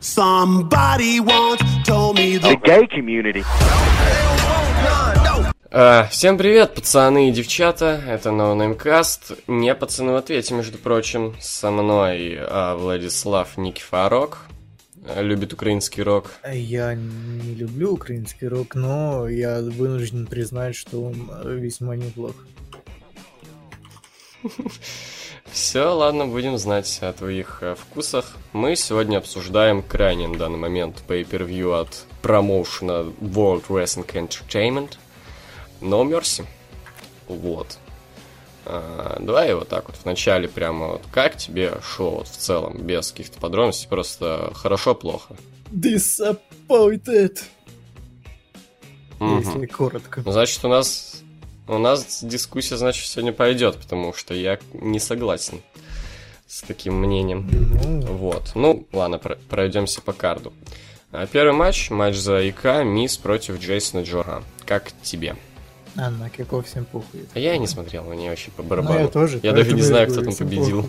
Somebody 0.00 1.20
once 1.20 1.60
told 1.84 2.16
me 2.16 2.38
the 2.38 2.56
gay 2.64 2.86
community. 2.86 3.44
А, 5.70 6.08
всем 6.10 6.38
привет, 6.38 6.74
пацаны 6.74 7.28
и 7.28 7.32
девчата, 7.32 8.02
это 8.08 8.30
NoNameCast, 8.30 9.42
не 9.46 9.74
пацаны 9.74 10.12
в 10.12 10.16
ответе, 10.16 10.54
между 10.54 10.78
прочим, 10.78 11.36
со 11.38 11.70
мной 11.70 12.38
а, 12.40 12.76
Владислав 12.76 13.58
Никифорок, 13.58 14.46
любит 15.16 15.52
украинский 15.52 16.02
рок. 16.02 16.32
Я 16.50 16.94
не 16.94 17.54
люблю 17.54 17.92
украинский 17.92 18.48
рок, 18.48 18.74
но 18.74 19.28
я 19.28 19.60
вынужден 19.60 20.26
признать, 20.26 20.76
что 20.76 21.04
он 21.04 21.30
весьма 21.44 21.94
неплох. 21.94 22.36
Все, 25.52 25.92
ладно, 25.94 26.26
будем 26.26 26.58
знать 26.58 26.98
о 27.02 27.12
твоих 27.12 27.58
э, 27.62 27.74
вкусах. 27.74 28.36
Мы 28.52 28.76
сегодня 28.76 29.18
обсуждаем 29.18 29.82
крайне 29.82 30.28
на 30.28 30.38
данный 30.38 30.58
момент 30.58 31.02
pay-per-view 31.08 31.80
от 31.80 32.04
промоушена 32.22 33.12
World 33.20 33.64
Wrestling 33.68 34.06
Entertainment 34.06 34.98
No 35.80 36.04
Mercy. 36.04 36.46
Вот. 37.26 37.78
А, 38.64 39.16
давай 39.20 39.52
вот 39.54 39.68
так 39.68 39.88
вот 39.88 39.96
в 39.96 40.04
начале 40.04 40.48
прямо 40.48 40.88
вот 40.88 41.02
как 41.10 41.36
тебе 41.36 41.74
шоу 41.82 42.18
вот 42.18 42.28
в 42.28 42.36
целом, 42.36 42.78
без 42.78 43.10
каких-то 43.10 43.40
подробностей, 43.40 43.88
просто 43.88 44.52
хорошо-плохо. 44.54 45.34
Disappointed. 45.72 47.40
Мгм. 49.18 49.38
Если 49.38 49.66
коротко. 49.66 50.22
Ну, 50.24 50.32
Значит, 50.32 50.64
у 50.64 50.68
нас 50.68 51.19
у 51.74 51.78
нас 51.78 52.22
дискуссия, 52.22 52.76
значит, 52.76 53.06
сегодня 53.06 53.32
пойдет, 53.32 53.76
потому 53.76 54.12
что 54.12 54.34
я 54.34 54.58
не 54.72 54.98
согласен 55.00 55.60
с 56.46 56.62
таким 56.62 56.94
мнением. 57.00 57.48
Ну, 57.50 58.00
Вот. 58.14 58.52
Ну, 58.54 58.86
ладно, 58.92 59.18
про- 59.18 59.36
пройдемся 59.48 60.00
по 60.02 60.12
карду. 60.12 60.52
А, 61.12 61.26
Первый 61.26 61.52
матч, 61.54 61.90
матч 61.90 62.16
за 62.16 62.48
ИК, 62.48 62.82
Мисс 62.84 63.16
против 63.16 63.58
Джейсона 63.60 64.02
Джора. 64.02 64.42
Как 64.66 64.92
тебе? 65.02 65.36
а 65.96 66.08
на 66.08 66.30
какого 66.30 66.62
всем 66.62 66.84
похуй. 66.84 67.26
А 67.34 67.38
я 67.38 67.58
не 67.58 67.66
смотрел, 67.66 68.04
мне 68.04 68.30
вообще 68.30 68.52
по 68.52 68.62
Ну, 68.62 68.68
барабану. 68.68 69.00
я 69.00 69.08
тоже. 69.08 69.40
Я 69.42 69.52
даже 69.52 69.72
не 69.72 69.82
знаю, 69.82 70.08
кто 70.08 70.22
там 70.22 70.34
победил. 70.34 70.88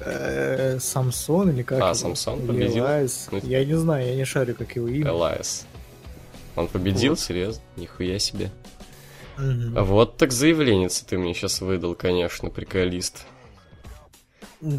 Э, 0.00 0.78
Самсон 0.80 1.50
или 1.50 1.62
как? 1.62 1.80
А? 1.82 1.94
Самсон 1.94 2.46
победил? 2.46 2.84
Элайс? 2.84 3.28
Ну, 3.30 3.40
Я 3.42 3.64
не 3.64 3.74
знаю, 3.74 4.06
я 4.06 4.14
не 4.14 4.24
шарю, 4.24 4.54
как 4.54 4.74
его 4.76 4.88
имя. 4.88 5.08
Элайс. 5.10 5.66
Он 6.56 6.66
победил? 6.68 7.16
Серьезно? 7.16 7.62
Нихуя 7.76 8.18
себе. 8.18 8.50
Вот 9.38 10.16
так 10.16 10.32
заявление 10.32 10.88
ты 10.88 11.16
мне 11.16 11.34
сейчас 11.34 11.60
выдал, 11.60 11.94
конечно, 11.94 12.50
приколист. 12.50 13.26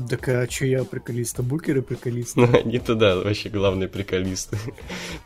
Так 0.10 0.28
а 0.28 0.46
чё 0.46 0.66
я 0.66 0.84
приколист, 0.84 1.40
а 1.40 1.44
букеры 1.44 1.82
приколист? 1.82 2.36
Ну, 2.36 2.50
они-то, 2.54 2.96
да, 2.96 3.16
вообще 3.16 3.48
главные 3.48 3.88
приколисты. 3.88 4.58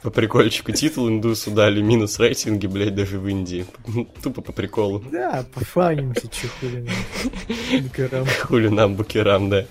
По 0.03 0.11
прикольчику 0.11 0.71
титул 0.71 1.09
индусу 1.09 1.49
дали, 1.49 1.81
минус 1.81 2.19
рейтинги, 2.19 2.67
блядь, 2.67 2.93
даже 2.93 3.17
в 3.17 3.27
Индии. 3.27 3.65
Тупо 4.21 4.41
по 4.41 4.51
приколу. 4.51 5.03
Да, 5.11 5.43
пофанимся, 5.51 6.27
чё 6.27 6.47
хули. 6.59 6.87
нам. 6.87 7.83
Букерам. 7.83 8.27
Хули 8.43 8.67
нам, 8.67 8.95
букерам, 8.95 9.49
да. 9.49 9.65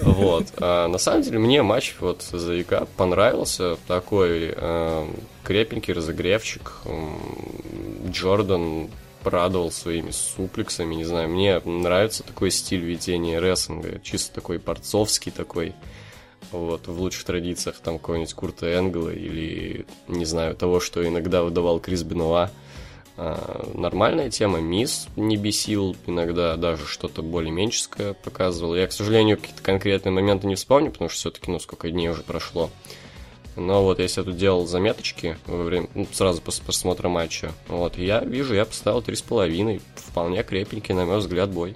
Вот. 0.00 0.46
А, 0.58 0.88
на 0.88 0.98
самом 0.98 1.22
деле, 1.22 1.38
мне 1.38 1.62
матч 1.62 1.94
вот 2.00 2.22
за 2.22 2.52
ЯК 2.52 2.86
понравился. 2.96 3.76
Такой 3.86 4.54
э, 4.54 5.06
крепенький 5.44 5.92
разогревчик. 5.92 6.72
Джордан 8.08 8.88
порадовал 9.22 9.70
своими 9.70 10.10
суплексами, 10.10 10.94
не 10.94 11.04
знаю, 11.04 11.28
мне 11.28 11.60
нравится 11.64 12.22
такой 12.22 12.50
стиль 12.50 12.80
ведения 12.80 13.40
рестлинга, 13.40 14.00
чисто 14.02 14.34
такой 14.34 14.58
борцовский 14.58 15.32
такой, 15.32 15.74
вот, 16.52 16.86
в 16.86 17.00
лучших 17.00 17.24
традициях, 17.24 17.76
там, 17.82 17.98
какого-нибудь 17.98 18.32
Курта 18.34 18.72
Энгла 18.72 19.10
или, 19.10 19.86
не 20.06 20.24
знаю, 20.24 20.54
того, 20.54 20.80
что 20.80 21.06
иногда 21.06 21.42
выдавал 21.42 21.80
Крис 21.80 22.04
Бенуа, 22.04 22.50
а, 23.20 23.68
нормальная 23.74 24.30
тема. 24.30 24.60
Мисс 24.60 25.08
не 25.16 25.36
бесил, 25.36 25.96
иногда 26.06 26.56
даже 26.56 26.86
что-то 26.86 27.20
более 27.20 27.50
меньшеское 27.50 28.14
показывал. 28.14 28.76
Я, 28.76 28.86
к 28.86 28.92
сожалению, 28.92 29.38
какие-то 29.38 29.60
конкретные 29.60 30.12
моменты 30.12 30.46
не 30.46 30.54
вспомню, 30.54 30.92
потому 30.92 31.10
что 31.10 31.18
все-таки, 31.18 31.50
ну, 31.50 31.58
сколько 31.58 31.90
дней 31.90 32.10
уже 32.10 32.22
прошло. 32.22 32.70
Но 33.56 33.82
вот 33.82 33.98
если 33.98 34.20
я 34.20 34.24
тут 34.24 34.36
делал 34.36 34.68
заметочки 34.68 35.36
во 35.46 35.64
время, 35.64 35.88
ну, 35.96 36.06
сразу 36.12 36.40
после 36.40 36.62
просмотра 36.62 37.08
матча, 37.08 37.50
вот, 37.66 37.98
я 37.98 38.20
вижу, 38.20 38.54
я 38.54 38.64
поставил 38.64 39.02
три 39.02 39.16
с 39.16 39.22
половиной, 39.22 39.80
вполне 39.96 40.44
крепенький, 40.44 40.94
на 40.94 41.04
мой 41.04 41.18
взгляд, 41.18 41.50
бой. 41.50 41.74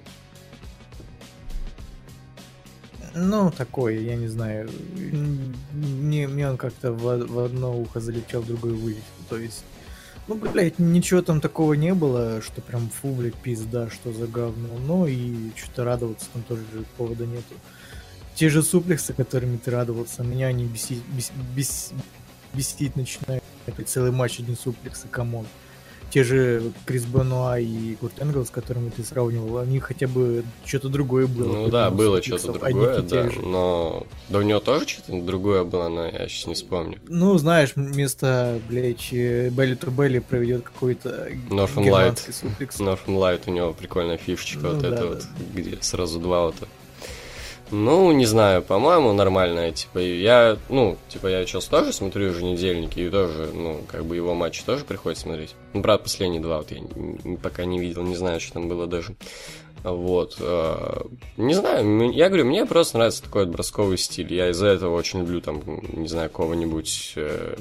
Ну, 3.13 3.51
такой, 3.51 4.01
я 4.01 4.15
не 4.15 4.27
знаю. 4.27 4.69
Мне, 5.73 6.29
мне 6.29 6.49
он 6.49 6.55
как-то 6.55 6.93
в, 6.93 7.27
в 7.27 7.39
одно 7.39 7.77
ухо 7.77 7.99
залетел, 7.99 8.41
в 8.41 8.47
другое 8.47 8.73
вылетел. 8.73 9.03
То 9.29 9.37
есть, 9.37 9.65
ну, 10.27 10.35
блядь, 10.35 10.79
ничего 10.79 11.21
там 11.21 11.41
такого 11.41 11.73
не 11.73 11.93
было, 11.93 12.41
что 12.41 12.61
прям 12.61 12.89
фу, 12.89 13.13
блядь, 13.13 13.35
пизда, 13.35 13.89
что 13.89 14.13
за 14.13 14.27
говно. 14.27 14.69
Ну 14.79 15.05
и 15.07 15.51
что-то 15.55 15.83
радоваться 15.83 16.27
там 16.33 16.43
тоже 16.43 16.63
повода 16.97 17.25
нету. 17.25 17.55
Те 18.35 18.49
же 18.49 18.63
суплексы, 18.63 19.13
которыми 19.13 19.57
ты 19.57 19.69
радовался, 19.71 20.23
меня 20.23 20.47
они 20.47 20.65
бесить, 20.65 21.03
бес- 21.15 21.31
бес- 21.55 21.91
бесить 22.53 22.95
начинают. 22.95 23.43
Это 23.65 23.83
целый 23.83 24.11
матч 24.11 24.39
один 24.39 24.57
суплекс, 24.57 25.05
и 25.05 25.07
come 25.07 25.29
on. 25.29 25.45
Те 26.13 26.23
же 26.23 26.71
Крис 26.85 27.05
Бенуа 27.05 27.57
и 27.57 27.95
Курт 27.95 28.21
Энгл, 28.21 28.45
с 28.45 28.51
которыми 28.51 28.91
ты 28.91 29.03
сравнивал, 29.03 29.57
они 29.57 29.79
хотя 29.79 30.07
бы 30.07 30.43
что-то 30.63 30.87
другое 30.89 31.25
было. 31.25 31.51
Ну 31.51 31.69
да, 31.69 31.89
было 31.89 32.21
что-то 32.21 32.53
другое, 32.53 33.01
да, 33.01 33.29
но... 33.41 34.05
Да 34.29 34.37
у 34.37 34.43
него 34.43 34.59
тоже 34.59 34.87
что-то 34.87 35.19
другое 35.23 35.63
было, 35.63 35.89
но 35.89 36.05
я 36.05 36.27
сейчас 36.27 36.45
не 36.45 36.53
вспомню. 36.53 36.99
Ну, 37.07 37.35
знаешь, 37.39 37.71
вместо, 37.75 38.61
блядь, 38.69 39.11
belly 39.11 39.75
to 39.75 39.89
belly 39.89 40.19
проведет 40.19 40.65
какой-то 40.65 41.29
Northern 41.49 41.89
Light. 41.89 42.31
суплекс. 42.31 42.79
Northern 42.79 43.17
Light 43.17 43.41
у 43.47 43.51
него 43.51 43.73
прикольная 43.73 44.17
фишечка, 44.17 44.59
Ну 44.61 44.69
вот 44.73 44.81
да, 44.83 44.87
это 44.89 44.97
да. 44.97 45.05
вот, 45.07 45.23
где 45.55 45.79
сразу 45.81 46.19
два 46.19 46.45
вот. 46.45 46.55
Ну, 47.73 48.11
не 48.11 48.25
знаю, 48.27 48.61
по-моему, 48.61 49.13
нормальная, 49.13 49.71
типа, 49.71 49.97
я, 49.97 50.57
ну, 50.69 50.95
типа, 51.09 51.25
я 51.27 51.43
сейчас 51.45 51.65
тоже 51.65 51.91
смотрю 51.91 52.27
еженедельники, 52.27 52.99
и 52.99 53.09
тоже, 53.09 53.49
ну, 53.51 53.81
как 53.87 54.05
бы 54.05 54.15
его 54.15 54.35
матчи 54.35 54.63
тоже 54.63 54.85
приходится 54.85 55.23
смотреть. 55.23 55.55
Ну, 55.73 55.81
правда, 55.81 56.03
последние 56.03 56.39
два 56.39 56.59
вот 56.59 56.69
я 56.71 56.81
пока 57.41 57.65
не 57.65 57.79
видел, 57.79 58.03
не 58.03 58.15
знаю, 58.15 58.39
что 58.39 58.53
там 58.53 58.69
было 58.69 58.85
даже. 58.85 59.15
Вот. 59.83 60.37
э, 60.39 61.01
Не 61.37 61.53
знаю, 61.55 62.11
я 62.11 62.27
говорю, 62.29 62.45
мне 62.45 62.65
просто 62.65 62.97
нравится 62.97 63.23
такой 63.23 63.45
вот 63.45 63.53
бросковый 63.53 63.97
стиль. 63.97 64.31
Я 64.33 64.51
из-за 64.51 64.67
этого 64.67 64.95
очень 64.95 65.19
люблю, 65.19 65.41
там, 65.41 65.61
не 65.93 66.07
знаю, 66.07 66.29
кого-нибудь 66.29 67.13
э, 67.15 67.55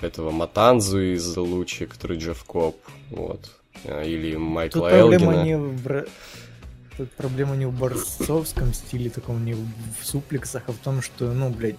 этого 0.00 0.30
Матанзу 0.30 1.00
из 1.00 1.36
Лучи, 1.36 1.86
который 1.86 2.16
Джефф 2.16 2.44
Коп, 2.44 2.76
вот. 3.10 3.50
Э, 3.84 4.06
Или 4.06 4.32
Тут 4.34 4.40
Майкла 4.42 4.88
проблема 4.88 5.34
Элгина. 5.34 5.42
не 5.42 5.56
в... 5.56 6.06
проблема 7.06 7.56
не 7.56 7.66
в 7.66 7.72
борцовском 7.72 8.72
стиле, 8.74 9.10
таком 9.10 9.44
не 9.44 9.54
в 9.54 10.04
суплексах, 10.04 10.64
а 10.66 10.72
в 10.72 10.76
том, 10.76 11.02
что, 11.02 11.32
ну, 11.32 11.50
блядь, 11.50 11.78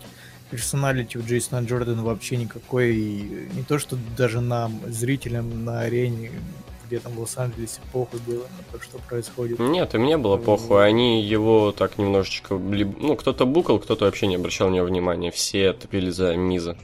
персоналити 0.51 1.17
у 1.17 1.21
Джейсона 1.23 1.65
Джордана 1.65 2.03
вообще 2.03 2.37
никакой, 2.37 2.95
и 2.95 3.49
не 3.53 3.63
то, 3.63 3.79
что 3.79 3.97
даже 4.17 4.41
нам, 4.41 4.79
зрителям 4.87 5.63
на 5.65 5.81
арене, 5.81 6.31
где 6.87 6.99
там 6.99 7.13
в 7.13 7.19
Лос-Анджелесе, 7.19 7.81
похуй 7.93 8.19
было 8.25 8.43
на 8.57 8.63
то, 8.77 8.83
что 8.83 8.97
происходит. 8.97 9.59
Нет, 9.59 9.93
и 9.93 9.99
мне 9.99 10.17
было 10.17 10.37
похуй. 10.37 10.83
Они 10.83 11.23
его 11.23 11.71
так 11.71 11.99
немножечко... 11.99 12.57
Ну, 12.57 13.15
кто-то 13.15 13.45
букал, 13.45 13.79
кто-то 13.79 14.05
вообще 14.05 14.25
не 14.25 14.37
обращал 14.37 14.69
на 14.69 14.75
него 14.75 14.87
внимания. 14.87 15.29
Все 15.29 15.73
топили 15.73 16.09
за 16.09 16.35
Миза. 16.35 16.77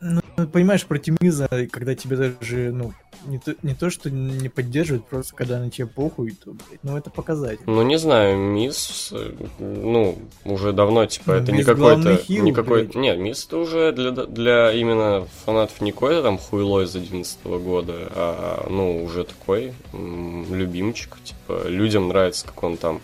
Ну, 0.00 0.22
понимаешь, 0.46 0.84
против 0.86 1.20
Миза, 1.20 1.48
когда 1.70 1.94
тебе 1.94 2.16
даже, 2.16 2.72
ну, 2.72 2.92
не 3.26 3.38
то, 3.38 3.54
не 3.62 3.74
то, 3.74 3.90
что 3.90 4.10
не 4.10 4.48
поддерживают, 4.48 5.06
просто 5.06 5.34
когда 5.34 5.58
на 5.58 5.70
тебе 5.70 5.86
похуй, 5.86 6.32
то, 6.32 6.52
блядь, 6.52 6.82
ну, 6.82 6.96
это 6.96 7.10
показатель. 7.10 7.62
Ну, 7.66 7.82
не 7.82 7.98
знаю, 7.98 8.36
Миз, 8.38 9.12
ну, 9.58 10.18
уже 10.44 10.72
давно, 10.72 11.06
типа, 11.06 11.32
Ну, 11.32 11.34
это 11.34 11.52
не 11.52 11.62
какой-то... 11.62 11.80
главный 11.80 12.16
хил, 12.16 12.44
не 12.44 12.52
какой 12.52 12.84
блядь. 12.84 12.94
Нет, 12.94 13.18
Миз 13.18 13.46
это 13.46 13.58
уже 13.58 13.92
для, 13.92 14.10
для 14.10 14.72
именно 14.72 15.26
фанатов 15.44 15.80
не 15.80 15.92
какой-то 15.92 16.22
там 16.22 16.38
хуйло 16.38 16.82
из 16.82 16.94
11 16.94 17.44
года, 17.44 17.94
а, 18.14 18.66
ну, 18.70 19.04
уже 19.04 19.24
такой 19.24 19.74
любимчик, 19.92 21.16
типа, 21.22 21.66
людям 21.66 22.08
нравится, 22.08 22.46
как 22.46 22.62
он 22.62 22.76
там 22.76 23.00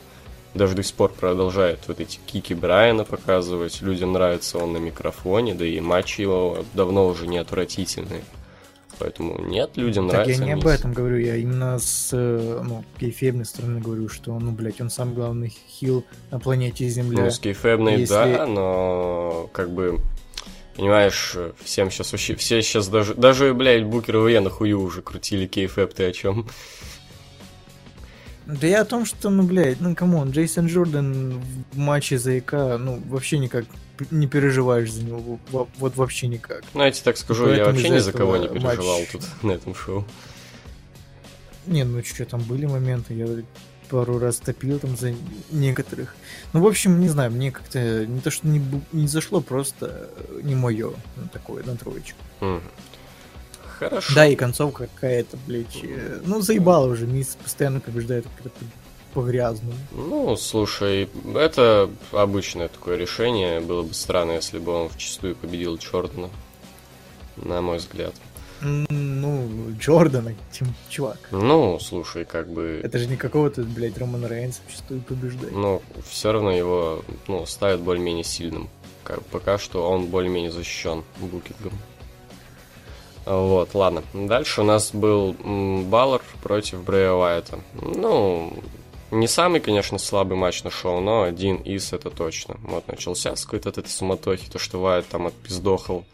даже 0.56 0.74
до 0.74 0.82
сих 0.82 0.94
пор 0.94 1.12
продолжает 1.12 1.80
вот 1.86 2.00
эти 2.00 2.18
кики 2.26 2.54
Брайана 2.54 3.04
показывать, 3.04 3.80
людям 3.82 4.12
нравится 4.12 4.58
он 4.58 4.72
на 4.72 4.78
микрофоне, 4.78 5.54
да 5.54 5.64
и 5.64 5.80
матчи 5.80 6.22
его 6.22 6.64
давно 6.74 7.06
уже 7.06 7.26
не 7.26 7.38
отвратительные. 7.38 8.22
Поэтому 8.98 9.38
нет, 9.42 9.76
людям 9.76 10.08
Так 10.08 10.20
нравится 10.20 10.42
я 10.42 10.46
не 10.46 10.52
об 10.60 10.66
этом 10.66 10.92
говорю, 10.92 11.18
я 11.18 11.36
именно 11.36 11.78
с, 11.78 12.10
э, 12.12 12.62
ну, 12.64 12.82
кейфебной 12.98 13.44
стороны 13.44 13.80
говорю, 13.80 14.08
что, 14.08 14.38
ну, 14.38 14.52
блядь, 14.52 14.80
он 14.80 14.88
самый 14.88 15.14
главный 15.14 15.54
heel 15.68 16.04
на 16.30 16.40
планете 16.40 16.88
Земля. 16.88 17.24
Ну, 17.24 17.30
с 17.30 17.38
кейфэбной, 17.38 18.00
Если- 18.00 18.14
да, 18.14 18.46
но 18.46 19.50
как 19.52 19.70
бы 19.70 20.00
Понимаешь, 20.76 21.34
всем 21.64 21.90
сейчас 21.90 22.12
вообще, 22.12 22.36
все 22.36 22.60
сейчас 22.60 22.88
даже, 22.88 23.14
даже, 23.14 23.54
блядь, 23.54 23.84
букеры 23.84 24.18
WWE 24.18 24.40
на 24.40 24.50
хую 24.50 24.78
уже 24.78 25.00
крутили 25.00 25.46
kayfabe, 25.46 25.94
ты 25.94 26.04
о 26.04 26.12
чем? 26.12 26.46
Да 28.46 28.66
я 28.66 28.82
о 28.82 28.84
том, 28.84 29.04
что, 29.04 29.28
ну, 29.30 29.42
блядь, 29.42 29.80
ну, 29.80 29.94
come 29.96 30.16
on, 30.16 30.30
Джейсон 30.30 30.66
Джордан 30.66 31.40
в 31.72 31.76
матче 31.78 32.16
за 32.18 32.38
IC, 32.38 32.52
ну, 32.78 33.02
вообще 33.08 33.38
никак 33.38 33.64
не 34.10 34.26
переживаешь 34.28 34.92
за 34.92 35.02
него, 35.02 35.38
во- 35.50 35.68
вот 35.78 35.96
вообще 35.96 36.28
никак. 36.28 36.62
Ну, 36.74 36.84
я 36.84 36.90
тебе 36.92 37.02
так 37.04 37.16
скажу, 37.16 37.48
я 37.48 37.64
вообще 37.64 37.88
ни 37.88 37.98
за 37.98 38.12
кого 38.12 38.36
не 38.36 38.46
переживал 38.48 39.00
матч- 39.00 39.10
тут 39.10 39.22
на 39.42 39.52
этом 39.52 39.74
шоу. 39.74 40.04
Не, 41.66 41.82
ну 41.84 42.02
что, 42.04 42.24
там 42.24 42.40
были 42.42 42.66
моменты, 42.66 43.14
я 43.14 43.26
пару 43.88 44.18
раз 44.18 44.36
топил 44.36 44.78
там 44.78 44.96
за 44.96 45.14
некоторых. 45.50 46.14
Ну, 46.52 46.60
в 46.60 46.66
общем, 46.66 47.00
не 47.00 47.08
знаю, 47.08 47.30
мне 47.32 47.50
как-то 47.50 48.06
не 48.06 48.20
то, 48.20 48.30
что 48.30 48.46
не, 48.46 48.62
не 48.92 49.08
зашло, 49.08 49.40
просто 49.40 50.08
не 50.42 50.54
мое 50.54 50.92
ну, 51.16 51.22
такое, 51.32 51.64
на 51.64 51.76
троечку. 51.76 52.18
Мгм. 52.40 52.60
Хорошо. 53.78 54.14
Да, 54.14 54.26
и 54.26 54.36
концовка 54.36 54.88
какая-то, 54.94 55.36
блядь, 55.46 55.78
э, 55.82 56.20
ну, 56.24 56.40
заебала 56.40 56.86
уже, 56.86 57.06
Мисс 57.06 57.36
постоянно 57.42 57.80
побеждает 57.80 58.26
как-то 58.42 58.64
по-грязному. 59.12 59.74
Ну, 59.92 60.36
слушай, 60.36 61.08
это 61.34 61.90
обычное 62.12 62.68
такое 62.68 62.96
решение. 62.96 63.60
Было 63.60 63.82
бы 63.82 63.94
странно, 63.94 64.32
если 64.32 64.58
бы 64.58 64.72
он 64.72 64.88
вчастую 64.88 65.34
победил 65.36 65.76
Джордана. 65.76 66.30
На 67.36 67.60
мой 67.60 67.78
взгляд. 67.78 68.14
Ну, 68.62 69.48
Джордана, 69.78 70.34
тем, 70.50 70.68
чувак. 70.88 71.18
Ну, 71.30 71.78
слушай, 71.78 72.24
как 72.24 72.48
бы... 72.48 72.80
Это 72.82 72.98
же 72.98 73.06
не 73.06 73.16
какого-то, 73.16 73.62
блядь, 73.62 73.98
Романа 73.98 74.26
Рейнса 74.26 74.60
чистую 74.70 75.02
побеждать. 75.02 75.52
Ну, 75.52 75.82
все 76.08 76.32
равно 76.32 76.50
его 76.50 77.04
ну, 77.28 77.44
ставят 77.46 77.80
более-менее 77.80 78.24
сильным. 78.24 78.68
Как- 79.04 79.22
Пока 79.26 79.58
что 79.58 79.88
он 79.88 80.06
более-менее 80.06 80.50
защищен 80.50 81.04
букингом. 81.20 81.72
Вот, 83.26 83.74
ладно. 83.74 84.04
Дальше 84.14 84.60
у 84.60 84.64
нас 84.64 84.92
был 84.92 85.34
Баллар 85.34 86.22
против 86.42 86.84
Брея 86.84 87.10
Уайта. 87.10 87.58
Ну, 87.74 88.52
не 89.10 89.26
самый, 89.26 89.60
конечно, 89.60 89.98
слабый 89.98 90.36
матч 90.36 90.62
на 90.62 90.70
шоу, 90.70 91.00
но 91.00 91.22
один 91.22 91.56
из 91.56 91.92
это 91.92 92.10
точно. 92.10 92.56
Вот 92.62 92.86
начался 92.86 93.34
с 93.34 93.44
какой-то 93.44 93.70
от 93.70 93.78
этой 93.78 93.88
суматохи, 93.88 94.48
то, 94.48 94.60
что 94.60 94.80
Уайт 94.80 95.06
там 95.08 95.26
отпиздохал 95.26 96.04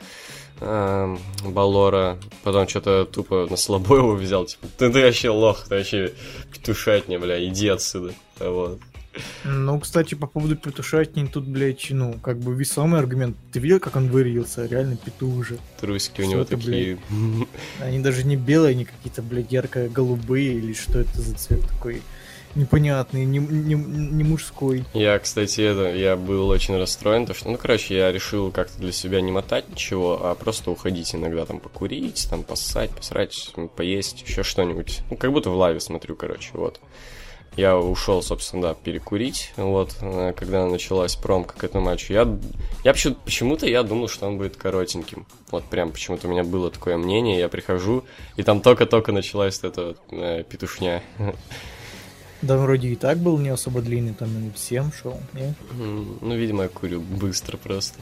эм, 0.61 1.19
Баллора, 1.45 2.19
потом 2.43 2.67
что-то 2.67 3.05
тупо 3.05 3.47
на 3.49 3.57
слабо 3.57 3.97
его 3.97 4.15
взял, 4.15 4.47
типа, 4.47 4.67
ты, 4.79 4.91
ты 4.91 5.03
вообще 5.03 5.29
лох, 5.29 5.65
ты 5.69 5.77
вообще 5.77 6.15
петушатня, 6.51 7.19
бля, 7.19 7.45
иди 7.47 7.69
отсюда. 7.69 8.15
Вот. 8.39 8.79
Ну, 9.45 9.79
кстати, 9.81 10.15
по 10.15 10.27
поводу 10.27 10.57
петушатни, 10.57 11.27
тут, 11.27 11.45
блядь, 11.45 11.87
ну, 11.91 12.15
как 12.15 12.39
бы 12.39 12.55
весомый 12.55 13.01
аргумент. 13.01 13.37
Ты 13.53 13.61
видел, 13.61 13.81
как 13.81 13.97
он 13.97 14.09
вырядился? 14.09 14.67
Реально 14.67 14.97
петух 14.97 15.37
уже. 15.37 15.59
Трусики 15.81 16.23
у 16.23 16.25
Что 16.25 16.33
него 16.33 16.45
ты, 16.45 16.57
такие. 16.57 16.99
Они 17.81 18.01
даже 18.01 18.25
не 18.25 18.37
белые, 18.37 18.73
они 18.73 18.85
какие-то, 18.85 19.23
блядь, 19.23 19.53
ярко-голубые, 19.53 20.55
или 20.55 20.73
что 20.73 20.99
это 21.01 21.21
за 21.21 21.35
цвет 21.35 21.61
такой 21.69 22.03
непонятный, 22.55 23.25
не, 23.25 23.39
не, 23.39 23.75
не 23.75 24.25
мужской. 24.25 24.85
Я, 24.95 25.19
кстати, 25.19 25.61
это, 25.61 25.95
я 25.95 26.17
был 26.17 26.49
очень 26.49 26.77
расстроен, 26.77 27.27
то 27.27 27.35
что, 27.35 27.49
ну, 27.49 27.57
короче, 27.57 27.97
я 27.97 28.13
решил 28.13 28.51
как-то 28.51 28.79
для 28.79 28.93
себя 28.93 29.21
не 29.21 29.33
мотать 29.33 29.69
ничего, 29.69 30.27
а 30.27 30.35
просто 30.35 30.71
уходить 30.71 31.15
иногда 31.15 31.47
там 31.47 31.61
покурить, 31.61 32.27
там 32.29 32.43
поссать, 32.43 32.91
посрать, 32.91 33.53
поесть, 33.77 34.23
еще 34.27 34.43
что-нибудь. 34.43 35.01
Ну, 35.11 35.17
как 35.17 35.33
будто 35.33 35.51
в 35.51 35.57
лайве 35.57 35.81
смотрю, 35.81 36.17
короче, 36.17 36.51
вот. 36.53 36.81
Я 37.57 37.77
ушел, 37.77 38.23
собственно, 38.23 38.63
да, 38.63 38.75
перекурить, 38.75 39.53
вот, 39.57 39.95
э, 40.01 40.33
когда 40.35 40.67
началась 40.67 41.17
промка 41.17 41.55
к 41.57 41.65
этому 41.65 41.85
матчу. 41.85 42.13
Я, 42.15 42.27
я 42.83 42.93
почему- 42.95 43.15
почему-то 43.25 43.67
я 43.67 43.83
думал, 43.83 44.09
что 44.09 44.27
он 44.27 44.39
будет 44.39 44.57
коротеньким. 44.57 45.27
Вот 45.51 45.65
прям 45.65 45.93
почему-то 45.93 46.29
у 46.29 46.31
меня 46.31 46.45
было 46.45 46.71
такое 46.71 46.97
мнение, 46.97 47.39
я 47.39 47.51
прихожу, 47.51 48.05
и 48.37 48.43
там 48.43 48.63
только-только 48.63 49.13
началась 49.13 49.61
эта 49.63 49.97
э, 50.11 50.45
петушня. 50.49 51.03
Да, 52.41 52.57
вроде 52.57 52.89
и 52.89 52.97
так 52.97 53.19
был 53.19 53.37
не 53.39 53.51
особо 53.51 53.83
длинный, 53.83 54.15
там 54.15 54.35
минут 54.35 54.59
7 54.59 54.91
шел, 54.91 55.21
не? 55.35 55.55
М, 55.79 56.19
Ну, 56.23 56.35
видимо, 56.35 56.65
я 56.65 56.69
курю 56.71 57.01
быстро 57.01 57.57
просто. 57.59 57.99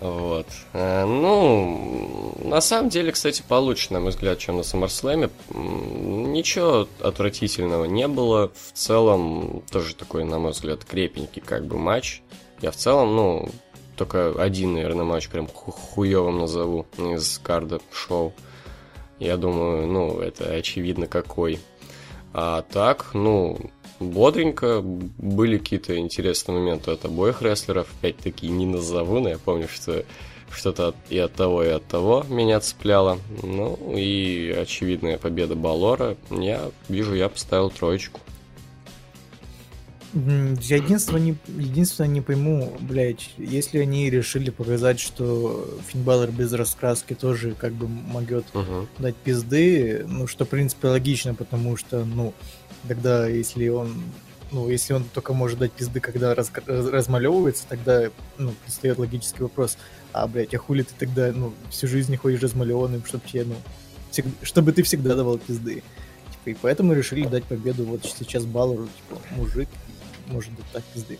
Вот. 0.00 0.46
Э, 0.74 1.04
Ну, 1.04 2.34
на 2.44 2.60
самом 2.60 2.88
деле, 2.88 3.10
кстати, 3.12 3.42
получше, 3.46 3.92
на 3.92 4.00
мой 4.00 4.10
взгляд, 4.10 4.38
чем 4.38 4.56
на 4.56 4.60
SummerSlam. 4.60 5.30
Ничего 5.52 6.86
отвратительного 7.02 7.84
не 7.86 8.06
было. 8.08 8.50
В 8.54 8.72
целом, 8.78 9.62
тоже 9.70 9.94
такой, 9.96 10.24
на 10.24 10.38
мой 10.38 10.52
взгляд, 10.52 10.84
крепенький 10.84 11.42
как 11.42 11.66
бы 11.66 11.78
матч. 11.78 12.22
Я 12.62 12.70
в 12.70 12.76
целом, 12.76 13.16
ну, 13.16 13.48
только 13.96 14.40
один, 14.40 14.74
наверное, 14.74 15.04
матч 15.04 15.28
прям 15.28 15.48
ху- 15.48 15.72
хуёвым 15.72 16.38
назову 16.38 16.86
из 16.96 17.38
карда 17.38 17.80
шоу. 17.92 18.32
Я 19.18 19.36
думаю, 19.36 19.88
ну, 19.88 20.20
это 20.20 20.44
очевидно 20.52 21.08
какой. 21.08 21.58
А 22.32 22.62
так, 22.62 23.14
ну, 23.14 23.58
бодренько. 24.00 24.80
Были 24.82 25.58
какие-то 25.58 25.96
интересные 25.98 26.58
моменты 26.58 26.90
от 26.90 27.04
обоих 27.04 27.42
рестлеров. 27.42 27.88
Опять-таки 27.98 28.48
не 28.48 28.66
назову, 28.66 29.20
но 29.20 29.30
я 29.30 29.38
помню, 29.38 29.68
что 29.68 30.04
что-то 30.50 30.88
от- 30.88 30.96
и 31.10 31.18
от 31.18 31.34
того, 31.34 31.62
и 31.62 31.68
от 31.68 31.84
того 31.86 32.24
меня 32.28 32.58
цепляло. 32.60 33.18
Ну, 33.42 33.78
и 33.96 34.50
очевидная 34.50 35.18
победа 35.18 35.54
Балора. 35.54 36.16
Я 36.30 36.70
вижу, 36.88 37.14
я 37.14 37.28
поставил 37.28 37.70
троечку. 37.70 38.20
Я 40.14 40.76
единственное 40.76 41.20
не, 41.20 41.36
единственное 41.48 42.08
не 42.08 42.22
пойму, 42.22 42.72
блядь, 42.80 43.28
если 43.36 43.78
они 43.78 44.08
решили 44.08 44.48
показать, 44.48 44.98
что 45.00 45.68
Финн 45.86 46.02
Балор 46.02 46.30
без 46.30 46.50
раскраски 46.54 47.12
тоже 47.14 47.52
как 47.54 47.74
бы 47.74 47.86
могет 47.86 48.46
Мгм. 48.54 48.88
дать 48.98 49.16
пизды, 49.16 50.06
ну, 50.08 50.26
что, 50.26 50.46
в 50.46 50.48
принципе, 50.48 50.88
логично, 50.88 51.34
потому 51.34 51.76
что, 51.76 52.06
ну, 52.06 52.32
тогда, 52.86 53.26
если 53.26 53.68
он, 53.68 54.02
ну, 54.52 54.68
если 54.68 54.94
он 54.94 55.04
только 55.04 55.32
может 55.34 55.58
дать 55.58 55.72
пизды, 55.72 56.00
когда 56.00 56.34
раз- 56.34 56.50
раз- 56.66 56.86
размалевывается, 56.86 57.64
тогда, 57.68 58.10
ну, 58.38 58.52
предстает 58.64 58.98
логический 58.98 59.42
вопрос, 59.42 59.78
а, 60.12 60.26
блядь, 60.26 60.54
а 60.54 60.58
хули 60.58 60.82
ты 60.82 60.94
тогда, 60.98 61.32
ну, 61.32 61.52
всю 61.70 61.88
жизнь 61.88 62.16
ходишь 62.16 62.40
размалеванным, 62.40 63.04
чтобы 63.04 63.24
тебе, 63.26 63.44
ну, 63.44 63.56
всег- 64.10 64.32
чтобы 64.42 64.72
ты 64.72 64.82
всегда 64.82 65.14
давал 65.14 65.38
пизды. 65.38 65.82
Типа, 66.30 66.48
и 66.50 66.54
поэтому 66.60 66.92
решили 66.92 67.26
дать 67.26 67.44
победу 67.44 67.84
вот 67.84 68.04
сейчас 68.04 68.44
Балору, 68.44 68.86
типа, 68.86 69.20
мужик, 69.32 69.68
может 70.28 70.54
дать 70.54 70.66
так 70.72 70.84
пизды. 70.94 71.18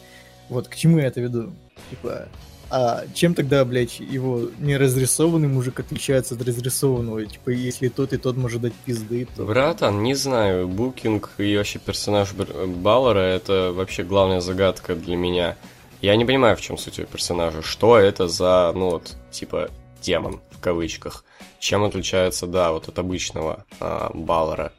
Вот, 0.48 0.68
к 0.68 0.76
чему 0.76 0.98
я 0.98 1.06
это 1.06 1.20
веду? 1.20 1.52
Типа, 1.90 2.28
а 2.70 3.04
чем 3.14 3.34
тогда, 3.34 3.64
блядь, 3.64 3.98
его 3.98 4.50
неразрисованный 4.58 5.48
мужик 5.48 5.80
отличается 5.80 6.34
от 6.34 6.42
разрисованного? 6.42 7.24
Типа, 7.24 7.50
если 7.50 7.88
тот 7.88 8.12
и 8.12 8.18
тот 8.18 8.36
может 8.36 8.60
дать 8.60 8.74
пизды, 8.84 9.26
то... 9.34 9.44
Братан, 9.44 10.02
не 10.02 10.14
знаю, 10.14 10.68
букинг 10.68 11.30
и 11.38 11.56
вообще 11.56 11.78
персонаж 11.78 12.32
Баллера 12.34 13.20
это 13.20 13.72
вообще 13.72 14.02
главная 14.02 14.40
загадка 14.40 14.94
для 14.94 15.16
меня. 15.16 15.56
Я 16.02 16.14
не 16.16 16.24
понимаю, 16.24 16.56
в 16.56 16.60
чем 16.60 16.76
суть 16.76 16.98
его 16.98 17.08
персонажа. 17.08 17.62
Что 17.62 17.96
это 17.96 18.28
за, 18.28 18.70
ну 18.74 18.90
вот, 18.90 19.16
типа, 19.30 19.70
демон, 20.02 20.40
в 20.50 20.60
кавычках. 20.60 21.24
Чем 21.58 21.84
отличается, 21.84 22.46
да, 22.46 22.72
вот 22.72 22.88
от 22.88 22.98
обычного 22.98 23.64
а, 23.80 24.10
Баллера. 24.14 24.72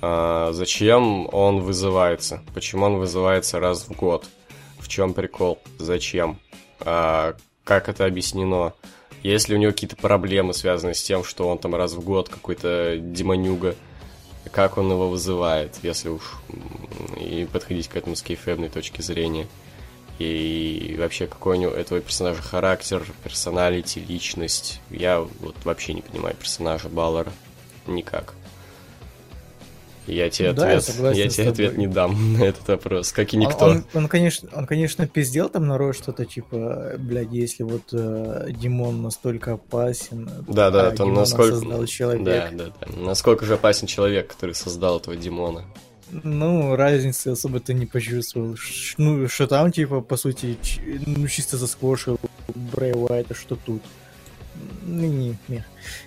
А, 0.00 0.52
зачем 0.52 1.28
он 1.32 1.60
вызывается? 1.60 2.40
Почему 2.54 2.86
он 2.86 2.96
вызывается 2.96 3.58
раз 3.60 3.84
в 3.88 3.92
год? 3.92 4.26
В 4.78 4.88
чем 4.88 5.12
прикол? 5.12 5.58
Зачем? 5.78 6.38
А, 6.84 7.34
как 7.64 7.88
это 7.88 8.04
объяснено? 8.04 8.72
Есть 9.22 9.48
ли 9.48 9.54
у 9.54 9.58
него 9.58 9.72
какие-то 9.72 9.96
проблемы, 9.96 10.52
связанные 10.52 10.94
с 10.94 11.02
тем, 11.02 11.22
что 11.22 11.48
он 11.48 11.58
там 11.58 11.74
раз 11.74 11.92
в 11.92 12.00
год 12.00 12.28
какой-то 12.28 12.96
демонюга? 12.98 13.76
Как 14.50 14.76
он 14.76 14.90
его 14.90 15.08
вызывает, 15.08 15.78
если 15.82 16.08
уж 16.08 16.38
и 17.16 17.46
подходить 17.50 17.88
к 17.88 17.96
этому 17.96 18.16
с 18.16 18.22
кейфебной 18.22 18.68
точки 18.68 19.00
зрения? 19.00 19.46
И 20.18 20.96
вообще, 20.98 21.26
какой 21.26 21.56
у 21.56 21.60
него 21.60 21.72
этого 21.72 22.00
персонажа 22.00 22.42
характер, 22.42 23.04
персоналити, 23.24 24.00
личность? 24.00 24.80
Я 24.90 25.20
вот 25.20 25.56
вообще 25.64 25.94
не 25.94 26.02
понимаю 26.02 26.34
персонажа 26.36 26.88
Баллера. 26.88 27.32
Никак. 27.86 28.34
Я 30.06 30.30
тебе 30.30 30.52
Да, 30.52 30.70
я 30.70 30.78
ответ, 30.78 30.94
согласен 30.94 31.18
я 31.22 31.28
тебе 31.28 31.48
ответ 31.48 31.78
не 31.78 31.86
дам 31.86 32.32
на 32.38 32.44
этот 32.44 32.66
вопрос, 32.68 33.12
как 33.12 33.32
и 33.32 33.36
Он- 33.36 33.42
никто. 33.42 33.64
Он, 33.66 33.84
он, 33.94 34.08
конечно, 34.08 34.48
он, 34.52 34.66
конечно, 34.66 35.06
пиздел 35.06 35.48
там 35.48 35.66
народ 35.68 35.94
что-то, 35.96 36.24
типа, 36.24 36.94
блядь, 36.98 37.32
если 37.32 37.62
вот 37.62 37.82
э, 37.92 38.48
Димон 38.50 39.02
настолько 39.02 39.52
опасен, 39.54 40.28
Да, 40.48 40.70
да, 40.70 40.82
а 40.82 40.88
это 40.88 40.96
Димона 41.04 41.20
насколько... 41.20 41.54
создал 41.54 41.86
человек. 41.86 42.24
Да, 42.24 42.50
да, 42.52 42.64
да. 42.80 42.86
Насколько 43.00 43.44
же 43.46 43.54
опасен 43.54 43.86
человек, 43.86 44.28
который 44.28 44.54
создал 44.54 44.98
этого 44.98 45.14
демона. 45.16 45.64
Ну, 46.10 46.76
разницы 46.76 47.28
особо-то 47.28 47.72
не 47.72 47.86
почувствовал. 47.86 48.54
Ш- 48.56 48.96
Ну, 48.98 49.28
что 49.28 49.46
там, 49.46 49.72
типа, 49.72 50.00
по 50.02 50.16
сути, 50.18 50.58
ну, 51.06 51.26
чисто 51.26 51.56
засквошил 51.56 52.18
Брэй 52.54 52.92
Уайта, 52.92 53.34
что 53.34 53.56
тут. 53.56 53.80
Ну, 54.84 55.06
не, 55.06 55.36
не. 55.48 55.64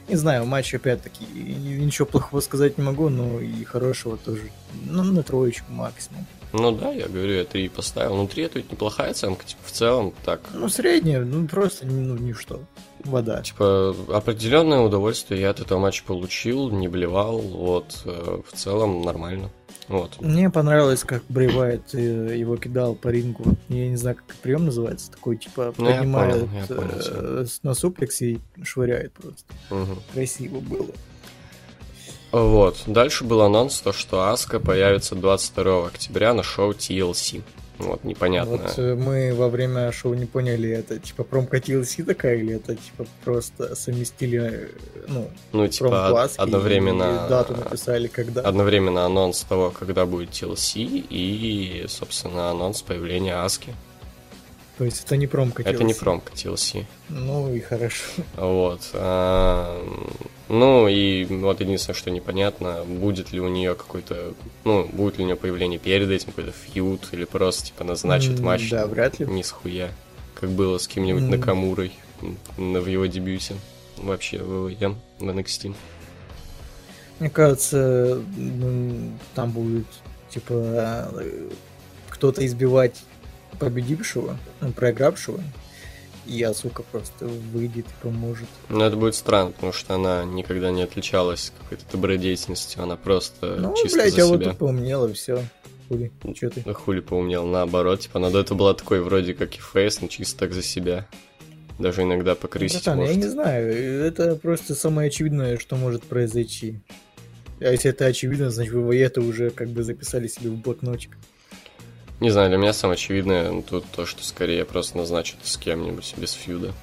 Не 0.08 0.16
знаю, 0.16 0.46
матч 0.46 0.74
опять-таки, 0.74 1.26
ничего 1.26 2.06
плохого 2.06 2.42
сказать 2.42 2.78
не 2.78 2.84
могу, 2.84 3.10
но 3.10 3.40
и 3.40 3.64
хорошего 3.64 4.18
тоже. 4.18 4.52
Ну, 4.86 5.04
на 5.04 5.24
троечку 5.24 5.72
максимум. 5.72 6.26
Ну 6.54 6.72
да, 6.72 6.92
я 6.92 7.08
говорю, 7.08 7.34
я 7.34 7.44
3 7.44 7.70
поставил. 7.70 8.16
Ну, 8.16 8.28
3 8.28 8.44
это 8.44 8.60
ведь 8.60 8.72
неплохая 8.72 9.12
оценка, 9.12 9.46
типа, 9.46 9.62
в 9.66 9.72
целом, 9.72 10.14
так. 10.24 10.42
Ну, 10.54 10.70
средняя, 10.70 11.22
ну, 11.22 11.48
просто, 11.48 11.86
ну, 11.86 12.16
ничто. 12.18 12.62
Вода. 13.04 13.42
Типа, 13.42 13.96
определенное 14.10 14.80
удовольствие 14.80 15.42
я 15.42 15.50
от 15.52 15.60
этого 15.60 15.80
матча 15.80 16.04
получил, 16.06 16.70
не 16.72 16.88
блевал, 16.88 17.40
вот, 17.40 18.02
э, 18.06 18.42
в 18.50 18.56
целом 18.56 19.02
нормально. 19.02 19.52
Вот. 19.88 20.20
Мне 20.20 20.50
понравилось, 20.50 21.04
как 21.04 21.24
Брейвайт 21.30 21.94
э, 21.94 22.36
его 22.36 22.58
кидал 22.58 22.96
по 22.96 23.10
рингу. 23.10 23.56
Я 23.70 23.88
не 23.88 23.96
знаю, 23.98 24.15
как 24.18 24.36
прием 24.38 24.65
называется. 24.65 25.12
Такой, 25.12 25.38
типа, 25.38 25.74
Ну, 25.77 25.86
поднимает 25.86 26.34
понял, 26.34 26.50
я 26.54 26.75
понял 26.75 26.92
э, 27.08 27.46
на 27.62 27.74
суплексе 27.75 28.32
и 28.32 28.39
швыряет 28.63 29.13
просто. 29.13 29.44
Мгм. 29.70 30.00
Красиво 30.13 30.60
было. 30.60 30.89
Вот. 32.32 32.84
Дальше 32.88 33.24
был 33.24 33.42
анонс, 33.42 33.80
то, 33.80 33.94
что 33.94 34.30
Аска 34.30 34.60
появится 34.60 35.15
22 35.15 35.88
октября 35.88 36.34
на 36.34 36.44
шоу 36.44 36.72
TLC. 36.72 37.44
Вот, 37.77 38.03
непонятно. 38.03 38.58
Вот 38.58 38.74
э, 38.77 38.96
мы 38.96 39.34
во 39.34 39.50
время 39.50 39.91
шоу 39.91 40.13
не 40.13 40.25
поняли, 40.25 40.70
это 40.70 40.98
типа 40.98 41.24
промка 41.24 41.58
TLC 41.58 42.03
такая, 42.03 42.38
или 42.38 42.55
это 42.55 42.75
типа 42.75 43.05
просто 43.24 43.75
совместили, 43.75 44.39
э, 44.39 44.67
ну, 45.08 45.29
ну, 45.51 45.67
типа, 45.67 46.29
одновременно... 46.38 47.25
и 47.25 47.29
дату 47.29 47.55
написали, 47.55 48.08
когда. 48.08 48.41
Одновременно 48.41 49.05
анонс 49.05 49.41
того, 49.41 49.72
когда 49.72 50.05
будет 50.05 50.29
TLC, 50.29 51.05
и, 51.10 51.86
собственно, 51.88 52.51
анонс 52.51 52.82
появления 52.82 53.36
Аски. 53.36 53.74
То 54.77 54.86
есть 54.86 55.05
это 55.05 55.17
не 55.17 55.27
промка 55.27 55.63
TLC. 55.63 55.70
Это 55.70 55.84
не 55.84 55.94
промка 55.94 56.34
TLC. 56.34 56.86
Ну 57.10 57.53
и 57.53 57.60
хорошо. 57.60 58.03
Вот. 58.36 58.82
Ну 60.48 60.88
и 60.88 61.25
вот 61.25 61.62
единственное, 61.62 61.96
что 61.98 62.12
непонятно, 62.12 62.84
будет 62.86 63.32
ли 63.32 63.40
у 63.40 63.48
нее 63.48 63.75
какой-то, 63.75 64.34
ну, 64.64 64.86
будет 64.86 65.18
ли 65.18 65.24
у 65.24 65.28
нее 65.28 65.36
появление 65.36 65.80
перед 65.80 66.10
этим, 66.10 66.28
какой-то 66.28 66.52
фьюд, 66.52 67.02
или 67.12 67.25
просто, 67.25 67.68
типа, 67.68 67.84
назначит 67.84 68.40
матч. 68.40 68.70
Да, 68.70 68.86
вряд 68.88 69.20
ли. 69.20 69.25
Ни 69.25 69.42
с 69.42 69.52
хуя. 69.52 69.90
Как 70.40 70.50
было 70.50 70.78
с 70.78 70.88
кем-нибудь 70.88 71.24
М. 71.24 71.30
Накамурой 71.32 71.92
в 72.58 72.86
его 72.88 73.06
дебюте. 73.06 73.56
Вообще, 73.98 74.40
в 74.40 74.68
ВВЕ, 74.68 74.96
в 75.20 75.30
NXT. 75.30 75.74
Мне 77.20 77.30
кажется, 77.30 78.22
м, 78.38 79.18
там 79.34 79.52
будет 79.52 79.88
типа 80.30 81.10
э, 81.14 81.50
кто-то 82.10 82.46
избивать 82.46 83.02
победившего, 83.58 84.38
ну, 84.60 84.72
проигравшего, 84.74 85.42
и 86.27 86.41
Асука 86.44 86.84
просто 86.84 87.25
выйдет 87.25 87.86
и 87.86 88.03
поможет. 88.03 88.48
Но 88.70 88.86
это 88.86 88.96
будет 88.96 89.15
странно, 89.15 89.51
потому 89.51 89.74
что 89.74 89.96
она 89.96 90.24
никогда 90.25 90.72
не 90.72 90.82
отличалась 90.84 91.51
какой-то 91.62 91.84
добродетельностью, 91.91 92.84
она 92.84 92.96
просто 92.96 93.58
Ну, 93.60 93.74
чисто 93.75 93.98
блядь, 93.98 94.13
за 94.13 94.24
а 94.24 94.25
вот 94.27 94.58
поумнела, 94.58 95.12
все. 95.13 95.44
Хули, 95.88 96.12
чё 96.34 96.50
ты? 96.50 96.63
Ну, 96.65 96.74
Хули 96.74 97.00
поумнел, 97.00 97.46
наоборот, 97.46 98.00
типа, 98.01 98.17
она 98.17 98.32
до 98.32 98.39
этого 98.39 98.58
была 98.58 98.74
такой 98.74 99.01
вроде 99.01 99.34
как 99.34 99.55
и 99.55 99.60
фейс, 99.60 100.01
но 100.01 100.08
чисто 100.08 100.39
так 100.39 100.53
за 100.53 100.63
себя. 100.63 101.08
Даже 101.77 102.03
иногда 102.03 102.36
покрысить 102.36 102.84
Братан, 102.86 103.00
я 103.00 103.05
может. 103.05 103.17
не 103.17 103.29
знаю, 103.29 104.05
это 104.05 104.36
просто 104.36 104.75
самое 104.75 105.10
очевидное, 105.10 105.58
что 105.58 105.75
может 105.75 106.03
произойти. 106.03 106.79
А 107.60 107.65
если 107.70 107.91
это 107.91 108.05
очевидно, 108.05 108.50
значит 108.50 108.74
вы 108.74 108.98
это 108.98 109.22
уже 109.22 109.50
как 109.50 109.70
бы 109.70 109.84
записали 109.84 110.27
себе 110.27 110.50
в 110.50 110.55
блокнотик. 110.58 111.17
Не 112.19 112.29
знаю, 112.29 112.50
для 112.50 112.57
меня 112.57 112.74
самое 112.74 112.95
очевидное 112.95 113.51
ну, 113.51 113.62
тут 113.62 113.86
то, 113.91 114.05
что 114.05 114.24
скорее 114.24 114.63
просто 114.65 114.98
назначат 114.98 115.39
с 115.43 115.57
кем-нибудь 115.57 116.13
без 116.17 116.31
фьюда. 116.31 116.74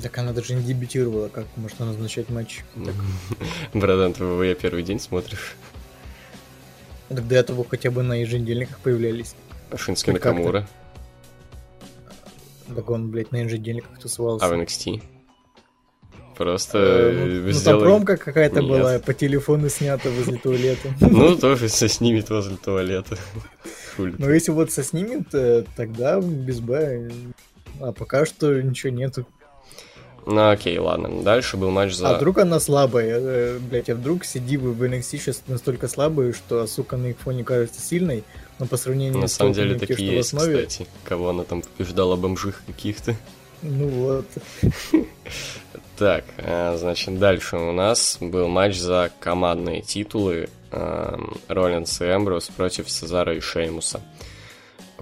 Так 0.00 0.16
она 0.16 0.32
даже 0.32 0.54
не 0.54 0.62
дебютировала, 0.62 1.28
как 1.28 1.46
может 1.56 1.78
она 1.80 1.92
назначать 1.92 2.30
матч. 2.30 2.64
Братан, 3.74 4.14
ты 4.14 4.24
ВВЕ 4.24 4.54
первый 4.54 4.82
день 4.82 4.98
смотришь? 4.98 5.54
так 7.08 7.28
до 7.28 7.34
этого 7.34 7.62
хотя 7.68 7.90
бы 7.90 8.02
на 8.02 8.14
еженедельниках 8.14 8.78
появлялись. 8.78 9.34
Шински 9.76 10.12
как-то. 10.12 10.30
Накамура, 10.30 10.68
Так 12.74 12.88
он, 12.88 13.10
блядь, 13.10 13.32
на 13.32 13.36
еженедельниках 13.42 13.98
тусовался. 13.98 14.46
а 14.46 14.48
в 14.48 14.52
NXT. 14.52 15.02
Просто 16.36 16.78
Э, 16.78 17.10
э, 17.12 17.40
ну, 17.44 17.52
ну, 17.52 17.60
там 17.60 17.80
промка 17.80 18.16
какая-то 18.16 18.60
Нет. 18.60 18.70
была, 18.70 18.98
по 18.98 19.14
телефону 19.14 19.68
снята 19.68 20.08
возле 20.10 20.38
туалета. 20.38 20.94
Ну, 21.00 21.36
тоже 21.36 21.68
со 21.68 21.88
снимет 21.88 22.30
возле 22.30 22.56
туалета. 22.56 23.16
Но 23.98 24.30
если 24.30 24.52
вот 24.52 24.72
со 24.72 24.82
снимет, 24.82 25.34
э, 25.34 25.64
тогда 25.76 26.20
без 26.20 26.60
Б. 26.60 27.10
А 27.80 27.92
пока 27.92 28.24
что 28.26 28.60
ничего 28.62 28.92
нету. 28.92 29.26
Ну, 30.24 30.50
окей, 30.50 30.78
ладно. 30.78 31.22
Дальше 31.22 31.56
был 31.56 31.70
матч 31.70 31.94
за... 31.94 32.10
А 32.10 32.16
вдруг 32.16 32.38
она 32.38 32.60
слабая? 32.60 33.18
э, 33.18 33.58
Блять, 33.58 33.90
а 33.90 33.94
вдруг 33.94 34.22
CD 34.22 34.56
в 34.56 34.82
NXT 34.82 35.02
сейчас 35.02 35.42
настолько 35.48 35.88
слабые, 35.88 36.32
что 36.32 36.66
сука 36.66 36.96
на 36.96 37.08
их 37.08 37.18
фоне 37.18 37.42
кажется 37.42 37.80
сильной, 37.80 38.22
но 38.58 38.66
по 38.66 38.76
сравнению 38.76 39.18
На 39.18 39.26
с 39.26 39.34
самом 39.34 39.52
деле 39.52 39.78
такие 39.78 40.16
есть, 40.16 40.32
основе, 40.32 40.66
кстати. 40.66 40.88
Кого 41.04 41.30
она 41.30 41.42
там 41.42 41.62
побеждала, 41.62 42.14
бомжих 42.16 42.62
каких-то. 42.66 43.16
Ну 43.62 43.88
вот. 43.88 44.26
Так, 45.96 46.24
э, 46.38 46.76
значит, 46.78 47.18
дальше 47.18 47.56
у 47.56 47.72
нас 47.72 48.18
был 48.20 48.48
матч 48.48 48.76
за 48.76 49.10
командные 49.20 49.82
титулы 49.82 50.48
эм, 50.72 51.36
Роллинс 51.48 52.00
и 52.00 52.04
Эмброс 52.04 52.48
против 52.48 52.90
Сезара 52.90 53.36
и 53.36 53.40
Шеймуса. 53.40 54.00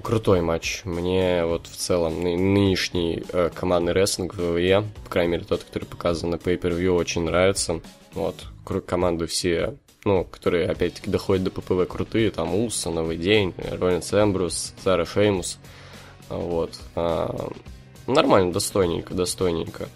Крутой 0.03 0.41
матч. 0.41 0.83
Мне 0.85 1.45
вот 1.45 1.67
в 1.67 1.77
целом 1.77 2.23
ны- 2.23 2.37
нынешний 2.37 3.23
э, 3.33 3.51
командный 3.55 3.93
рестлинг 3.93 4.35
в 4.35 4.39
ВВЕ, 4.39 4.85
по 5.05 5.11
крайней 5.11 5.33
мере 5.33 5.45
тот, 5.45 5.65
который 5.65 5.85
показан 5.85 6.31
на 6.31 6.35
Pay-Per-View, 6.37 6.91
очень 6.91 7.23
нравится. 7.23 7.81
Вот, 8.13 8.45
команды 8.87 9.27
все, 9.27 9.77
ну, 10.05 10.25
которые 10.25 10.69
опять-таки 10.69 11.11
доходят 11.11 11.45
до 11.45 11.51
ППВ 11.51 11.89
крутые, 11.89 12.31
там 12.31 12.55
Улса, 12.55 12.91
Новый 12.91 13.17
День, 13.17 13.55
Роллинс 13.57 14.13
Эмбрус, 14.13 14.75
Сезара 14.77 15.05
Шеймус. 15.05 15.59
Вот. 16.29 16.79
Нормально, 18.07 18.53
достойненько, 18.53 19.15
достойненько. 19.15 19.89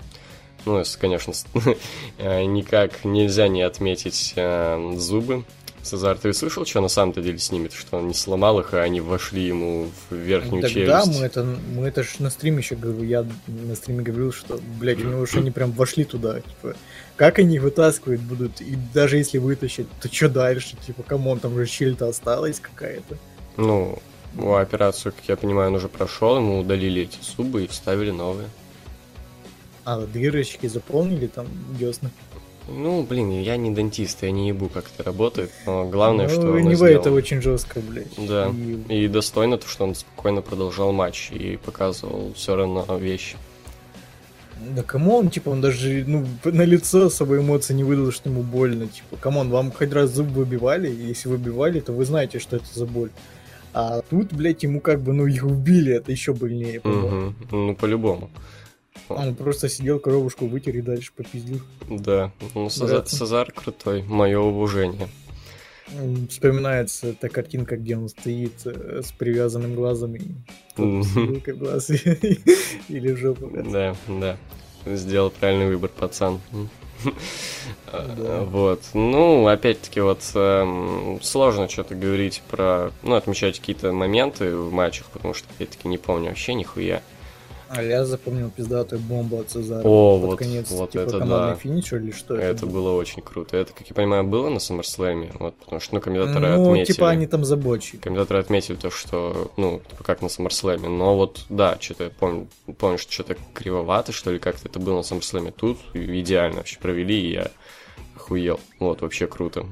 Ну, 0.64 0.82
конечно, 0.98 1.32
э, 2.18 2.44
никак 2.44 3.04
нельзя 3.04 3.48
не 3.48 3.62
отметить 3.62 4.32
э, 4.36 4.94
зубы. 4.96 5.44
Сезар, 5.82 6.16
ты 6.16 6.32
слышал, 6.32 6.64
что 6.64 6.80
на 6.80 6.88
самом-то 6.88 7.20
деле 7.20 7.38
снимет? 7.38 7.74
Что 7.74 7.98
он 7.98 8.08
не 8.08 8.14
сломал 8.14 8.58
их, 8.60 8.72
а 8.72 8.80
они 8.80 9.02
вошли 9.02 9.42
ему 9.42 9.90
в 10.08 10.14
верхнюю 10.14 10.62
Тогда 10.62 11.02
челюсть. 11.02 11.20
мы 11.20 11.26
это, 11.26 11.44
мы 11.44 11.86
это 11.86 12.02
ж 12.02 12.20
на 12.20 12.30
стриме 12.30 12.58
еще 12.58 12.74
говорю, 12.74 13.02
я 13.02 13.26
на 13.46 13.76
стриме 13.76 14.02
говорил, 14.02 14.32
что, 14.32 14.58
блядь, 14.80 15.04
у 15.04 15.08
него 15.08 15.26
же 15.26 15.40
они 15.40 15.50
прям 15.50 15.72
вошли 15.72 16.04
туда, 16.04 16.40
типа, 16.40 16.74
как 17.16 17.38
они 17.38 17.56
их 17.56 17.62
вытаскивать 17.62 18.20
будут, 18.20 18.62
и 18.62 18.78
даже 18.94 19.18
если 19.18 19.36
вытащить, 19.36 19.86
то 20.00 20.12
что 20.12 20.30
дальше, 20.30 20.74
типа, 20.86 21.02
come 21.02 21.23
on, 21.23 21.38
там 21.38 21.54
же 21.54 21.66
щель-то 21.66 22.08
осталась 22.08 22.60
какая-то. 22.60 23.18
Ну, 23.58 23.98
операцию, 24.36 25.12
как 25.12 25.28
я 25.28 25.36
понимаю, 25.36 25.68
он 25.70 25.76
уже 25.76 25.88
прошел, 25.88 26.36
ему 26.36 26.60
удалили 26.60 27.02
эти 27.02 27.18
зубы 27.22 27.64
и 27.64 27.66
вставили 27.66 28.10
новые. 28.10 28.48
А, 29.84 30.06
дырочки 30.06 30.66
заполнили 30.66 31.26
там 31.26 31.46
десны. 31.78 32.10
Ну, 32.68 33.02
блин, 33.02 33.30
я 33.42 33.58
не 33.58 33.70
дантист, 33.70 34.22
я 34.22 34.30
не 34.30 34.48
ебу, 34.48 34.70
как 34.70 34.86
это 34.92 35.04
работает, 35.04 35.50
но 35.66 35.86
главное, 35.86 36.28
ну, 36.28 36.32
что 36.32 36.40
он 36.40 36.66
anyway, 36.66 36.74
сделал. 36.74 37.00
это 37.00 37.12
очень 37.12 37.42
жестко, 37.42 37.80
блядь. 37.80 38.06
Да. 38.16 38.50
И 38.88 39.04
И 39.04 39.08
достойно 39.08 39.58
то, 39.58 39.68
что 39.68 39.84
он 39.84 39.94
спокойно 39.94 40.40
продолжал 40.40 40.92
матч 40.92 41.30
и 41.30 41.58
показывал 41.58 42.32
все 42.34 42.56
равно 42.56 42.86
вещи. 42.96 43.36
Да 44.70 44.82
come 44.82 45.09
on, 45.09 45.28
типа, 45.28 45.50
он 45.50 45.60
даже, 45.60 46.04
ну, 46.06 46.26
на 46.44 46.62
лицо 46.62 47.06
особо 47.06 47.36
эмоций 47.36 47.76
не 47.76 47.84
выдал, 47.84 48.10
что 48.12 48.30
ему 48.30 48.42
больно. 48.42 48.86
Типа, 48.86 49.16
come 49.20 49.37
on, 49.37 49.50
вам 49.50 49.70
хоть 49.70 49.92
раз 49.92 50.10
зуб 50.10 50.28
выбивали? 50.28 50.90
Если 50.90 51.28
выбивали, 51.28 51.80
то 51.80 51.92
вы 51.92 52.06
знаете, 52.06 52.38
что 52.38 52.56
это 52.56 52.66
за 52.72 52.86
боль. 52.86 53.10
А 53.74 54.02
тут, 54.02 54.32
блядь, 54.32 54.62
ему 54.62 54.80
как 54.80 55.02
бы, 55.02 55.12
ну, 55.12 55.26
их 55.26 55.44
убили, 55.44 55.94
это 55.94 56.12
еще 56.12 56.32
больнее. 56.32 56.80
Мгм. 56.84 57.34
Ну, 57.50 57.74
по-любому. 57.74 58.30
Он 59.08 59.34
просто 59.34 59.68
сидел, 59.68 59.98
кровушку 59.98 60.46
вытер 60.46 60.76
и 60.76 60.80
дальше 60.80 61.12
попиздил. 61.14 61.60
Да. 61.90 62.32
Ну, 62.54 62.70
Сезаро. 62.70 63.06
Сезаро 63.06 63.52
крутой. 63.52 64.04
Мое 64.04 64.38
уважение. 64.38 65.08
Вспоминается 66.30 67.12
та 67.14 67.28
картинка, 67.28 67.76
где 67.76 67.96
он 67.96 68.08
стоит 68.08 68.64
э, 68.64 69.02
с 69.04 69.12
привязанным 69.12 69.74
глазом 69.74 70.14
и 70.14 70.22
глаз 70.76 71.90
или 72.88 73.12
в 73.12 73.16
жопу. 73.18 73.50
Да, 73.70 73.94
да. 74.08 74.36
Сделал 74.86 75.30
правильный 75.30 75.66
выбор, 75.66 75.90
пацан. 75.90 76.40
Вот. 77.92 78.82
Ну, 78.92 79.46
опять-таки, 79.46 80.00
вот 80.00 80.20
эм, 80.34 81.20
сложно 81.22 81.68
что-то 81.68 81.94
говорить 81.94 82.42
про, 82.50 82.90
ну, 83.02 83.14
отмечать 83.14 83.60
какие-то 83.60 83.92
моменты 83.92 84.56
в 84.56 84.72
матчах, 84.72 85.06
потому 85.12 85.32
что, 85.32 85.46
опять-таки, 85.54 85.86
не 85.86 85.98
помню 85.98 86.30
вообще 86.30 86.54
нихуя. 86.54 87.02
А 87.76 87.82
я 87.82 88.04
запомнил 88.04 88.50
пиздатую 88.50 89.00
бомбу 89.00 89.40
от 89.40 89.50
Цезара. 89.50 89.82
О, 89.86 90.18
Под 90.20 90.26
вот, 90.30 90.38
конец, 90.38 90.70
вот 90.70 90.92
типа, 90.92 91.02
это 91.02 91.18
командный 91.18 91.50
да. 91.50 91.56
финиш 91.56 91.92
или 91.92 92.10
что 92.12 92.36
Это 92.36 92.66
было 92.66 92.92
очень 92.92 93.20
круто. 93.22 93.56
Это, 93.56 93.72
как 93.72 93.88
я 93.88 93.94
понимаю, 93.94 94.24
было 94.24 94.48
на 94.48 94.58
SummerSlam, 94.58 95.36
вот, 95.38 95.56
потому 95.56 95.80
что, 95.80 95.94
ну, 95.94 96.00
комментаторы 96.00 96.56
Ну, 96.56 96.70
отметили. 96.70 96.92
типа 96.94 97.10
они 97.10 97.26
там 97.26 97.44
забочили. 97.44 98.00
Комментаторы 98.00 98.40
отметили 98.40 98.76
то, 98.76 98.90
что, 98.90 99.50
ну, 99.56 99.80
типа 99.90 100.04
как 100.04 100.22
на 100.22 100.26
SummerSlam. 100.26 100.88
Но 100.88 101.16
вот, 101.16 101.44
да, 101.48 101.76
что-то 101.80 102.04
я 102.04 102.10
помню, 102.10 102.46
помню, 102.78 102.98
что 102.98 103.12
что-то 103.12 103.36
кривовато, 103.52 104.12
что 104.12 104.30
ли, 104.30 104.38
как-то 104.38 104.68
это 104.68 104.78
было 104.78 104.96
на 104.96 105.00
SummerSlam. 105.00 105.52
Тут 105.56 105.78
идеально 105.94 106.58
вообще 106.58 106.78
провели, 106.78 107.20
и 107.20 107.32
я 107.32 107.50
охуел. 108.16 108.60
Вот, 108.78 109.00
вообще 109.02 109.26
круто. 109.26 109.66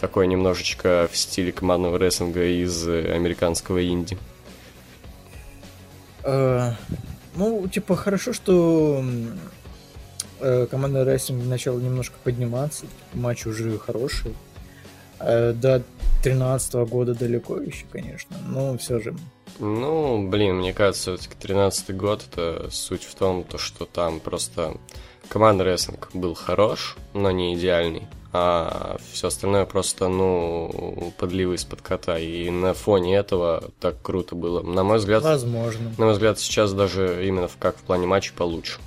Такое 0.00 0.26
немножечко 0.26 1.08
в 1.12 1.16
стиле 1.16 1.52
командного 1.52 1.96
рестлинга 1.98 2.44
из 2.44 2.88
э, 2.88 3.12
американского 3.14 3.84
инди. 3.86 4.18
Э, 6.24 6.72
Ну, 7.34 7.66
типа, 7.68 7.96
хорошо, 7.96 8.32
что 8.34 9.02
э, 10.40 10.66
команда 10.70 11.04
рестлинг 11.04 11.44
начала 11.46 11.78
немножко 11.78 12.16
подниматься. 12.22 12.84
Матч 13.14 13.46
уже 13.46 13.78
хороший. 13.78 14.34
Э, 15.18 15.52
До 15.52 15.82
13 16.22 16.74
года 16.88 17.14
далеко 17.14 17.58
еще, 17.58 17.84
конечно, 17.90 18.36
но 18.46 18.76
все 18.78 19.00
же. 19.00 19.16
Ну, 19.58 20.28
блин, 20.28 20.56
мне 20.56 20.72
кажется, 20.72 21.16
все-таки 21.16 21.36
13 21.40 21.96
год, 21.96 22.24
это 22.30 22.70
суть 22.70 23.04
в 23.04 23.14
том, 23.14 23.44
то, 23.44 23.58
что 23.58 23.86
там 23.86 24.20
просто 24.20 24.76
команда 25.28 25.64
рестлинг 25.64 26.10
был 26.14 26.34
хорош, 26.34 26.96
но 27.14 27.30
не 27.30 27.54
идеальный. 27.54 28.06
А 28.34 28.96
все 29.12 29.28
остальное 29.28 29.66
просто, 29.66 30.08
ну, 30.08 31.12
подливы 31.18 31.56
из-под 31.56 31.82
кота. 31.82 32.18
И 32.18 32.48
на 32.48 32.72
фоне 32.72 33.16
этого 33.16 33.70
так 33.78 34.00
круто 34.00 34.34
было. 34.34 34.62
На 34.62 34.84
мой 34.84 34.98
взгляд, 34.98 35.22
Возможно. 35.22 35.92
на 35.98 36.06
мой 36.06 36.14
взгляд, 36.14 36.38
сейчас 36.38 36.72
даже 36.72 37.26
именно 37.26 37.46
в, 37.46 37.58
как 37.58 37.76
в 37.76 37.80
плане 37.80 38.06
матча 38.06 38.32
получше. 38.34 38.78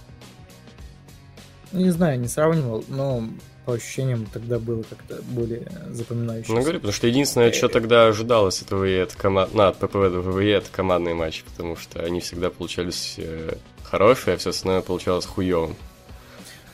Ну, 1.72 1.82
Не 1.82 1.92
знаю, 1.92 2.20
не 2.20 2.28
сравнивал, 2.28 2.84
но 2.88 3.24
по 3.66 3.74
ощущениям 3.74 4.26
тогда 4.32 4.60
было 4.60 4.84
как-то 4.84 5.22
более 5.24 5.68
запоминающееся. 5.90 6.54
Ну, 6.54 6.62
говорю, 6.62 6.80
потому 6.80 6.94
что 6.94 7.08
единственное, 7.08 7.52
что 7.52 7.68
тогда 7.68 8.08
ожидалось 8.08 8.62
от 8.62 8.72
ВВЕ, 8.72 9.02
это 9.02 9.18
команд... 9.18 9.54
ну, 9.54 9.64
от 9.64 9.78
ППВ 9.78 9.94
до 9.94 10.22
ВВЕ, 10.22 10.54
это 10.54 10.70
командные 10.72 11.16
матчи, 11.16 11.44
потому 11.44 11.76
что 11.76 12.02
они 12.02 12.20
всегда 12.20 12.50
получались 12.50 13.16
э, 13.18 13.58
хорошие, 13.84 14.36
а 14.36 14.38
все 14.38 14.52
остальное 14.52 14.82
получалось 14.82 15.26
хуевым. 15.26 15.76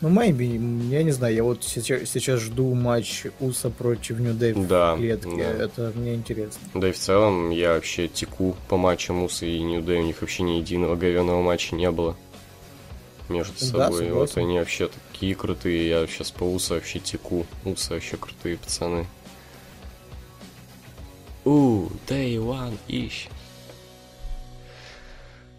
Ну, 0.02 0.10
maybe, 0.10 0.58
я 0.90 1.04
не 1.04 1.12
знаю, 1.12 1.36
я 1.36 1.44
вот 1.44 1.64
сейчас, 1.64 2.10
сейчас 2.10 2.40
жду 2.40 2.74
матч 2.74 3.26
Уса 3.40 3.70
против 3.70 4.20
Нью 4.20 4.34
Дэй 4.34 4.54
в 4.54 4.68
Да, 4.68 4.96
клетке, 4.98 5.30
да. 5.38 5.64
это 5.66 5.92
мне 5.96 6.16
интересно. 6.16 6.60
Да 6.74 6.90
и 6.90 6.92
в 6.92 6.98
целом 6.98 7.52
я 7.52 7.74
вообще 7.76 8.08
теку 8.08 8.56
по 8.68 8.78
матчам 8.78 9.18
Муса 9.18 9.46
и 9.46 9.60
Нью 9.62 9.84
Дэй, 9.84 10.00
у 10.00 10.04
них 10.04 10.22
вообще 10.22 10.42
ни 10.42 10.54
единого 10.54 10.96
говенного 10.96 11.44
матча 11.44 11.76
не 11.76 11.92
было 11.92 12.18
между 13.30 13.54
Да, 13.60 13.66
собой. 13.90 14.12
Вот 14.12 14.30
согласен. 14.32 14.50
они 14.50 14.58
вообще 14.60 14.90
такие 15.14 15.36
крутые, 15.36 15.88
я 15.88 16.08
сейчас 16.08 16.32
по 16.32 16.46
Уса 16.46 16.74
вообще 16.74 16.98
теку. 17.00 17.46
Уса 17.64 17.94
вообще 17.94 18.18
крутые 18.18 18.58
пацаны. 18.58 19.06
У, 21.46 21.88
Day 22.08 22.36
One 22.38 22.78
ищ. 22.88 23.28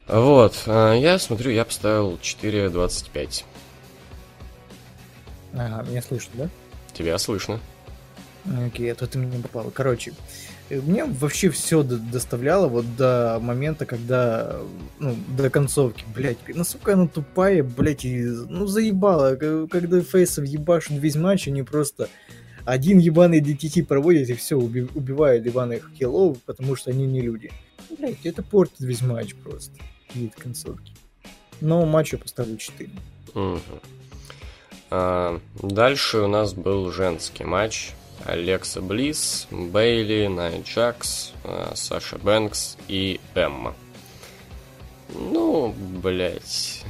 Вот, 0.09 0.65
а, 0.67 0.95
я 0.95 1.19
смотрю, 1.21 1.53
я 1.53 1.65
поставил 1.65 2.19
4.25. 2.21 3.45
Ага, 5.55 5.89
меня 5.89 6.03
слышно, 6.03 6.31
да? 6.35 6.49
Тебя 6.93 7.19
слышно? 7.19 7.61
Окей, 8.67 8.91
а 8.91 8.95
то 8.95 9.07
ты 9.07 9.19
мне 9.19 9.39
попал. 9.41 9.71
Короче, 9.73 10.15
э, 10.69 10.81
мне 10.81 11.05
вообще 11.05 11.51
все 11.51 11.83
доставляло 11.83 12.67
вот 12.67 12.97
до 12.97 13.39
момента, 13.41 13.87
когда, 13.87 14.61
ну, 14.99 15.17
до 15.37 15.49
концовки, 15.49 16.05
блять, 16.15 16.39
насколько 16.49 16.95
она 16.95 17.07
тупая, 17.07 17.63
блять, 17.63 18.05
и, 18.05 18.25
ну, 18.25 18.67
заебала, 18.67 19.37
когда 19.37 20.01
фейсов 20.03 20.45
ебашут 20.45 20.97
весь 20.97 21.15
матч, 21.17 21.47
они 21.47 21.63
просто 21.63 22.09
один 22.65 22.99
ебаный 22.99 23.41
DTT 23.41 23.85
проводят 23.85 24.29
и 24.29 24.35
все, 24.35 24.57
убивают 24.57 25.47
ебаных 25.47 25.91
хилов, 25.97 26.39
потому 26.43 26.75
что 26.77 26.91
они 26.91 27.07
не 27.07 27.21
люди. 27.21 27.53
Блять, 27.97 28.25
это 28.25 28.43
портит 28.43 28.81
весь 28.81 29.03
матч 29.03 29.35
просто, 29.37 29.75
вид 30.15 30.35
концовки. 30.35 30.93
Но 31.61 31.87
матч 31.87 32.13
я 32.13 32.19
поставлю 32.19 32.57
4. 32.57 32.91
Мгм. 33.35 33.61
А, 33.69 33.81
дальше 35.63 36.19
у 36.19 36.27
нас 36.27 36.55
был 36.55 36.91
женский 36.91 37.45
матч. 37.45 37.93
Алекса 38.25 38.81
Близ, 38.81 39.49
Бейли, 39.51 40.29
Найт 40.29 40.67
Джакс, 40.67 41.33
а, 41.45 41.73
Саша 41.75 42.19
Бэнкс 42.19 42.77
и 42.89 43.21
Эмма. 43.35 43.75
Ну, 45.15 45.75
блять. 45.77 46.85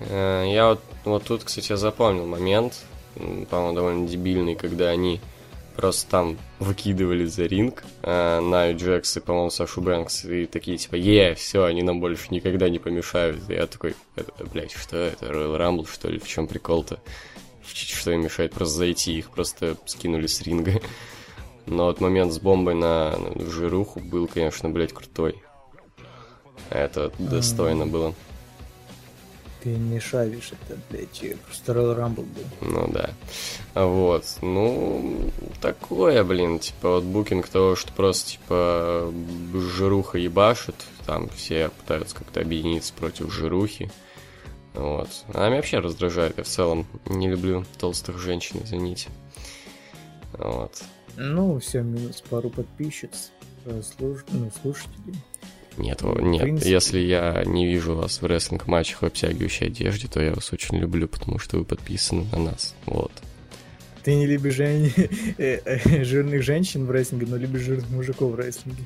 Я 0.00 0.68
вот, 0.68 0.80
вот 1.04 1.24
тут, 1.24 1.44
кстати, 1.44 1.72
я 1.72 1.76
запомнил 1.76 2.26
момент, 2.26 2.84
по-моему, 3.14 3.74
довольно 3.74 4.06
дебильный, 4.06 4.54
когда 4.54 4.90
они 4.90 5.20
просто 5.74 6.10
там 6.10 6.38
выкидывали 6.58 7.26
за 7.26 7.44
ринг 7.46 7.84
а, 8.02 8.40
Найт 8.40 8.80
Джекс 8.80 9.16
и, 9.16 9.20
по-моему, 9.20 9.50
Сашу 9.50 9.80
Бэнкс, 9.80 10.24
и 10.24 10.46
такие, 10.46 10.78
типа, 10.78 10.94
е, 10.94 11.34
все, 11.34 11.64
они 11.64 11.82
нам 11.82 12.00
больше 12.00 12.28
никогда 12.30 12.68
не 12.68 12.78
помешают. 12.78 13.48
И 13.48 13.54
я 13.54 13.66
такой, 13.66 13.94
это, 14.14 14.32
блядь, 14.52 14.72
что 14.72 14.96
это, 14.96 15.26
Royal 15.26 15.58
Rumble, 15.58 15.88
что 15.90 16.08
ли, 16.08 16.18
в 16.18 16.26
чем 16.28 16.46
прикол-то? 16.46 17.00
Что 17.72 18.12
им 18.12 18.22
мешает 18.22 18.52
просто 18.52 18.76
зайти, 18.76 19.18
их 19.18 19.30
просто 19.30 19.76
скинули 19.86 20.26
с 20.26 20.40
ринга. 20.42 20.80
Но 21.66 21.86
вот 21.86 22.00
момент 22.00 22.32
с 22.32 22.38
бомбой 22.38 22.74
на, 22.74 23.18
жируху 23.36 24.00
был, 24.00 24.28
конечно, 24.28 24.70
блядь, 24.70 24.92
крутой. 24.92 25.42
Это 26.70 27.12
достойно 27.18 27.86
было. 27.86 28.14
Ты 29.62 29.70
не 29.70 29.98
шаришь 29.98 30.52
это, 30.52 30.78
блять, 30.90 31.24
просто 31.44 31.72
Royal 31.72 31.98
Rumble 31.98 32.24
был. 32.24 32.44
Ну 32.60 32.88
да. 32.92 33.10
Вот. 33.74 34.24
Ну, 34.40 35.32
такое, 35.60 36.22
блин, 36.22 36.60
типа 36.60 36.90
вот 36.90 37.04
букинг 37.04 37.48
того, 37.48 37.74
что 37.74 37.92
просто, 37.92 38.30
типа, 38.30 39.12
жируха 39.54 40.18
ебашит, 40.18 40.76
там 41.04 41.28
все 41.30 41.70
пытаются 41.70 42.14
как-то 42.14 42.40
объединиться 42.40 42.92
против 42.92 43.32
жирухи. 43.32 43.90
Вот. 44.76 45.08
А 45.32 45.46
меня 45.48 45.56
вообще 45.56 45.78
раздражает, 45.78 46.36
я 46.38 46.44
в 46.44 46.48
целом 46.48 46.86
не 47.06 47.28
люблю 47.28 47.64
толстых 47.78 48.18
женщин, 48.18 48.60
извините. 48.62 49.08
Вот. 50.38 50.82
Ну, 51.16 51.58
все, 51.60 51.80
минус 51.82 52.22
пару 52.28 52.50
подписчиц, 52.50 53.30
э, 53.64 53.80
слуш... 53.82 54.24
ну, 54.30 54.50
слушателей. 54.62 55.14
Нет, 55.78 56.00
Ну, 56.02 56.18
нет, 56.20 56.42
принципе- 56.42 56.70
если 56.70 56.98
я 56.98 57.42
не 57.46 57.66
вижу 57.66 57.94
вас 57.94 58.20
в 58.22 58.26
рестлинг-матчах 58.26 59.02
в 59.02 59.06
обтягивающей 59.06 59.66
одежде, 59.66 60.08
то 60.08 60.20
я 60.22 60.32
вас 60.34 60.52
очень 60.52 60.76
люблю, 60.78 61.08
потому 61.08 61.38
что 61.38 61.58
вы 61.58 61.64
подписаны 61.64 62.24
на 62.32 62.38
нас. 62.38 62.74
Вот. 62.86 63.12
Ты 64.02 64.14
не 64.14 64.26
любишь 64.26 64.54
жен- 64.54 64.90
э, 65.38 65.60
э, 65.64 66.04
жирных 66.04 66.42
женщин 66.42 66.86
в 66.86 66.90
рестлинге, 66.90 67.26
но 67.28 67.36
любишь 67.36 67.62
жирных 67.62 67.88
мужиков 67.90 68.32
в 68.32 68.36
рестлинге. 68.36 68.84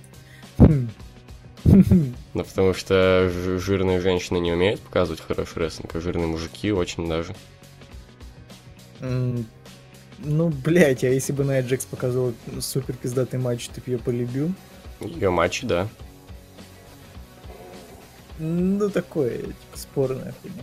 Ну, 2.34 2.44
потому 2.44 2.74
что 2.74 3.30
жирные 3.58 4.00
женщины 4.00 4.38
не 4.38 4.52
умеют 4.52 4.80
показывать 4.80 5.20
хороший 5.20 5.58
рестлинг, 5.58 5.94
а 5.96 6.00
жирные 6.00 6.26
мужики 6.26 6.70
очень 6.72 7.08
даже. 7.08 7.34
Ну, 10.22 10.48
блять, 10.48 11.02
а 11.04 11.08
если 11.08 11.32
бы 11.32 11.44
Найт 11.44 11.66
Джекс 11.66 11.86
показывал 11.86 12.34
супер 12.60 12.94
пиздатый 12.94 13.40
матч, 13.40 13.68
ты 13.68 13.80
бы 13.80 13.92
ее 13.92 13.98
полюбил? 13.98 14.52
Ее 15.00 15.30
матчи, 15.30 15.66
да. 15.66 15.88
Ну, 18.38 18.90
такое, 18.90 19.38
типа, 19.38 19.54
спорная 19.74 20.34
хуйня. 20.40 20.62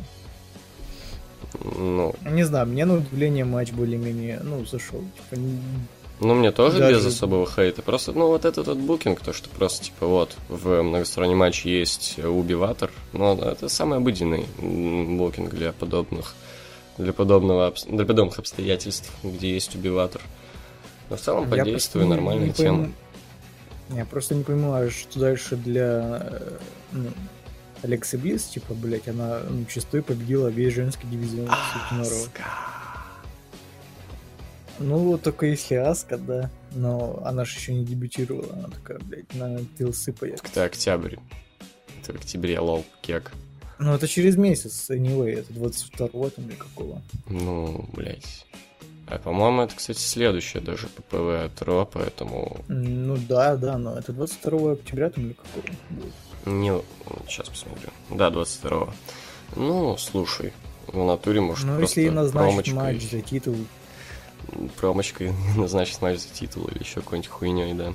Ну, 1.75 2.15
Не 2.25 2.43
знаю, 2.43 2.67
мне 2.67 2.85
на 2.85 2.95
удивление 2.95 3.45
матч 3.45 3.71
более-менее, 3.71 4.41
ну, 4.43 4.65
зашел. 4.65 5.01
Типа, 5.29 5.41
ну, 6.19 6.33
мне 6.33 6.51
тоже 6.51 6.79
Даже- 6.79 6.95
без 6.97 7.05
особого 7.05 7.45
хейта. 7.49 7.81
Просто, 7.81 8.11
ну, 8.13 8.27
вот 8.27 8.45
этот 8.45 8.67
вот 8.67 8.77
букинг, 8.77 9.21
то, 9.21 9.33
что 9.33 9.49
просто, 9.49 9.85
типа, 9.85 10.05
вот, 10.07 10.35
в 10.49 10.81
многостороннем 10.81 11.37
матче 11.37 11.69
есть 11.79 12.19
убиватор, 12.19 12.91
но 13.13 13.33
это 13.35 13.69
самый 13.69 13.97
обыденный 13.99 14.45
букинг 15.17 15.53
для 15.53 15.71
подобных, 15.73 16.33
для 16.97 17.13
подобного, 17.13 17.73
для 17.87 18.05
подобных 18.05 18.39
обстоятельств, 18.39 19.11
где 19.23 19.53
есть 19.53 19.75
убиватор. 19.75 20.21
Но 21.09 21.15
в 21.17 21.21
целом 21.21 21.49
по 21.49 21.55
я 21.55 21.63
действию 21.63 21.73
просто 21.73 21.99
не- 21.99 22.09
нормальная 22.09 22.47
не 22.47 22.53
тема. 22.53 22.77
пойму- 22.85 22.93
Я 23.97 24.05
просто 24.05 24.35
не 24.35 24.43
понимаю, 24.43 24.91
что 24.91 25.19
дальше 25.19 25.55
для 25.55 26.27
э, 26.31 26.57
ну, 26.91 27.09
Алексы 27.83 28.17
Близ, 28.17 28.43
типа, 28.45 28.73
блять, 28.73 29.07
она 29.07 29.39
ну, 29.47 29.63
чистой 29.65 30.01
победила 30.01 30.47
весь 30.47 30.73
женский 30.73 31.05
дивизион 31.07 31.47
Сутинорова. 31.73 32.27
Ну, 34.79 34.97
вот 34.99 35.23
только 35.23 35.47
если 35.47 35.75
Аска, 35.75 36.17
да. 36.17 36.49
Но 36.71 37.21
она 37.25 37.45
же 37.45 37.57
еще 37.57 37.73
не 37.73 37.85
дебютировала. 37.85 38.53
Она 38.53 38.67
такая, 38.69 38.99
блядь, 38.99 39.33
на 39.33 39.57
TLC 39.77 40.13
появится. 40.13 40.45
Это 40.47 40.63
октябрь. 40.65 41.15
Это 42.01 42.13
в 42.13 42.15
октябре, 42.15 42.59
лол, 42.59 42.85
кек. 43.01 43.31
Ну, 43.79 43.93
это 43.93 44.07
через 44.07 44.37
месяц, 44.37 44.89
anyway, 44.89 45.39
это 45.39 45.53
22 45.53 46.29
там 46.31 46.47
или 46.47 46.55
какого. 46.55 47.01
Ну, 47.27 47.87
блядь. 47.93 48.45
А, 49.07 49.19
по-моему, 49.19 49.61
это, 49.61 49.75
кстати, 49.75 49.99
следующее 49.99 50.61
даже 50.61 50.87
ППВ 50.87 51.45
от 51.45 51.61
Ро, 51.61 51.85
поэтому 51.85 52.57
Ну 52.67 53.17
да, 53.17 53.55
да, 53.55 53.77
но 53.77 53.97
это 53.97 54.11
22 54.11 54.73
октября 54.73 55.09
там 55.09 55.27
или 55.27 55.33
какого 55.33 55.63
будет. 55.91 56.13
не... 56.45 56.71
Сейчас 57.27 57.47
посмотрю. 57.49 57.89
Да, 58.09 58.29
22 58.29 58.93
Ну, 59.55 59.95
слушай, 59.97 60.51
в 60.87 60.97
натуре, 61.05 61.39
может, 61.39 61.65
ну, 61.65 61.77
просто 61.77 62.01
если 62.01 62.13
назначить 62.13 62.73
матч 62.73 63.09
за 63.09 63.21
титул, 63.21 63.55
промочкой 64.79 65.33
назначить 65.57 66.01
матч 66.01 66.19
за 66.19 66.29
титул 66.29 66.65
или 66.67 66.79
еще 66.79 67.01
какой-нибудь 67.01 67.29
хуйней, 67.29 67.73
да. 67.73 67.93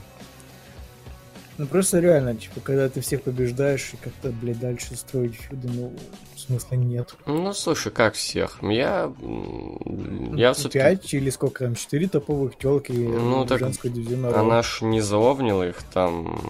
ну 1.59 1.67
просто 1.67 2.01
реально, 2.01 2.35
типа, 2.35 2.61
когда 2.61 2.89
ты 2.89 3.01
всех 3.01 3.23
побеждаешь 3.23 3.91
и 3.93 3.97
как-то, 3.97 4.31
блядь, 4.31 4.59
дальше 4.61 4.97
строить 4.97 5.35
фьюды, 5.35 5.69
ну, 5.69 5.93
смысла 6.37 6.75
нет. 6.75 7.15
Ну, 7.27 7.53
слушай, 7.53 7.93
как 7.93 8.15
всех? 8.15 8.59
Я... 8.63 9.13
Я 10.35 10.53
все-таки... 10.55 10.79
Пять 10.81 11.15
или 11.15 11.31
сколько 11.31 11.65
там, 11.65 11.75
четыре 11.77 12.09
топовых 12.09 12.59
телки 12.59 12.91
Ну, 12.93 13.47
так 13.47 13.61
женского 13.61 13.93
дивизиона. 13.93 14.37
Она 14.39 14.63
ж 14.63 14.79
не 14.83 15.01
заовнила 15.01 15.69
их 15.69 15.83
там, 15.85 16.41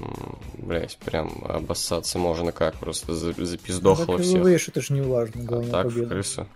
блять, 0.55 0.96
прям 1.05 1.31
обоссаться 1.46 2.18
можно 2.18 2.52
как, 2.52 2.74
просто 2.76 3.14
за- 3.14 3.35
ну, 3.37 3.96
так 3.96 4.20
всех. 4.22 4.42
ВВЕ, 4.42 4.57
это 4.57 4.81
же 4.81 4.94
не 4.94 5.02
важно, 5.02 5.42
А 5.42 5.44
главная 5.44 5.70
так, 5.70 5.87
в 5.87 5.88
победа. 5.90 6.09
крысу. 6.09 6.46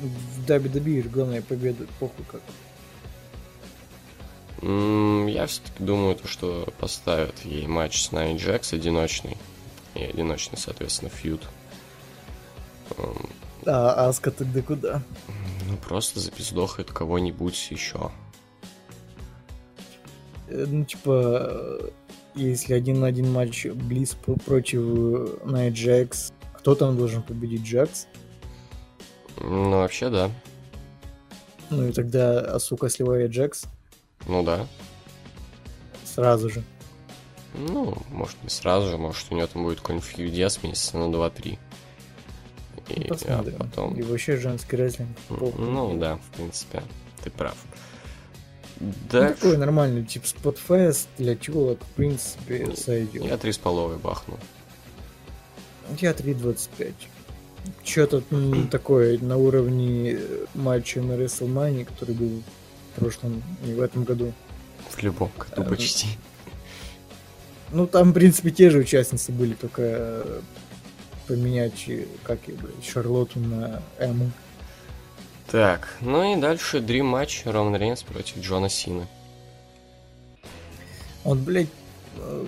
В 0.00 0.48
WWE 0.50 1.02
же 1.02 1.08
главная 1.08 1.42
победа, 1.42 1.86
похуй 1.98 2.24
как. 2.30 2.40
М, 4.62 5.26
Я 5.26 5.46
все-таки 5.46 5.82
думаю, 5.82 6.16
то, 6.16 6.26
что 6.28 6.68
поставят 6.78 7.34
ей 7.44 7.66
матч 7.66 8.00
с 8.02 8.12
Найи 8.12 8.36
Джекс 8.36 8.72
одиночный. 8.72 9.36
И 9.94 10.02
одиночный, 10.02 10.58
соответственно, 10.58 11.10
фьюд. 11.10 11.46
М, 12.98 13.16
А 13.66 14.08
Аска 14.08 14.30
тогда 14.30 14.62
куда? 14.62 15.02
Ну, 15.68 15.76
просто 15.76 16.18
запиздохает 16.20 16.90
кого-нибудь 16.90 17.68
еще. 17.70 18.10
Э, 20.48 20.64
Ну, 20.68 20.84
типа, 20.84 21.10
э, 21.82 21.90
если 22.34 22.72
один 22.74 23.00
на 23.00 23.06
один 23.08 23.30
матч 23.32 23.66
Близ 23.66 24.14
про- 24.14 24.36
против 24.36 25.44
Найт 25.44 25.74
Джекс, 25.74 26.32
кто 26.54 26.74
там 26.74 26.96
должен 26.96 27.22
победить 27.22 27.62
Джекс? 27.64 28.06
Ну, 29.40 29.70
вообще, 29.70 30.10
да. 30.10 30.30
Ну 31.70 31.86
и 31.88 31.92
тогда 31.92 32.40
Асука 32.40 32.88
сливает 32.88 33.30
Джекс 33.30 33.64
Ну 34.26 34.42
да. 34.42 34.66
сразу 36.04 36.50
же. 36.50 36.62
Ну, 37.54 37.96
может, 38.10 38.36
не 38.42 38.48
сразу 38.50 38.88
же, 38.88 38.96
может, 38.98 39.26
у 39.30 39.34
нее 39.34 39.46
там 39.46 39.64
будет 39.64 39.80
какой-нибудь 39.80 40.06
фьюдес 40.08 40.62
месяца 40.62 40.98
на 40.98 41.04
2-3. 41.12 41.58
И 42.88 43.00
Ну, 43.00 43.04
а 43.04 43.08
посмотрим. 43.08 43.56
потом... 43.58 43.94
И 43.94 44.02
вообще 44.02 44.36
женский 44.36 44.76
рестлинг. 44.76 45.16
Ну 45.28 45.96
да, 45.98 46.16
в 46.16 46.36
принципе, 46.36 46.82
ты 47.22 47.30
прав. 47.30 47.56
Ну, 48.80 48.92
Да, 49.10 49.28
такой 49.32 49.56
нормальный, 49.56 50.04
типа 50.04 50.26
спотфест 50.26 51.08
для 51.18 51.36
телок, 51.36 51.78
в 51.84 51.88
принципе, 51.92 52.74
сойдет. 52.76 53.24
я 53.24 53.36
три 53.36 53.52
с 53.52 53.58
половой 53.58 53.96
бахнул. 53.98 54.38
Я 56.00 56.12
3.25. 56.12 56.92
Что-то 57.84 58.22
такое 58.70 59.18
на 59.18 59.36
уровне 59.36 60.12
э, 60.12 60.46
матча 60.54 61.00
на 61.00 61.12
WrestleMania, 61.12 61.84
который 61.84 62.14
был 62.14 62.42
в 62.94 63.00
прошлом 63.00 63.42
и 63.66 63.72
в 63.72 63.80
этом 63.80 64.04
году. 64.04 64.32
В 64.88 65.02
любом 65.02 65.30
году 65.38 65.62
Эм, 65.62 65.68
почти. 65.68 66.08
Ну, 67.72 67.86
там, 67.86 68.10
в 68.10 68.14
принципе, 68.14 68.50
те 68.50 68.70
же 68.70 68.78
участницы 68.78 69.32
были, 69.32 69.54
только 69.54 69.82
э, 69.82 70.40
поменять, 71.26 71.84
э, 71.88 72.06
как 72.22 72.48
ее, 72.48 72.56
блядь, 72.56 72.84
Шарлотту 72.84 73.38
на 73.38 73.82
Эму. 73.98 74.30
Так, 75.50 75.96
ну 76.00 76.36
и 76.36 76.40
дальше 76.40 76.78
Dream 76.78 77.02
матч 77.02 77.42
Роман 77.44 77.76
Рейнс 77.76 78.02
против 78.02 78.38
Джона 78.38 78.68
Сина. 78.68 79.06
Вот, 81.24 81.38
блядь, 81.38 81.66
э, 81.66 81.79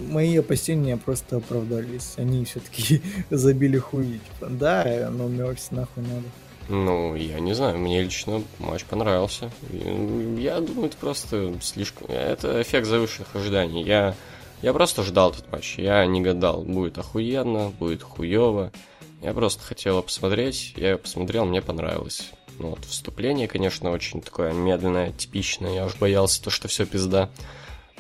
мои 0.09 0.37
опасения 0.37 0.97
просто 0.97 1.37
оправдались. 1.37 2.15
Они 2.17 2.45
все-таки 2.45 3.03
забили 3.31 3.79
хуи. 3.79 4.19
Типа, 4.19 4.49
да, 4.51 5.09
но 5.11 5.29
Мерси 5.29 5.69
нахуй 5.75 6.03
надо. 6.03 6.27
Ну, 6.69 7.15
я 7.17 7.41
не 7.41 7.55
знаю, 7.55 7.79
мне 7.79 8.03
лично 8.03 8.43
матч 8.59 8.85
понравился. 8.85 9.51
И, 9.71 10.39
Я 10.41 10.61
думаю, 10.61 10.87
это 10.87 10.97
просто 10.97 11.55
слишком... 11.61 12.07
Это 12.09 12.63
эффект 12.63 12.87
завышенных 12.87 13.35
ожиданий. 13.35 13.83
Я, 13.83 14.15
я 14.63 14.73
просто 14.73 15.03
ждал 15.03 15.33
этот 15.33 15.51
матч. 15.51 15.79
Я 15.79 16.07
не 16.07 16.21
гадал, 16.21 16.63
будет 16.63 16.99
охуенно, 16.99 17.71
будет 17.71 18.03
хуево. 18.03 18.73
Я 19.23 19.35
просто 19.35 19.63
хотел 19.63 20.03
посмотреть. 20.03 20.75
Я 20.77 20.99
посмотрел, 20.99 21.45
мне 21.45 21.63
понравилось. 21.63 22.31
Ну, 22.59 22.71
вот, 22.71 22.85
вступление, 22.85 23.49
конечно, 23.49 23.91
очень 23.91 24.21
такое 24.21 24.53
медленное, 24.53 25.13
типичное. 25.13 25.75
Я 25.75 25.87
уж 25.87 25.97
боялся 25.97 26.43
то, 26.43 26.51
что 26.51 26.69
все 26.69 26.87
пизда. 26.87 27.29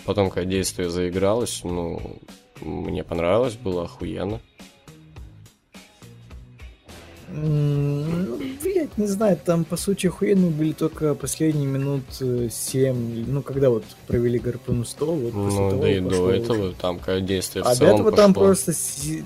Потом, 0.04 0.30
когда 0.30 0.50
действие 0.50 0.90
заигралось, 0.90 1.60
ну, 1.64 2.18
мне 2.60 3.04
понравилось, 3.04 3.54
было 3.54 3.84
охуенно. 3.84 4.40
Ну, 7.34 8.36
блядь, 8.62 8.98
не 8.98 9.06
знаю, 9.06 9.38
там, 9.42 9.64
по 9.64 9.76
сути, 9.78 10.06
охуенные 10.08 10.50
были 10.50 10.72
только 10.72 11.14
последние 11.14 11.66
минут 11.66 12.02
7, 12.10 13.24
ну, 13.26 13.42
когда 13.42 13.70
вот 13.70 13.84
провели 14.06 14.38
гарпун 14.38 14.84
стол, 14.84 15.14
вот 15.16 15.32
после 15.32 15.60
Ну, 15.60 15.70
того 15.70 15.82
да 15.82 15.90
и 15.90 16.00
до 16.00 16.30
этого, 16.30 16.66
уже. 16.68 16.74
там, 16.74 16.98
когда 16.98 17.20
действие 17.20 17.64
в 17.64 17.68
А 17.68 17.74
до 17.76 17.86
этого 17.86 18.12
там 18.12 18.34
пошло. 18.34 18.46
просто 18.48 18.72
си- 18.74 19.24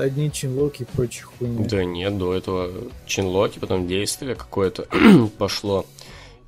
одни 0.00 0.32
чинлоки 0.32 0.82
и 0.82 0.86
прочие 0.86 1.24
хуйни. 1.24 1.64
Да 1.68 1.84
нет, 1.84 2.18
до 2.18 2.34
этого 2.34 2.68
чинлоки, 3.06 3.60
потом 3.60 3.86
действие 3.86 4.34
какое-то 4.34 4.88
пошло. 5.38 5.86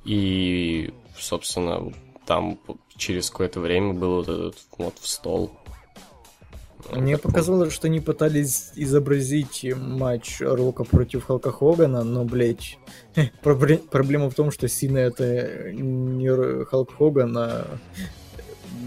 И, 0.03 0.91
собственно, 1.17 1.93
там 2.25 2.59
через 2.99 3.31
какое-то 3.31 3.59
время 3.59 3.93
был 3.93 4.17
вот 4.17 4.29
этот 4.29 4.55
вот 4.77 4.93
в 4.99 5.07
стол. 5.07 5.51
Мне 6.91 7.17
показалось, 7.17 7.73
что 7.73 7.87
они 7.87 7.99
пытались 7.99 8.71
изобразить 8.75 9.65
матч 9.75 10.39
Рока 10.41 10.83
против 10.83 11.25
Халка 11.25 11.51
Хогана, 11.51 12.03
но, 12.03 12.23
блядь, 12.25 12.77
пробле- 13.43 13.77
проблема 13.77 14.29
в 14.29 14.35
том, 14.35 14.51
что 14.51 14.67
Сина 14.67 14.97
это 14.99 15.71
не 15.71 16.65
Халк 16.65 16.95
Хоган, 16.97 17.37
а 17.37 17.67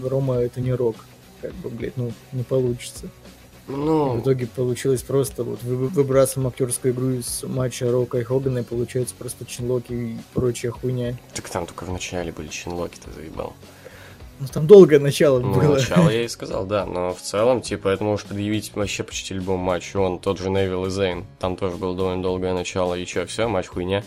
Рома 0.03 0.35
это 0.35 0.59
не 0.61 0.73
Рок. 0.73 0.95
Как 1.41 1.53
бы, 1.55 1.69
блядь, 1.69 1.97
ну, 1.97 2.11
не 2.31 2.43
получится. 2.43 3.09
В 3.67 3.77
Ну, 3.77 4.19
итоге 4.19 4.47
получилось 4.47 5.01
просто 5.03 5.43
вот 5.45 5.63
вы- 5.63 5.87
выбрасываем 5.87 6.47
актерскую 6.49 6.93
игру 6.93 7.09
из 7.11 7.43
матча 7.43 7.89
Рока 7.89 8.17
и 8.19 8.23
Хогана, 8.23 8.59
и 8.59 8.63
получается 8.63 9.15
просто 9.17 9.45
чинлоки 9.45 9.93
и 9.93 10.17
прочая 10.33 10.71
хуйня. 10.71 11.17
так 11.33 11.47
там 11.49 11.65
только 11.65 11.85
в 11.85 11.89
начале 11.91 12.33
были 12.33 12.47
чинлоки, 12.49 12.97
ты 12.99 13.11
заебал. 13.13 13.53
Ну 14.43 14.49
там 14.53 14.67
долгое 14.67 14.99
начало 14.99 15.39
Ну, 15.39 15.53
было. 15.53 15.75
начало 15.75 16.09
я 16.09 16.23
и 16.25 16.27
сказал, 16.27 16.65
да, 16.65 16.85
но 16.85 17.13
в 17.13 17.21
целом, 17.21 17.61
типа, 17.61 17.87
это 17.87 18.03
можешь 18.03 18.25
предъявить 18.25 18.71
вообще 18.75 19.03
почти 19.03 19.33
любому 19.33 19.63
матчу. 19.63 20.01
Он 20.01 20.19
тот 20.19 20.37
же 20.37 20.49
Невил 20.49 20.85
и 20.85 20.89
Зейн. 20.89 21.25
Там 21.39 21.55
тоже 21.55 21.77
было 21.77 21.95
довольно 21.95 22.21
долгое 22.21 22.53
начало. 22.53 22.95
И 22.95 23.05
чё, 23.05 23.25
все, 23.25 23.47
матч 23.47 23.67
хуйня. 23.67 24.03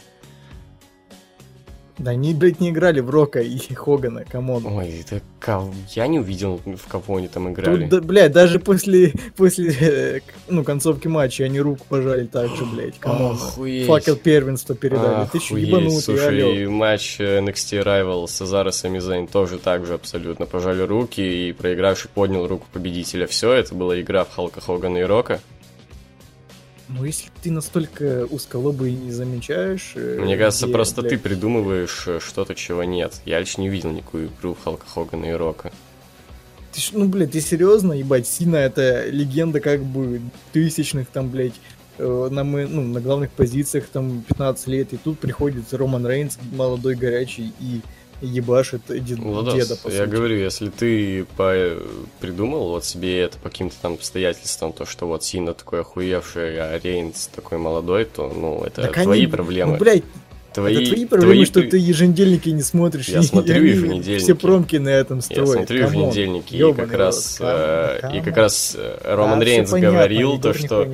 Да 1.98 2.10
они, 2.10 2.34
блядь, 2.34 2.60
не 2.60 2.70
играли 2.70 3.00
в 3.00 3.08
Рока 3.08 3.40
и 3.40 3.58
Хогана, 3.74 4.24
come 4.24 4.48
on. 4.48 4.66
Ой, 4.66 5.00
это 5.00 5.22
кого... 5.40 5.72
Я 5.94 6.06
не 6.06 6.18
увидел, 6.18 6.60
в 6.64 6.88
кого 6.88 7.16
они 7.16 7.28
там 7.28 7.50
играли. 7.50 7.82
Тут, 7.82 7.88
да, 7.88 8.00
блядь, 8.06 8.32
даже 8.32 8.60
после, 8.60 9.14
после 9.36 9.72
э, 9.72 10.20
ну, 10.48 10.62
концовки 10.62 11.08
матча 11.08 11.44
они 11.44 11.58
руку 11.58 11.86
пожали 11.88 12.26
так 12.26 12.54
же, 12.54 12.66
блядь, 12.66 12.98
come 12.98 13.20
on. 13.20 13.36
Охуеть. 13.36 13.86
Факел 13.86 14.16
первенства 14.16 14.74
передали. 14.74 15.26
Ты 15.32 15.38
чё, 15.38 15.54
Охуеть, 15.54 15.68
ебанутый, 15.68 16.00
Слушай, 16.00 16.28
алё? 16.28 16.52
и 16.52 16.66
матч 16.66 17.16
э, 17.18 17.40
NXT 17.40 17.82
Rival 17.82 18.28
Сезара 18.28 18.72
Сами 18.72 18.98
Зейн 18.98 19.26
тоже 19.26 19.58
так 19.58 19.86
же 19.86 19.94
абсолютно. 19.94 20.44
Пожали 20.44 20.82
руки, 20.82 21.48
и 21.48 21.52
проигравший 21.52 22.10
поднял 22.12 22.46
руку 22.46 22.66
победителя. 22.72 23.26
Все, 23.26 23.52
это 23.52 23.74
была 23.74 23.98
игра 23.98 24.24
в 24.24 24.34
Халка 24.34 24.60
Хогана 24.60 24.98
и 24.98 25.02
Рока. 25.02 25.40
Ну, 26.88 27.04
если 27.04 27.30
ты 27.42 27.50
настолько 27.50 28.26
узколобый 28.30 28.92
и 28.92 28.96
не 28.96 29.10
замечаешь... 29.10 29.92
э, 29.96 30.20
Мне 30.20 30.36
кажется, 30.36 30.68
просто 30.68 31.02
ты 31.02 31.08
блядь, 31.10 31.22
придумываешь 31.22 32.04
э, 32.06 32.20
что-то, 32.20 32.54
чего 32.54 32.84
нет. 32.84 33.20
Я 33.24 33.40
лично 33.40 33.62
не 33.62 33.68
видел 33.68 33.90
никакую 33.90 34.28
игру 34.28 34.56
Халка 34.62 34.86
Хогана 34.86 35.24
и 35.24 35.32
Рока. 35.32 35.72
Ты 36.72 36.80
ж- 36.80 36.90
ну, 36.92 37.08
блядь, 37.08 37.32
ты 37.32 37.40
серьезно, 37.40 37.92
ебать, 37.92 38.28
Сина 38.28 38.56
это 38.56 39.08
легенда 39.08 39.58
как 39.60 39.82
бы 39.82 40.20
тысячных 40.52 41.08
там, 41.08 41.28
блядь, 41.28 41.54
э, 41.98 42.28
на, 42.30 42.44
мы, 42.44 42.66
ну, 42.66 42.82
на 42.82 43.00
главных 43.00 43.32
позициях 43.32 43.86
там 43.92 44.22
15 44.28 44.66
лет, 44.68 44.92
и 44.92 44.96
тут 44.96 45.18
приходит 45.18 45.72
Роман 45.74 46.06
Рейнс, 46.06 46.38
молодой, 46.52 46.94
горячий, 46.94 47.52
и 47.58 47.80
ебашит 48.20 48.82
дед- 48.88 49.18
Владос, 49.18 49.54
деда, 49.54 49.76
по 49.76 49.88
я 49.88 50.04
сути. 50.04 50.08
говорю, 50.14 50.36
если 50.38 50.68
ты 50.70 51.24
по- 51.36 51.76
придумал 52.20 52.68
вот 52.70 52.84
себе 52.84 53.20
это 53.20 53.38
по 53.38 53.48
каким-то 53.48 53.76
там 53.82 53.94
обстоятельствам, 53.94 54.72
то, 54.72 54.86
что 54.86 55.06
вот 55.06 55.22
Сина 55.24 55.54
такой 55.54 55.80
охуевший, 55.80 56.58
а 56.58 56.78
Рейнс 56.78 57.28
такой 57.34 57.58
молодой, 57.58 58.04
то, 58.04 58.28
ну, 58.28 58.62
это 58.64 58.82
Так 58.82 59.02
твои 59.02 59.22
они- 59.24 59.26
проблемы. 59.32 59.72
Ну, 59.72 59.78
блядь, 59.78 60.04
твои, 60.56 60.74
это 60.76 60.86
твои 60.86 61.04
проблемы, 61.04 61.34
твои 61.34 61.44
что 61.44 61.62
ты 61.62 61.78
еженедельники 61.78 62.48
не 62.48 62.62
смотришь. 62.62 63.08
Я 63.08 63.20
и 63.20 63.22
смотрю 63.22 63.56
они 63.56 63.68
еженедельники. 63.68 64.22
Все 64.22 64.34
промки 64.34 64.76
на 64.76 64.88
этом 64.88 65.18
Я 65.18 65.22
строят. 65.22 65.50
смотрю 65.50 65.86
come 65.86 65.99
on. 65.99 66.08
еженедельники, 66.08 66.54
и 66.54 66.72
как 66.72 66.92
раз, 66.92 67.38
э, 67.40 68.10
и 68.14 68.20
как 68.20 68.36
раз 68.36 68.76
э, 68.78 68.98
Роман 69.04 69.38
Да, 69.38 69.44
всё 69.44 69.54
Рейнс 69.54 69.70
говорил 69.70 70.40
то, 70.40 70.54
что... 70.54 70.88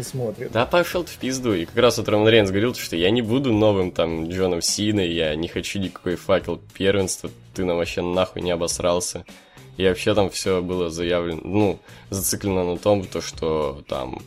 Да 0.52 0.66
пошел 0.66 1.04
ты 1.04 1.10
в 1.12 1.16
пизду. 1.16 1.54
И 1.54 1.64
как 1.64 1.76
раз 1.76 1.98
вот 1.98 2.08
Роман 2.08 2.28
Рейнс 2.28 2.50
говорил, 2.50 2.74
что 2.74 2.96
я 2.96 3.10
не 3.10 3.22
буду 3.22 3.52
новым 3.52 3.92
там 3.92 4.28
Джоном 4.28 4.60
Синой, 4.60 5.12
я 5.12 5.34
не 5.36 5.48
хочу 5.48 5.78
никакой 5.78 6.16
факел 6.16 6.60
первенства, 6.74 7.30
ты 7.54 7.64
нам 7.64 7.76
вообще 7.76 8.02
нахуй 8.02 8.42
не 8.42 8.50
обосрался. 8.50 9.24
И 9.76 9.86
вообще 9.86 10.14
там 10.14 10.28
все 10.30 10.60
было 10.60 10.90
заявлено, 10.90 11.40
ну, 11.44 11.78
зациклено 12.10 12.72
на 12.72 12.78
том, 12.78 13.04
то, 13.04 13.20
что 13.22 13.82
там 13.88 14.20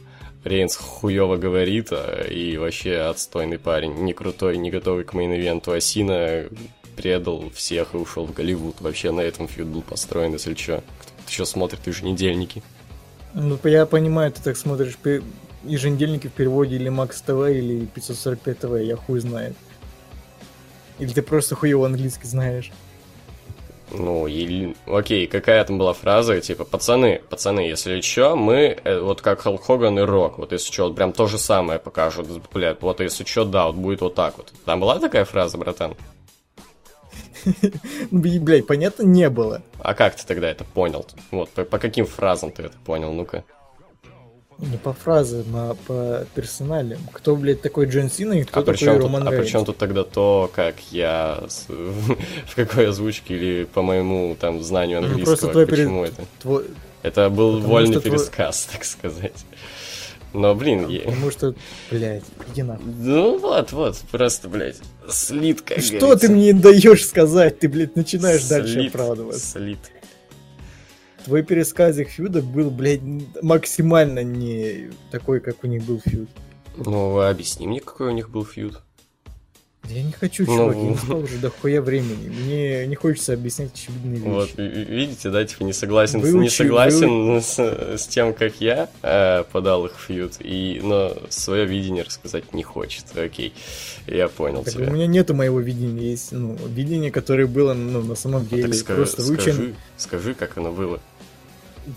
Рейнс 0.46 0.76
хуево 0.76 1.38
говорит, 1.38 1.88
а, 1.92 2.22
и 2.22 2.56
вообще 2.58 2.98
отстойный 2.98 3.58
парень, 3.58 3.96
не 3.96 4.14
крутой, 4.14 4.58
не 4.58 4.70
готовый 4.70 5.04
к 5.04 5.14
мейн-ивенту, 5.14 5.74
а 5.74 5.82
Сина 5.82 6.46
предал 6.96 7.50
всех 7.50 7.96
и 7.96 7.98
ушел 7.98 8.28
в 8.28 8.34
Голливуд. 8.34 8.80
Вообще 8.80 9.12
на 9.12 9.22
этом 9.22 9.48
фьюд 9.48 9.68
был 9.68 9.82
построен, 9.82 10.34
если 10.34 10.54
что. 10.54 10.84
Кто-то 11.02 11.32
еще 11.32 11.46
смотрит 11.48 11.88
еженедельники. 11.88 12.62
Ну, 13.34 13.60
я 13.64 13.88
понимаю, 13.88 14.32
ты 14.32 14.42
так 14.42 14.56
смотришь 14.56 15.00
еженедельники 15.64 16.28
в 16.28 16.34
переводе 16.34 16.76
или 16.76 16.90
Макс 16.90 17.20
ТВ, 17.22 17.50
или 17.50 17.88
545 17.88 18.60
ТВ, 18.60 18.82
я 18.82 18.96
хуй 18.98 19.20
знает. 19.20 19.56
Или 21.00 21.10
ты 21.12 21.24
просто 21.24 21.56
хуево 21.56 21.88
английский 21.88 22.28
знаешь. 22.28 22.72
Ну, 23.92 24.28
или... 24.28 24.76
Окей, 24.88 25.28
какая 25.28 25.64
там 25.64 25.78
была 25.78 25.94
фраза, 25.94 26.42
типа, 26.42 26.66
пацаны, 26.66 27.22
пацаны, 27.30 27.60
если 27.60 28.02
чё, 28.02 28.36
мы, 28.36 28.78
э, 28.84 29.00
вот 29.00 29.22
как 29.22 29.42
Халк 29.42 29.64
Хоган 29.64 30.00
и 30.00 30.02
Рок, 30.02 30.40
вот 30.40 30.52
если 30.52 30.72
чё, 30.72 30.88
вот 30.88 30.96
прям 30.96 31.14
то 31.14 31.28
же 31.28 31.38
самое 31.38 31.80
покажут, 31.80 32.28
блядь, 32.54 32.82
вот 32.82 33.00
если 33.00 33.24
чё, 33.24 33.46
да, 33.46 33.68
вот 33.68 33.76
будет 33.76 34.02
вот 34.02 34.16
так 34.16 34.38
вот. 34.38 34.52
Там 34.66 34.80
была 34.80 35.00
такая 35.00 35.26
фраза, 35.26 35.58
братан? 35.58 35.96
Бля- 38.12 38.40
блядь, 38.40 38.68
понятно, 38.68 39.04
не 39.04 39.30
было. 39.30 39.62
А 39.80 39.94
как 39.94 40.16
ты 40.16 40.26
тогда 40.26 40.50
это 40.50 40.64
понял? 40.64 41.06
Вот, 41.32 41.50
по, 41.52 41.64
по 41.64 41.78
каким 41.78 42.06
фразам 42.06 42.52
ты 42.52 42.64
это 42.64 42.78
понял? 42.86 43.14
Ну-ка. 43.14 43.44
Не 44.58 44.78
по 44.78 44.94
фразам, 44.94 45.46
а 45.54 45.76
по 45.86 46.26
персоналям. 46.34 47.00
Кто, 47.12 47.36
блядь, 47.36 47.62
такой 47.62 47.88
Джон 47.88 48.10
Сина 48.10 48.34
и 48.34 48.44
кто 48.46 48.62
А 48.62 48.64
такой 48.64 48.78
тут, 48.88 49.04
Роман 49.04 49.28
а 49.28 49.32
при 49.32 49.38
Рейнс? 49.40 49.52
чем 49.52 49.66
тут 49.66 49.78
тогда 49.78 50.04
то, 50.04 50.50
как 50.56 50.76
я 50.92 51.44
в 51.68 52.56
какой 52.56 52.88
озвучке 52.90 53.36
или 53.36 53.64
по 53.66 53.82
моему 53.82 54.36
там 54.40 54.64
знанию 54.64 55.02
Ну, 55.02 55.08
английского? 55.08 55.36
просто 55.36 55.48
твой 55.52 55.66
пере- 55.66 55.84
Почему 55.84 56.04
это? 56.06 56.24
Твой- 56.42 56.66
Это 57.04 57.30
был 57.30 57.56
Потому 57.58 57.70
вольный 57.74 57.92
что 57.92 58.02
твой- 58.02 58.12
пересказ, 58.18 58.68
так 58.72 58.86
сказать. 58.86 59.46
Но, 60.34 60.54
блин, 60.56 60.88
я- 60.90 61.02
Потому 61.02 61.32
что, 61.32 61.56
блядь, 61.92 62.24
иди 62.52 62.64
нахуй. 62.64 62.86
ну 62.98 63.38
вот, 63.38 63.72
вот, 63.74 63.98
просто, 64.12 64.48
блядь, 64.50 64.78
слит, 65.10 65.62
как 65.62 65.80
Что 65.80 65.98
говорится. 66.00 66.28
ты 66.28 66.34
мне 66.34 66.54
не 66.54 66.60
даешь 66.60 67.06
сказать? 67.06 67.60
Ты, 67.60 67.68
блядь, 67.70 67.96
начинаешь 67.96 68.44
дальше 68.46 68.74
Слит, 68.74 68.90
оправдываться. 68.96 69.52
Слит. 69.60 69.80
Твой 71.26 71.44
пересказ 71.44 71.98
их 71.98 72.10
фьюда 72.10 72.42
был, 72.42 72.70
блядь, 72.70 73.02
максимально 73.42 74.24
не 74.24 74.90
такой, 75.12 75.40
как 75.40 75.64
у 75.64 75.68
них 75.68 75.84
был 75.84 76.00
фьюд. 76.06 76.30
Ну, 76.78 77.20
объясни 77.20 77.68
мне, 77.68 77.80
какой 77.80 78.10
у 78.10 78.12
них 78.12 78.30
был 78.30 78.46
фьюд. 78.46 78.80
Я 79.88 80.02
не 80.02 80.12
хочу, 80.14 80.46
Ну. 80.48 80.56
чувак, 80.58 80.76
я 80.78 80.82
не 80.84 80.96
спал 81.04 81.20
уже 81.20 81.38
дохуя 81.38 81.80
времени. 81.80 82.28
Мне 82.30 82.88
не 82.88 82.96
хочется 82.96 83.34
объяснять 83.34 83.72
очевидные 83.72 84.16
вещи. 84.16 84.28
Вот, 84.28 84.50
ви- 84.58 84.68
ви- 84.68 84.84
видите, 84.86 85.30
да, 85.30 85.46
типа 85.46 85.64
не 85.64 85.74
согласен, 85.74 86.22
Выучи- 86.22 86.40
не 86.42 86.50
согласен 86.50 87.42
с, 87.42 87.60
с 88.02 88.08
тем, 88.08 88.34
как 88.34 88.60
я 88.60 88.90
э, 89.04 89.44
подал 89.52 89.86
их 89.86 89.94
в 89.96 90.02
фьюд, 90.08 90.34
и, 90.40 90.82
но 90.84 91.16
свое 91.30 91.66
видение 91.68 92.02
рассказать 92.04 92.52
не 92.52 92.64
хочет. 92.64 93.06
Окей, 93.16 93.54
я 94.08 94.28
понял 94.28 94.64
Так 94.64 94.74
тебя. 94.74 94.88
у 94.90 94.92
меня 94.92 95.06
нету 95.06 95.36
моего 95.36 95.60
видения, 95.60 96.10
есть 96.12 96.32
ну, 96.32 96.58
видение, 96.68 97.12
которое 97.12 97.46
было 97.46 97.76
ну, 97.76 98.02
на 98.02 98.16
самом 98.16 98.48
деле. 98.48 98.64
Так 98.64 98.72
ска- 98.74 98.96
Просто 98.96 99.22
выучен, 99.22 99.54
скажи, 99.54 99.76
скажи, 99.98 100.34
как 100.34 100.58
оно 100.58 100.72
было. 100.72 101.00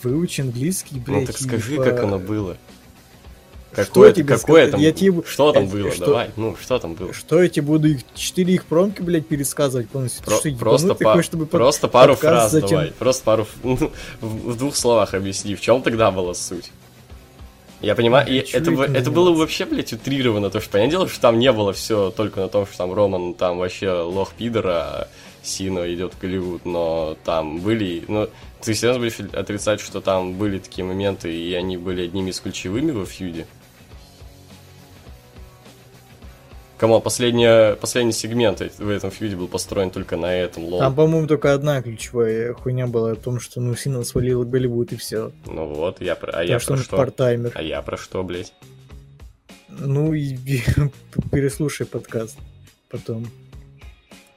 Выучи 0.03 0.41
английский, 0.43 0.99
блядь. 0.99 1.21
ну 1.21 1.27
так 1.27 1.39
скажи, 1.39 1.77
по- 1.77 1.85
как 1.85 2.03
оно 2.03 2.19
было. 2.19 2.57
Что 3.73 3.85
Какое, 3.85 4.13
тебе 4.13 4.25
какое 4.35 4.39
сказать? 4.39 4.71
там, 4.73 4.81
Я 4.81 4.93
тебе- 4.93 5.23
что 5.27 5.53
там 5.53 5.65
э, 5.65 5.67
было, 5.69 5.93
что- 5.93 6.07
давай, 6.07 6.31
ну, 6.37 6.57
что 6.61 6.79
там 6.79 6.95
было. 6.95 7.13
Что 7.13 7.43
я 7.43 7.49
тебе 7.51 7.67
буду 7.67 7.89
их 7.89 8.01
четыре 8.15 8.55
их 8.55 8.65
промки, 8.65 9.03
блядь, 9.03 9.27
пересказывать 9.27 9.89
полностью? 9.91 10.25
Ты 10.25 10.31
Про- 10.31 10.39
что, 10.39 10.57
просто, 10.59 10.95
па- 10.95 11.13
хочешь, 11.13 11.27
чтобы 11.27 11.45
под- 11.45 11.61
просто 11.61 11.87
пару 11.89 12.15
фраз 12.17 12.51
затем- 12.51 12.71
давай, 12.71 12.91
просто 12.93 13.25
пару, 13.25 13.47
ну, 13.63 13.77
в, 14.21 14.53
в 14.53 14.57
двух 14.57 14.75
словах 14.75 15.13
объясни, 15.15 15.55
в 15.55 15.61
чем 15.61 15.83
тогда 15.83 16.11
была 16.11 16.35
суть. 16.35 16.71
Я 17.83 17.95
понимаю, 17.95 18.27
и 18.27 18.41
хочу 18.41 18.57
это, 18.57 18.71
этим 18.73 18.81
это 18.81 19.11
было 19.13 19.33
вообще, 19.33 19.65
блядь, 19.67 19.93
утрировано, 19.93 20.51
то 20.51 20.61
что, 20.61 20.71
понятное 20.71 20.91
дело, 20.93 21.09
что 21.09 21.21
там 21.21 21.39
не 21.39 21.53
было 21.53 21.73
все 21.73 22.11
только 22.11 22.41
на 22.41 22.49
том, 22.49 22.67
что 22.67 22.77
там 22.79 22.93
Роман 22.93 23.35
там 23.35 23.59
вообще 23.59 23.91
лох 23.93 24.33
пидора, 24.33 24.73
а 24.73 25.09
Сина 25.49 25.93
идет 25.93 26.15
в 26.15 26.21
Голливуд, 26.21 26.65
но 26.65 27.17
там 27.25 27.61
были, 27.61 28.05
ну, 28.09 28.29
ты 28.61 28.75
серьезно 28.75 29.01
будешь 29.01 29.21
отрицать, 29.33 29.81
что 29.81 30.01
там 30.01 30.35
были 30.35 30.59
такие 30.59 30.85
моменты, 30.85 31.35
и 31.35 31.55
они 31.55 31.77
были 31.77 32.03
одними 32.03 32.31
из 32.31 32.41
ключевыми 32.41 32.91
во 32.91 33.07
фьюде? 33.07 33.47
Кому 36.79 37.01
последний, 37.01 37.75
последний 37.77 38.13
сегмент 38.13 38.61
в 38.61 38.89
этом 38.89 39.11
фьюде 39.11 39.35
был 39.35 39.49
построен 39.49 39.91
только 39.91 40.17
на 40.17 40.33
этом, 40.33 40.65
лол. 40.65 40.79
Там, 40.79 40.95
по-моему, 40.95 41.27
только 41.27 41.53
одна 41.53 41.83
ключевая 41.83 42.53
хуйня 42.55 42.87
была 42.87 43.13
о 43.13 43.17
том, 43.17 43.41
что 43.41 43.61
ну 43.61 43.75
Сина 43.75 44.05
свалил 44.05 44.45
Голливуд 44.45 44.93
и 44.93 44.97
все. 44.97 45.33
Ну 45.47 45.67
вот, 45.67 46.01
я 46.01 46.15
про... 46.15 46.33
А 46.33 46.45
я 46.45 46.55
Так 46.55 46.63
что 46.63 46.75
про 46.75 46.83
что? 46.83 46.97
партаймер. 46.97 47.53
А 47.57 47.63
я 47.63 47.83
про 47.83 47.97
что, 47.97 48.23
блядь? 48.23 48.53
Ну 49.69 50.15
и 50.15 50.37
переслушай 51.33 51.85
подкаст 51.85 52.39
потом. 52.89 53.27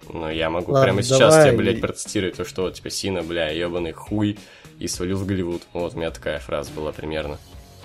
Ну, 0.09 0.29
я 0.29 0.49
могу 0.49 0.71
Ладно, 0.71 0.85
прямо 0.85 1.03
сейчас 1.03 1.19
давай. 1.33 1.47
тебе, 1.49 1.57
блядь, 1.57 1.81
процитировать 1.81 2.35
то, 2.37 2.45
что, 2.45 2.69
типа, 2.71 2.89
Сина, 2.89 3.21
бля, 3.23 3.49
ебаный 3.49 3.91
хуй, 3.93 4.37
и 4.79 4.87
свалил 4.87 5.17
в 5.17 5.25
Голливуд. 5.25 5.61
Вот, 5.73 5.93
у 5.93 5.97
меня 5.97 6.11
такая 6.11 6.39
фраза 6.39 6.71
была 6.75 6.91
примерно. 6.91 7.37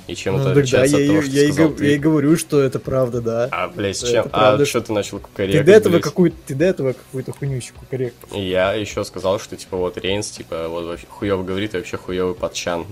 И 0.06 0.14
чем 0.14 0.34
Ну, 0.36 0.40
это 0.40 0.46
так 0.46 0.54
да, 0.54 0.60
отличается 0.60 0.96
я, 0.98 1.02
от 1.02 1.08
того, 1.08 1.18
и- 1.18 1.22
что 1.22 1.30
я, 1.36 1.42
и 1.42 1.46
сказал 1.52 1.68
гов- 1.70 1.78
ты? 1.78 1.86
я 1.86 1.92
и 1.94 1.98
говорю, 1.98 2.36
что 2.36 2.60
это 2.60 2.78
правда, 2.78 3.20
да. 3.20 3.48
А, 3.50 3.68
блядь, 3.68 3.98
Это 4.00 4.10
чем? 4.12 4.24
А 4.26 4.28
правда, 4.28 4.64
что 4.64 4.80
ты 4.80 4.92
начал 4.92 5.18
Ты 5.18 5.24
кукарекать, 5.24 5.66
до 5.66 5.72
этого 5.72 5.92
блядь? 5.94 6.02
какую 6.04 6.32
ты 6.46 6.54
до 6.54 6.64
этого 6.64 6.92
какую-то 6.92 7.32
хуйнючку 7.32 7.84
коррект. 7.90 8.14
И 8.32 8.40
я 8.40 8.72
еще 8.74 9.04
сказал, 9.04 9.40
что, 9.40 9.56
типа, 9.56 9.76
вот 9.76 9.98
Рейнс, 9.98 10.30
типа, 10.30 10.68
вот 10.68 10.84
вообще 10.84 11.06
хуёво 11.08 11.42
говорит, 11.42 11.74
и 11.74 11.78
вообще 11.78 11.96
хуёвый 11.96 12.36
подчан, 12.36 12.84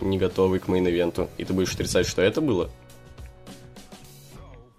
не 0.00 0.16
готовый 0.16 0.60
к 0.60 0.68
мейн-ивенту. 0.68 1.28
И 1.38 1.44
ты 1.44 1.52
будешь 1.52 1.74
отрицать, 1.74 2.06
что 2.06 2.22
это 2.22 2.40
было? 2.40 2.70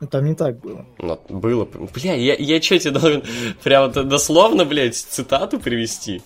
Ну, 0.05 0.09
Там 0.11 0.25
не 0.25 0.35
так 0.35 0.59
было. 0.59 0.85
Но 0.99 1.19
было. 1.29 1.65
Бля, 1.65 2.13
я, 2.13 2.35
я 2.35 2.61
что 2.61 2.77
тебе 2.77 2.91
должен 2.91 3.23
прям 3.63 3.91
дословно, 3.91 4.63
блядь, 4.63 4.95
цитату 4.95 5.59
привести? 5.59 6.21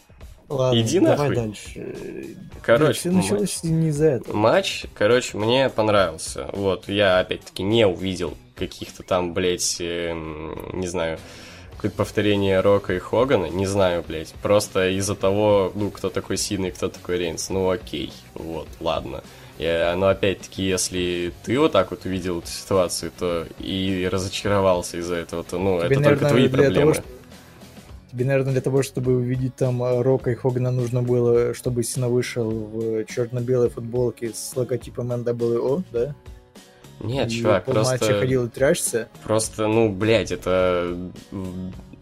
Ладно, 0.49 0.79
Иди 0.81 0.99
давай 0.99 1.29
нахуй. 1.29 1.35
дальше. 1.35 1.95
Короче, 2.61 2.99
все 2.99 3.11
началось 3.11 3.63
не 3.63 3.87
из-за 3.89 4.05
этого. 4.07 4.35
Матч, 4.35 4.85
короче, 4.93 5.37
мне 5.37 5.69
понравился. 5.69 6.49
Вот, 6.51 6.89
я 6.89 7.19
опять-таки 7.19 7.63
не 7.63 7.87
увидел 7.87 8.33
каких-то 8.55 9.03
там, 9.03 9.33
блядь, 9.33 9.77
эм, 9.79 10.57
не 10.73 10.87
знаю, 10.87 11.19
какое-то 11.75 11.95
повторение 11.95 12.59
Рока 12.59 12.95
и 12.95 12.99
Хогана, 12.99 13.45
не 13.45 13.65
знаю, 13.65 14.03
блядь. 14.05 14.33
Просто 14.41 14.89
из-за 14.89 15.15
того, 15.15 15.71
ну, 15.75 15.89
кто 15.91 16.09
такой 16.09 16.35
Сина 16.35 16.65
и 16.65 16.71
кто 16.71 16.89
такой 16.89 17.17
Рейнс. 17.17 17.49
Ну, 17.49 17.69
окей, 17.69 18.11
вот, 18.33 18.67
ладно. 18.81 19.23
Я- 19.59 19.95
но 19.97 20.07
опять-таки, 20.07 20.63
если 20.63 21.33
ты 21.43 21.59
вот 21.59 21.73
так 21.73 21.91
вот 21.91 22.05
увидел 22.05 22.39
эту 22.39 22.47
ситуацию, 22.47 23.11
то 23.19 23.45
и 23.59 24.07
разочаровался 24.11 24.97
из-за 24.97 25.15
этого, 25.15 25.43
то, 25.43 25.57
ну, 25.59 25.77
Тебе, 25.79 25.87
это 25.87 25.99
наверное, 25.99 26.09
только 26.19 26.29
твои 26.29 26.47
того, 26.47 26.63
проблемы. 26.63 26.93
что- 26.95 27.03
Тебе, 28.11 28.25
наверное, 28.25 28.53
для 28.53 28.61
того, 28.61 28.81
чтобы 28.81 29.15
увидеть 29.17 29.55
там 29.55 29.83
э, 29.83 30.01
Рока 30.01 30.31
и 30.31 30.35
Хогана, 30.35 30.71
нужно 30.71 31.03
было, 31.03 31.53
чтобы 31.53 31.83
Сина 31.83 32.07
вышел 32.09 32.49
в 32.49 33.05
черно-белой 33.05 33.69
футболке 33.69 34.31
с 34.33 34.55
логотипом 34.55 35.11
NWO, 35.11 35.83
да? 35.91 36.15
Нет, 37.01 37.29
И 37.31 37.41
чувак, 37.41 37.65
по 37.65 37.71
просто... 37.73 37.93
матче 37.93 38.19
ходил 38.19 38.45
и 38.45 38.49
трясся. 38.49 39.09
Просто, 39.23 39.67
ну, 39.67 39.89
блядь, 39.91 40.31
это, 40.31 40.97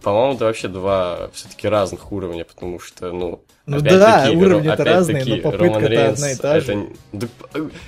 по-моему, 0.01 0.35
это 0.35 0.45
вообще 0.45 0.67
два 0.67 1.29
все-таки 1.33 1.67
разных 1.67 2.11
уровня, 2.11 2.45
потому 2.45 2.79
что, 2.79 3.11
ну, 3.11 3.41
Ну 3.65 3.81
да, 3.81 4.27
Ро- 4.29 4.35
уровни-то 4.37 4.83
разные, 4.83 5.25
но 5.25 5.37
попытка-то 5.51 5.87
Рейнс, 5.87 6.13
одна 6.19 6.31
и 6.31 6.35
та 6.35 6.59
же. 6.59 6.71
это- 6.73 6.87
да 7.13 7.27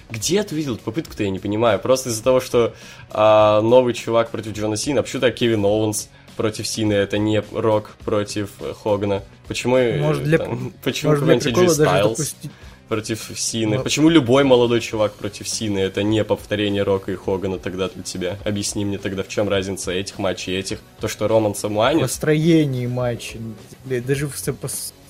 где 0.10 0.44
ты 0.44 0.56
видел 0.56 0.78
попытку-то, 0.78 1.24
я 1.24 1.30
не 1.30 1.40
понимаю. 1.40 1.80
Просто 1.80 2.10
из-за 2.10 2.24
того, 2.24 2.40
что 2.42 2.74
а, 3.12 3.62
новый 3.62 3.94
чувак 3.94 4.30
против 4.30 4.54
Джона 4.58 4.76
Сина, 4.76 5.04
так 5.04 5.36
Кевин 5.36 5.64
Оуэнс 5.66 6.10
против 6.36 6.68
Сина, 6.68 6.94
это 6.94 7.18
не 7.18 7.42
Рок 7.54 7.92
против 8.04 8.52
Хогана? 8.84 9.24
Почему, 9.48 9.78
э, 9.78 10.00
Может, 10.00 10.24
для- 10.24 10.38
там, 10.38 10.74
почему 10.84 11.12
Может, 11.12 11.26
для 11.26 11.38
прикола 11.40 11.76
даже 11.76 12.04
допустить... 12.04 12.52
против 12.90 13.32
Сины? 13.36 13.78
Ну- 13.78 13.84
Почему 13.84 14.10
любой 14.10 14.44
молодой 14.44 14.82
чувак 14.82 15.14
против 15.14 15.48
Сины, 15.48 15.80
это 15.80 16.04
не 16.04 16.24
повторение 16.24 16.84
Рока 16.84 17.12
и 17.12 17.16
Хогана 17.16 17.58
тогда 17.60 17.88
для 17.88 18.04
тебя? 18.04 18.38
Объясни 18.44 18.84
мне 18.84 18.98
тогда, 18.98 19.24
в 19.24 19.28
чем 19.30 19.48
разница 19.48 19.92
этих 19.92 20.20
матчей 20.20 20.56
и 20.56 20.60
этих? 20.60 20.80
То, 21.00 21.08
что 21.08 21.28
Роман 21.28 21.56
Самуанец 21.56 22.02
построении 22.02 22.88
матча. 22.88 23.38
Даже 23.86 24.28
в 24.28 24.36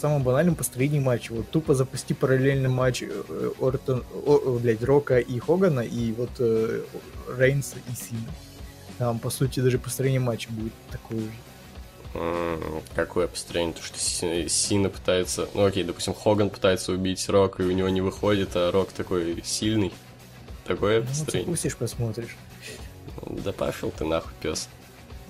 самом 0.02 0.24
банальном 0.24 0.56
построении 0.56 1.00
матча. 1.00 1.34
Вот 1.34 1.50
тупо 1.50 1.74
запусти 1.74 2.14
параллельный 2.14 2.70
матч 2.70 3.04
э, 3.04 3.52
Ортон, 3.60 4.04
о, 4.26 4.60
блядь, 4.62 4.84
Рока 4.84 5.18
и 5.18 5.40
Хогана 5.40 5.82
и 5.82 6.12
вот 6.12 6.30
э, 6.40 6.82
Рейнса 7.38 7.78
и 7.92 7.96
Сина. 7.96 8.30
Там, 8.98 9.20
по 9.20 9.30
сути, 9.30 9.62
даже 9.62 9.80
построение 9.80 10.20
матча 10.20 10.50
будет 10.52 10.74
такое 10.92 11.20
же. 11.20 11.32
Какое 12.96 13.28
построение? 13.28 13.74
То, 13.74 13.84
что 13.84 14.00
Си- 14.00 14.48
Сина 14.50 14.90
пытается... 14.90 15.48
Ну 15.54 15.64
окей, 15.66 15.84
допустим, 15.84 16.14
Хоган 16.14 16.50
пытается 16.50 16.92
убить 16.92 17.28
Рок, 17.30 17.60
и 17.60 17.64
у 17.64 17.72
него 17.72 17.90
не 17.90 18.02
выходит, 18.02 18.50
а 18.56 18.72
Рок 18.72 18.92
такой 18.92 19.42
сильный. 19.46 19.92
Такое 20.66 21.02
Ну, 21.02 21.08
построение. 21.08 21.46
запустишь, 21.46 21.78
посмотришь. 21.78 22.36
Да 23.28 23.52
пошел 23.52 23.92
ты 23.92 24.06
нахуй, 24.06 24.32
пес. 24.42 24.68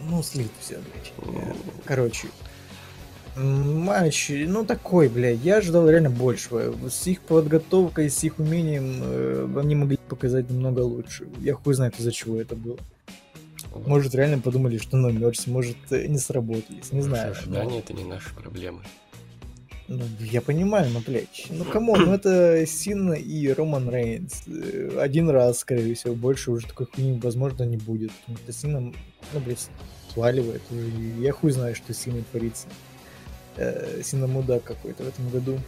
Ну, 0.01 0.23
слит 0.23 0.51
все, 0.61 0.77
блядь. 0.77 1.13
Э, 1.35 1.53
Короче. 1.85 2.27
Матч, 3.35 4.29
ну 4.31 4.65
такой, 4.65 5.07
блядь, 5.07 5.39
я 5.43 5.57
ожидал 5.57 5.89
реально 5.89 6.09
большего. 6.09 6.73
С 6.89 7.07
их 7.07 7.21
подготовкой, 7.21 8.09
с 8.09 8.23
их 8.23 8.39
умением 8.39 8.99
э, 9.03 9.59
они 9.59 9.75
могли 9.75 9.97
показать 9.97 10.49
намного 10.49 10.79
лучше. 10.81 11.27
Я 11.39 11.53
хуй 11.53 11.73
знает, 11.73 11.97
из-за 11.99 12.11
чего 12.11 12.39
это 12.41 12.55
было. 12.55 12.77
Может, 13.75 14.15
реально 14.15 14.39
подумали, 14.39 14.77
что 14.77 14.97
на 14.97 15.07
Мерсе, 15.07 15.49
может, 15.49 15.77
э, 15.91 16.07
не 16.07 16.17
сработались, 16.17 16.91
не 16.91 17.01
знаю. 17.01 17.31
Ожидания 17.31 17.79
это 17.79 17.93
не 17.93 18.03
наши 18.03 18.33
проблемы. 18.33 18.81
Ну, 19.87 20.03
я 20.19 20.41
понимаю, 20.41 20.89
но, 20.91 20.99
блядь, 20.99 21.47
ну, 21.49 21.65
кому, 21.65 21.95
ну, 21.95 22.13
это 22.13 22.63
Сина 22.67 23.13
и 23.13 23.47
Роман 23.47 23.89
Рейнс. 23.89 24.43
Э, 24.47 24.99
Один 24.99 25.29
раз, 25.29 25.59
скорее 25.59 25.95
всего, 25.95 26.13
больше 26.13 26.51
уже 26.51 26.67
такой 26.67 26.85
хуйни, 26.85 27.19
возможно, 27.19 27.63
не 27.63 27.77
будет. 27.77 28.11
Потому 28.11 28.37
что 28.37 28.53
Сина, 28.53 28.79
ну, 28.81 29.39
блядь, 29.39 29.67
сваливает. 30.13 30.61
Я 31.17 31.31
хуй 31.31 31.51
знаю, 31.51 31.75
что 31.75 31.93
с 31.93 31.97
Синой 31.97 32.23
творится. 32.29 32.67
Э, 33.55 34.01
Сина 34.03 34.27
мудак 34.27 34.63
какой-то 34.63 35.03
в 35.03 35.07
этом 35.07 35.29
году. 35.29 35.59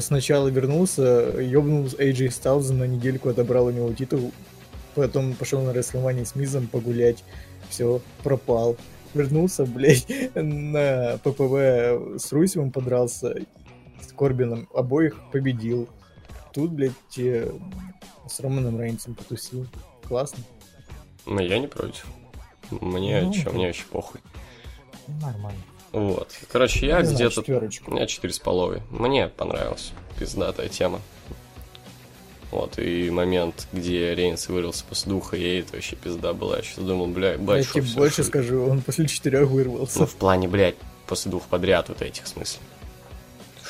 Сначала 0.00 0.48
вернулся, 0.48 1.32
ёбнул 1.38 1.84
AJ 1.84 2.28
Styles 2.28 2.72
на 2.72 2.84
недельку, 2.84 3.28
отобрал 3.28 3.66
у 3.66 3.70
него 3.70 3.92
титул. 3.92 4.32
Потом 4.98 5.32
пошел 5.34 5.62
на 5.62 5.72
Расселмане 5.72 6.24
с 6.24 6.34
Мизом 6.34 6.66
погулять. 6.66 7.22
Все, 7.68 8.00
пропал. 8.24 8.76
вернулся, 9.14 9.64
блядь, 9.64 10.08
на 10.34 11.18
ППВ 11.22 12.18
с 12.20 12.32
Русевым 12.32 12.72
подрался, 12.72 13.36
с 14.00 14.12
Корбином, 14.12 14.68
обоих 14.74 15.16
победил. 15.30 15.88
Тут, 16.52 16.72
блядь, 16.72 16.92
э, 17.16 17.48
с 18.28 18.40
Романом 18.40 18.80
Рейнсом 18.80 19.14
потусил. 19.14 19.68
Классно. 20.08 20.42
Ну, 21.26 21.38
я 21.38 21.60
не 21.60 21.68
против. 21.68 22.04
Мне, 22.72 23.20
Ну, 23.22 23.32
да. 23.44 23.50
мне 23.52 23.66
вообще 23.66 23.84
похуй. 23.92 24.20
Нормально. 25.22 25.60
Вот. 25.92 26.36
Короче, 26.50 26.88
я 26.88 27.02
где-то... 27.02 27.40
У 27.86 27.90
меня 27.92 28.06
четыре 28.08 28.32
с 28.32 28.40
половой. 28.40 28.82
Мне 28.90 29.28
понравилась 29.28 29.92
пиздатая 30.18 30.68
тема. 30.68 31.00
Вот, 32.50 32.78
и 32.78 33.10
момент, 33.10 33.66
где 33.74 34.14
Рейнс 34.14 34.48
вырвался 34.48 34.82
после 34.88 35.10
духа, 35.12 35.36
ей 35.36 35.60
это 35.60 35.74
вообще 35.74 35.96
пизда 35.96 36.32
была. 36.32 36.56
Я 36.56 36.62
сейчас 36.62 36.78
думал, 36.84 37.06
бля, 37.08 37.32
Я 37.32 37.38
бать, 37.38 37.70
тебе 37.70 37.82
больше 37.94 38.24
скажу, 38.24 38.62
он 38.64 38.80
после 38.80 39.06
четырех 39.06 39.48
вырвался. 39.50 39.98
Ну, 40.00 40.06
в 40.06 40.14
плане, 40.14 40.48
блядь, 40.48 40.76
после 41.06 41.30
двух 41.30 41.44
подряд 41.44 41.88
вот 41.90 42.00
этих, 42.00 42.24
в 42.24 42.28
смысле. 42.28 42.60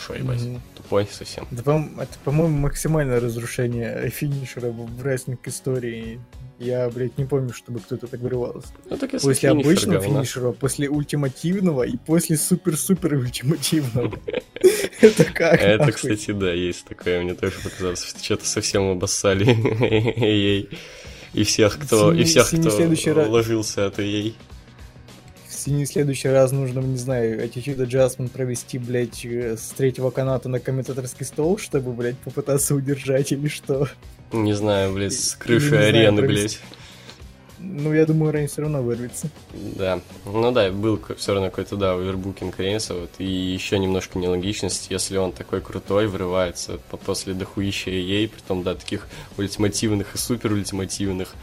Шо, 0.01 0.15
ебать, 0.15 0.41
Мгм. 0.41 0.63
тупой 0.77 1.09
совсем. 1.11 1.49
Да, 1.51 1.63
по- 1.65 1.85
это, 2.01 2.17
по-моему, 2.25 2.57
максимальное 2.59 3.19
разрушение 3.19 4.09
финишера 4.11 4.69
в 4.71 4.87
в 4.87 5.03
рестлинг 5.05 5.47
истории. 5.49 6.21
Я, 6.61 6.89
блядь, 6.89 7.19
не 7.19 7.25
помню, 7.25 7.53
чтобы 7.53 7.81
кто-то 7.81 8.07
так 8.07 8.21
вырывался. 8.21 8.69
Ну, 8.91 8.97
так 8.97 9.13
если 9.13 9.27
После 9.29 9.51
финишер 9.51 9.71
обычного 9.71 9.99
говна. 10.01 10.19
финишера, 10.19 10.53
после 10.53 10.89
ультимативного 10.89 11.83
и 11.85 11.97
после 11.97 12.37
супер-супер 12.37 13.15
ультимативного. 13.15 14.19
Это 15.01 15.25
как? 15.25 15.61
Это, 15.61 15.93
кстати, 15.93 16.33
да, 16.33 16.53
есть 16.53 16.85
такое. 16.85 17.23
Мне 17.23 17.35
тоже 17.35 17.55
показалось, 17.63 18.05
что 18.05 18.23
что-то 18.23 18.47
совсем 18.47 18.91
обоссали 18.91 19.45
ей. 20.25 20.71
И 21.35 21.45
всех, 21.45 21.79
кто, 21.79 22.13
и 22.13 22.25
всех, 22.25 22.49
кто 22.49 23.31
ложился 23.31 23.87
от 23.87 23.99
ей. 23.99 24.37
В 25.47 25.87
следующий 25.87 26.29
раз 26.29 26.51
нужно, 26.51 26.81
не 26.81 26.97
знаю, 26.97 27.45
Attitude 27.45 27.87
Adjustment 27.87 28.31
провести, 28.31 28.79
блядь, 28.79 29.25
э, 29.27 29.57
с 29.59 29.69
третьего 29.77 30.11
каната 30.11 30.49
на 30.49 30.61
комментаторский 30.61 31.27
стол, 31.27 31.59
чтобы, 31.59 31.93
блядь, 31.93 32.17
попытаться 32.19 32.75
удержать 32.75 33.33
или 33.33 33.49
что. 33.49 33.87
Не 34.33 34.55
знаю, 34.55 34.95
блядь, 34.95 35.13
с 35.13 35.35
крыши 35.35 35.77
арены, 35.77 36.23
блядь. 36.23 36.59
Ну, 37.61 37.93
я 37.93 38.07
думаю, 38.07 38.33
Рейн 38.33 38.47
все 38.49 38.63
равно 38.63 38.83
вырвется. 38.83 39.29
Да, 39.53 40.01
ну 40.25 40.53
да, 40.53 40.71
был 40.71 41.01
все 41.17 41.33
равно 41.35 41.49
какой-то, 41.51 41.77
да, 41.77 41.95
овербукинг 41.95 42.59
Рейнса, 42.59 42.95
вот, 42.95 43.11
и 43.19 43.25
еще 43.25 43.79
немножко 43.79 44.19
нелогичность, 44.19 44.91
если 44.91 45.17
он 45.17 45.33
такой 45.33 45.61
крутой, 45.61 46.07
врывается 46.07 46.79
по- 46.91 46.97
после 46.97 47.35
дохуища 47.35 47.91
ей, 47.91 48.29
притом, 48.29 48.63
да, 48.63 48.75
таких 48.77 49.09
ультимативных 49.37 50.15
и 50.15 50.19
супер 50.19 50.53
ультимативных, 50.53 51.35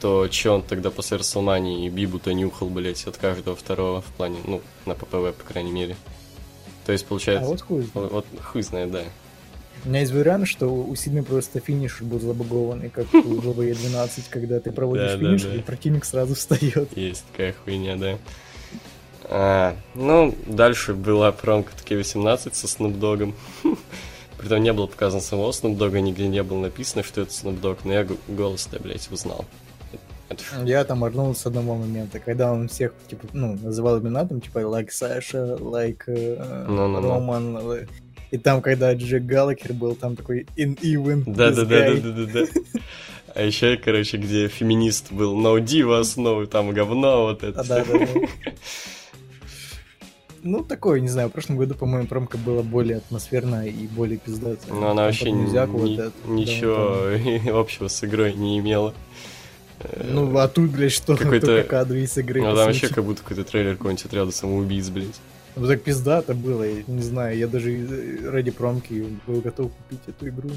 то 0.00 0.26
че 0.28 0.50
он 0.50 0.62
тогда 0.62 0.90
после 0.90 1.16
Расселмании 1.18 1.88
Бибу-то 1.90 2.32
нюхал, 2.32 2.68
блядь, 2.70 3.04
от 3.06 3.16
каждого 3.18 3.54
второго 3.56 4.00
в 4.00 4.06
плане, 4.06 4.38
ну, 4.46 4.62
на 4.86 4.94
ППВ, 4.94 5.34
по 5.34 5.44
крайней 5.46 5.72
мере. 5.72 5.96
То 6.86 6.92
есть, 6.92 7.04
А 7.04 7.08
получается, 7.08 7.50
вот 7.50 7.60
хуй. 7.60 7.82
знает. 7.82 7.94
вот, 7.94 8.12
вот 8.32 8.42
хуй 8.42 8.62
знает, 8.62 8.90
да. 8.90 9.02
У 9.84 9.88
меня 9.88 10.00
есть 10.00 10.12
вариант, 10.12 10.48
что 10.48 10.66
у 10.66 10.94
Сидны 10.96 11.22
просто 11.22 11.60
финиш 11.60 12.00
был 12.00 12.20
забагованный, 12.20 12.90
как 12.90 13.12
у 13.14 13.40
ВВЕ 13.40 13.74
12, 13.74 14.28
когда 14.28 14.60
ты 14.60 14.72
проводишь 14.72 15.12
Да, 15.12 15.16
да, 15.16 15.18
финиш, 15.18 15.42
да. 15.42 15.54
и 15.54 15.58
противник 15.60 16.04
сразу 16.04 16.34
встает. 16.34 16.96
Есть 16.96 17.24
такая 17.30 17.54
хуйня, 17.64 17.96
да. 17.96 18.18
А, 19.24 19.76
ну, 19.94 20.34
дальше 20.46 20.94
была 20.94 21.32
промка 21.32 21.72
таки 21.76 21.94
18 21.94 22.54
со 22.54 22.66
Dogg'ом. 22.66 23.34
Притом 24.38 24.62
не 24.62 24.72
было 24.72 24.86
показано 24.86 25.20
самого 25.20 25.50
Dogg, 25.50 26.00
нигде 26.00 26.28
не 26.28 26.42
было 26.42 26.60
написано, 26.60 27.02
что 27.02 27.22
это 27.22 27.32
Dogg, 27.32 27.78
но 27.84 27.92
я 27.92 28.06
голос-то, 28.28 28.78
блядь, 28.80 29.10
узнал. 29.10 29.44
Это 30.28 30.42
Я 30.64 30.84
там 30.84 31.02
орнул 31.04 31.34
с 31.34 31.44
одного 31.46 31.74
момента, 31.74 32.20
когда 32.20 32.52
он 32.52 32.68
всех, 32.68 32.92
типа, 33.08 33.26
ну, 33.32 33.56
называл 33.56 33.98
имена, 33.98 34.26
там, 34.26 34.40
типа, 34.40 34.60
like 34.60 34.90
Саша, 34.90 35.56
like 35.58 36.02
э, 36.06 36.66
Ну-ну-ну. 36.68 37.08
Роман, 37.08 37.58
э, 37.72 37.86
и 38.30 38.38
там, 38.38 38.60
когда 38.62 38.92
Джек 38.94 39.22
Галлахер 39.24 39.72
был, 39.72 39.94
там 39.94 40.16
такой 40.16 40.46
in 40.56 40.78
even 40.80 41.24
Да, 41.26 41.50
да, 41.50 41.64
да, 41.64 41.88
guy». 41.88 42.00
да, 42.00 42.10
да, 42.10 42.26
да, 42.26 42.46
да. 42.46 42.80
А 43.34 43.42
еще, 43.42 43.76
короче, 43.76 44.16
где 44.16 44.48
феминист 44.48 45.12
был 45.12 45.36
No 45.40 45.58
Divas, 45.62 46.16
no 46.16 46.46
там 46.46 46.70
говно, 46.70 47.22
вот 47.24 47.42
это. 47.44 47.60
А, 47.60 47.64
да, 47.64 47.84
да, 47.84 47.98
да. 47.98 48.06
Ну, 50.42 50.62
такое, 50.64 51.00
не 51.00 51.08
знаю, 51.08 51.28
в 51.28 51.32
прошлом 51.32 51.56
году, 51.56 51.74
по-моему, 51.74 52.06
промка 52.06 52.38
была 52.38 52.62
более 52.62 52.98
атмосферная 52.98 53.66
и 53.66 53.86
более 53.88 54.18
пиздатая. 54.18 54.72
Но 54.72 54.90
она 54.90 55.04
вообще 55.04 55.32
ни- 55.32 55.46
вот 55.66 55.90
это, 55.90 56.12
да, 56.24 56.32
ничего 56.32 57.58
общего 57.60 57.88
с 57.88 58.04
игрой 58.04 58.34
не 58.34 58.58
имела. 58.58 58.94
Ну, 60.04 60.36
а 60.38 60.48
тут, 60.48 60.70
блядь, 60.70 60.92
что 60.92 61.16
Какой-то- 61.16 61.46
только 61.46 61.68
кадры 61.68 62.00
из 62.02 62.16
игры. 62.16 62.40
Ну, 62.40 62.46
там 62.54 62.66
вообще 62.66 62.88
как 62.88 63.04
будто 63.04 63.22
какой-то 63.22 63.44
трейлер 63.44 63.76
какой-нибудь 63.76 64.04
отряда 64.04 64.30
самоубийц, 64.32 64.88
блядь. 64.88 65.20
Ну, 65.56 65.66
так 65.66 65.82
пиздато 65.82 66.34
было, 66.34 66.62
я 66.62 66.84
не 66.86 67.02
знаю, 67.02 67.36
я 67.36 67.48
даже 67.48 67.72
э, 67.72 68.30
ради 68.30 68.50
промки 68.50 69.18
был 69.26 69.40
готов 69.40 69.72
купить 69.72 70.00
эту 70.06 70.28
игру. 70.28 70.50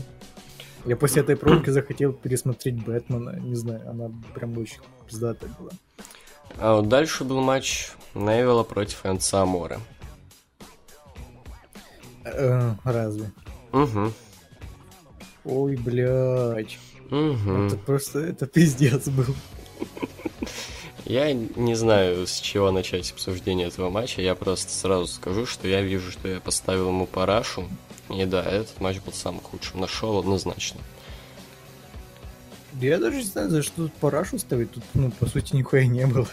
Я 0.86 0.96
после 0.96 1.22
этой 1.22 1.36
промки 1.36 1.70
захотел 1.72 2.14
пересмотреть 2.14 2.84
Бэтмена, 2.86 3.40
не 3.40 3.56
знаю, 3.56 3.90
она 3.90 4.12
прям 4.36 4.58
очень 4.58 4.80
пиздатая 5.08 5.50
была. 5.60 5.72
А 6.60 6.76
вот 6.76 6.90
дальше 6.90 7.24
был 7.24 7.42
матч 7.42 7.92
Невилла 8.14 8.64
против 8.64 9.06
Энца 9.06 9.42
Амора. 9.42 9.80
Э, 12.24 12.74
разве? 12.84 13.32
Угу. 13.72 14.14
Ой, 15.46 15.76
блядь. 15.78 16.78
Угу. 17.10 17.52
Это 17.52 17.78
просто, 17.78 18.20
это 18.20 18.46
пиздец 18.46 19.08
был. 19.10 19.36
Я 21.12 21.34
не 21.34 21.76
знаю, 21.76 22.26
с 22.26 22.40
чего 22.40 22.72
начать 22.72 23.12
обсуждение 23.12 23.68
этого 23.68 23.90
матча. 23.90 24.22
Я 24.22 24.34
просто 24.34 24.72
сразу 24.72 25.08
скажу, 25.08 25.46
что 25.46 25.68
я 25.68 25.82
вижу, 25.82 26.10
что 26.10 26.30
я 26.30 26.40
поставил 26.40 26.88
ему 26.88 27.06
парашу. 27.06 27.68
И 28.10 28.24
да, 28.24 28.42
этот 28.42 28.80
матч 28.80 29.02
был 29.02 29.12
самым 29.12 29.42
худшим. 29.42 29.82
Нашел 29.82 30.18
однозначно. 30.18 30.80
Я 32.80 32.98
даже 32.98 33.18
не 33.18 33.24
знаю, 33.24 33.50
за 33.50 33.62
что 33.62 33.76
тут 33.76 33.94
парашу 33.96 34.40
ставить, 34.40 34.72
тут, 34.72 34.86
ну, 34.94 35.12
по 35.12 35.26
сути, 35.26 35.54
нихуя 35.54 35.86
не 35.86 36.08
было. 36.08 36.30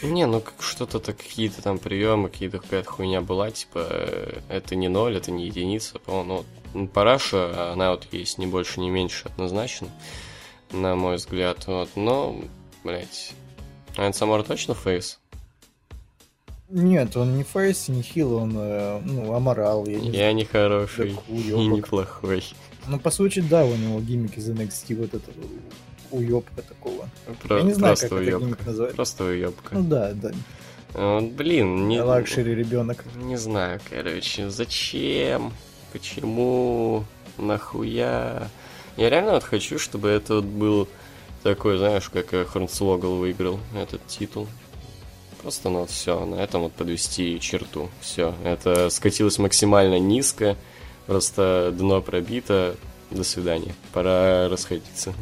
Не, 0.00 0.26
ну 0.26 0.40
как 0.40 0.62
что-то 0.62 1.00
так 1.00 1.16
какие-то 1.16 1.60
там 1.60 1.80
приемы, 1.80 2.28
какие-то 2.28 2.60
какая-то 2.60 2.88
хуйня 2.88 3.22
была, 3.22 3.50
типа 3.50 3.84
э, 3.90 4.40
это 4.48 4.76
не 4.76 4.86
ноль, 4.86 5.16
это 5.16 5.32
не 5.32 5.46
единица, 5.46 5.98
по-моему, 5.98 6.28
ну, 6.28 6.36
вот, 6.36 6.46
ну, 6.74 6.86
параша, 6.86 7.72
она 7.72 7.90
вот 7.90 8.06
есть 8.12 8.38
не 8.38 8.46
больше, 8.46 8.78
не 8.78 8.90
меньше 8.90 9.26
однозначно, 9.26 9.88
на 10.70 10.94
мой 10.94 11.16
взгляд, 11.16 11.66
вот, 11.66 11.88
но, 11.96 12.40
блять, 13.96 14.06
Энцо 14.06 14.24
Аморе 14.24 14.42
точно 14.42 14.74
face? 14.74 15.18
Нет, 16.68 17.16
он 17.16 17.36
не 17.36 17.42
face, 17.42 17.88
не 17.88 18.02
heel, 18.02 18.34
он, 18.34 18.52
э, 18.56 19.00
ну, 19.04 19.34
аморал, 19.34 19.86
я 19.86 19.98
не 19.98 20.10
Я 20.10 20.32
не 20.32 20.44
хороший 20.44 21.14
Так, 21.14 21.24
и 21.28 21.52
неплохой. 21.66 22.44
Ну, 22.86 22.98
по 23.00 23.10
сути, 23.10 23.40
да, 23.40 23.64
у 23.64 23.74
него 23.74 24.00
gimmick 24.00 24.38
из 24.38 24.48
NXT, 24.48 24.94
вот 24.94 25.14
это 25.14 25.30
уёбка 26.12 26.62
такого. 26.62 27.08
Про- 27.42 27.58
Я 27.58 27.62
не 27.64 27.72
знаю, 27.72 27.96
просто 27.96 28.08
как 28.08 28.18
это 28.18 28.24
уёбка. 28.30 28.44
gimmick 28.46 28.66
называется. 28.66 28.96
Просто 28.96 29.24
уёбка. 29.24 29.74
Ну 29.74 29.82
да, 29.82 30.12
да. 30.12 30.30
Вот, 30.94 31.24
блин, 31.32 31.88
не... 31.88 32.00
Luxury 32.00 32.54
ребенок. 32.54 33.04
Не 33.16 33.36
знаю, 33.36 33.80
короче, 33.90 34.48
зачем, 34.50 35.52
почему, 35.92 37.04
нахуя. 37.36 38.48
Я 38.96 39.10
реально 39.10 39.32
вот 39.32 39.44
хочу, 39.44 39.78
чтобы 39.78 40.08
это 40.08 40.36
вот 40.36 40.44
был 40.44 40.88
такой, 41.42 41.78
знаешь, 41.78 42.08
как 42.08 42.48
Хорнсвогл 42.48 43.16
выиграл 43.16 43.60
этот 43.74 44.06
титул. 44.06 44.46
Просто, 45.42 45.70
ну, 45.70 45.86
все, 45.86 46.24
на 46.26 46.36
этом 46.36 46.62
вот 46.62 46.72
подвести 46.72 47.40
черту. 47.40 47.88
Все, 48.00 48.34
это 48.44 48.90
скатилось 48.90 49.38
максимально 49.38 49.98
низко, 49.98 50.56
просто 51.06 51.74
дно 51.76 52.02
пробито. 52.02 52.76
До 53.10 53.24
свидания. 53.24 53.74
Пора 53.92 54.48
расходиться. 54.48 55.12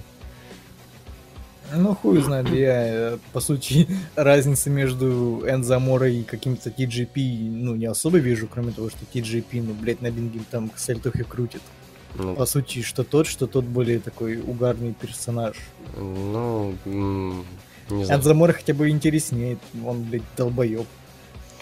Ну, 1.74 1.94
хуй 1.94 2.20
знает, 2.22 2.48
я, 2.50 3.14
э, 3.14 3.18
по 3.32 3.40
сути, 3.40 3.86
разницы 4.16 4.70
между 4.70 5.42
Энзаморой 5.46 6.20
и 6.20 6.24
каким-то 6.24 6.70
TGP, 6.70 7.50
ну, 7.50 7.74
не 7.74 7.86
особо 7.86 8.18
вижу, 8.18 8.46
кроме 8.46 8.72
того, 8.72 8.88
что 8.88 8.98
TGP, 9.12 9.62
ну, 9.62 9.74
блядь, 9.74 10.00
на 10.00 10.10
бинге 10.10 10.40
там 10.50 10.70
сальтухи 10.76 11.24
крутит. 11.24 11.62
Ну, 12.14 12.34
По 12.34 12.46
сути, 12.46 12.82
что 12.82 13.04
тот, 13.04 13.26
что 13.26 13.46
тот 13.46 13.64
более 13.64 14.00
такой 14.00 14.38
угарный 14.38 14.92
персонаж. 14.92 15.56
ну, 15.96 16.74
не 17.90 18.04
знаю. 18.04 18.20
Энцо 18.20 18.36
Аморе 18.36 18.52
хотя 18.52 18.74
бы 18.74 18.88
интереснее, 18.90 19.58
он, 19.84 20.04
блядь, 20.04 20.22
долбоеб. 20.36 20.86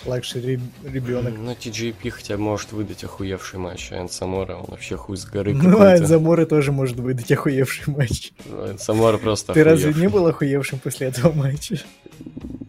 Luxury 0.05 0.61
ребенок. 0.85 1.35
Ну, 1.37 1.51
TJP 1.53 2.11
хотя 2.11 2.37
бы 2.37 2.43
может 2.43 2.71
выдать 2.71 3.03
охуевший 3.03 3.59
матч, 3.59 3.91
а 3.91 4.01
Энцо 4.01 4.26
Аморе, 4.26 4.57
он 4.57 4.67
вообще 4.69 4.97
хуй 4.97 5.17
с 5.17 5.25
горы 5.25 5.53
Ну, 5.53 5.81
а. 5.81 5.97
Энцо 5.97 6.22
Аморе 6.22 6.47
тоже 6.47 6.71
может 6.71 6.97
выдать 6.97 7.31
охуевший 7.33 7.93
матч. 7.93 8.33
Энцо 8.47 8.83
Аморе 8.83 9.19
просто 9.19 9.53
Ты 9.53 9.65
разве 9.65 9.93
не 9.95 10.09
был 10.09 10.27
охуевшим 10.27 10.79
после 10.79 11.09
этого 11.09 11.33
матча? 11.33 11.81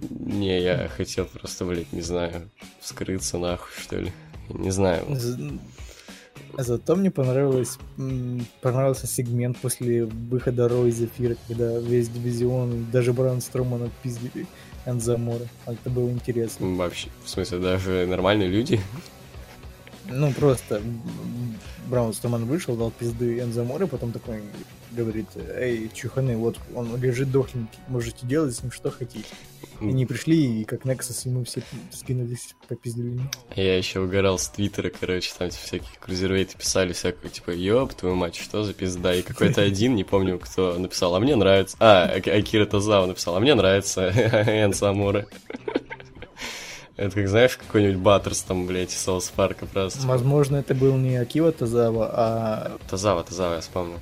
Не, 0.09 0.61
я 0.61 0.89
хотел 0.89 1.25
просто, 1.25 1.65
блядь, 1.65 1.93
не 1.93 2.01
знаю, 2.01 2.49
вскрыться 2.81 3.37
нахуй, 3.37 3.69
что 3.81 3.97
ли. 3.97 4.11
Не 4.49 4.71
знаю. 4.71 5.05
Зато 6.57 6.95
мне 6.95 7.11
понравилось, 7.11 7.77
понравился 8.61 9.07
сегмент 9.07 9.57
после 9.57 10.05
выхода 10.05 10.67
Ро 10.67 10.85
из 10.85 11.01
эфира, 11.01 11.35
когда 11.47 11.77
весь 11.79 12.09
дивизион, 12.09 12.87
даже 12.91 13.13
Бран 13.13 13.41
Стромана 13.41 13.89
пиздили 14.01 14.47
Энзамора. 14.85 15.45
Это 15.65 15.89
было 15.89 16.09
интересно. 16.09 16.75
Вообще, 16.75 17.09
в 17.23 17.29
смысле, 17.29 17.59
даже 17.59 18.05
нормальные 18.07 18.47
люди. 18.47 18.79
Ну, 20.09 20.31
просто 20.31 20.81
Браун 21.87 22.13
Строман 22.13 22.45
вышел, 22.45 22.75
дал 22.75 22.91
пизды 22.91 23.39
Энзамора, 23.39 23.87
потом 23.87 24.11
такой 24.11 24.41
говорит, 24.91 25.27
эй, 25.35 25.89
чуханы, 25.93 26.37
вот 26.37 26.57
он 26.75 26.95
лежит 27.01 27.31
дохленький, 27.31 27.79
можете 27.87 28.25
делать 28.25 28.55
с 28.55 28.63
ним 28.63 28.71
что 28.71 28.91
хотите. 28.91 29.25
И 29.81 29.89
они 29.89 30.05
пришли, 30.05 30.61
и 30.61 30.63
как 30.63 30.85
Nexus 30.85 31.27
ему 31.27 31.43
все 31.43 31.61
скинулись, 31.91 32.55
попиздили. 32.67 33.19
Я 33.55 33.77
еще 33.77 33.99
угорал 33.99 34.39
с 34.39 34.49
Твиттера, 34.49 34.89
короче, 34.89 35.31
там 35.37 35.49
типа, 35.49 35.63
всякие 35.63 35.89
крузервейты 35.99 36.57
писали 36.57 36.93
всякую, 36.93 37.29
типа, 37.29 37.51
ёб 37.51 37.93
твою 37.93 38.15
мать, 38.15 38.35
что 38.35 38.63
за 38.63 38.73
пизда? 38.73 39.13
И 39.13 39.21
какой-то 39.21 39.61
один, 39.63 39.95
не 39.95 40.03
помню, 40.03 40.39
кто 40.39 40.77
написал, 40.79 41.15
а 41.15 41.19
мне 41.19 41.35
нравится. 41.35 41.77
А, 41.79 42.05
Ак- 42.05 42.27
Акира 42.27 42.65
Тазава 42.65 43.05
написал, 43.05 43.35
а 43.35 43.39
мне 43.39 43.53
нравится 43.53 44.01
Эн 44.07 44.73
Самура. 44.73 45.27
Это 46.95 47.11
как, 47.11 47.27
знаешь, 47.27 47.55
какой-нибудь 47.57 47.97
Баттерс 47.97 48.41
там, 48.41 48.65
блядь, 48.65 48.91
из 48.91 48.99
Соус 48.99 49.29
Парка 49.29 49.67
просто. 49.67 50.05
Возможно, 50.07 50.55
это 50.57 50.73
был 50.73 50.97
не 50.97 51.15
Акива 51.17 51.51
Тазава, 51.51 52.09
а... 52.11 52.77
Тазава, 52.89 53.23
Тазава, 53.23 53.55
я 53.55 53.61
вспомнил. 53.61 53.99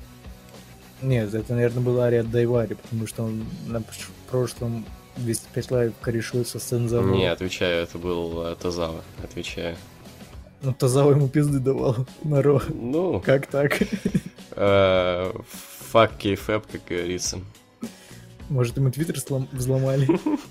Нет, 1.02 1.34
это, 1.34 1.54
наверное, 1.54 1.82
был 1.82 2.00
Ария 2.00 2.30
Дайвари, 2.30 2.74
потому 2.74 3.06
что 3.06 3.24
он 3.24 3.44
на 3.66 3.82
прошлом 4.30 4.84
205 5.16 5.70
Live 5.70 5.92
корешился 6.00 6.58
с 6.58 6.72
Энцо 6.72 6.92
Аморе. 6.92 7.16
Не, 7.16 7.26
отвечаю, 7.30 7.82
это 7.82 7.98
был 7.98 8.42
э, 8.46 8.56
Тазава, 8.56 9.02
отвечаю. 9.22 9.76
Ну, 10.62 10.72
Тазава 10.72 11.10
ему 11.12 11.28
пизды 11.28 11.58
давал 11.58 11.96
на 12.24 12.42
Raw. 12.42 12.62
Ну, 12.68 13.20
Как 13.20 13.46
так? 13.46 13.78
э, 14.52 15.32
fuck 15.90 16.16
kayfabe, 16.16 16.66
как 16.66 16.80
говорится. 16.88 17.38
Может, 18.48 18.76
ему 18.76 18.90
твиттер 18.90 19.16
взломали? 19.52 20.06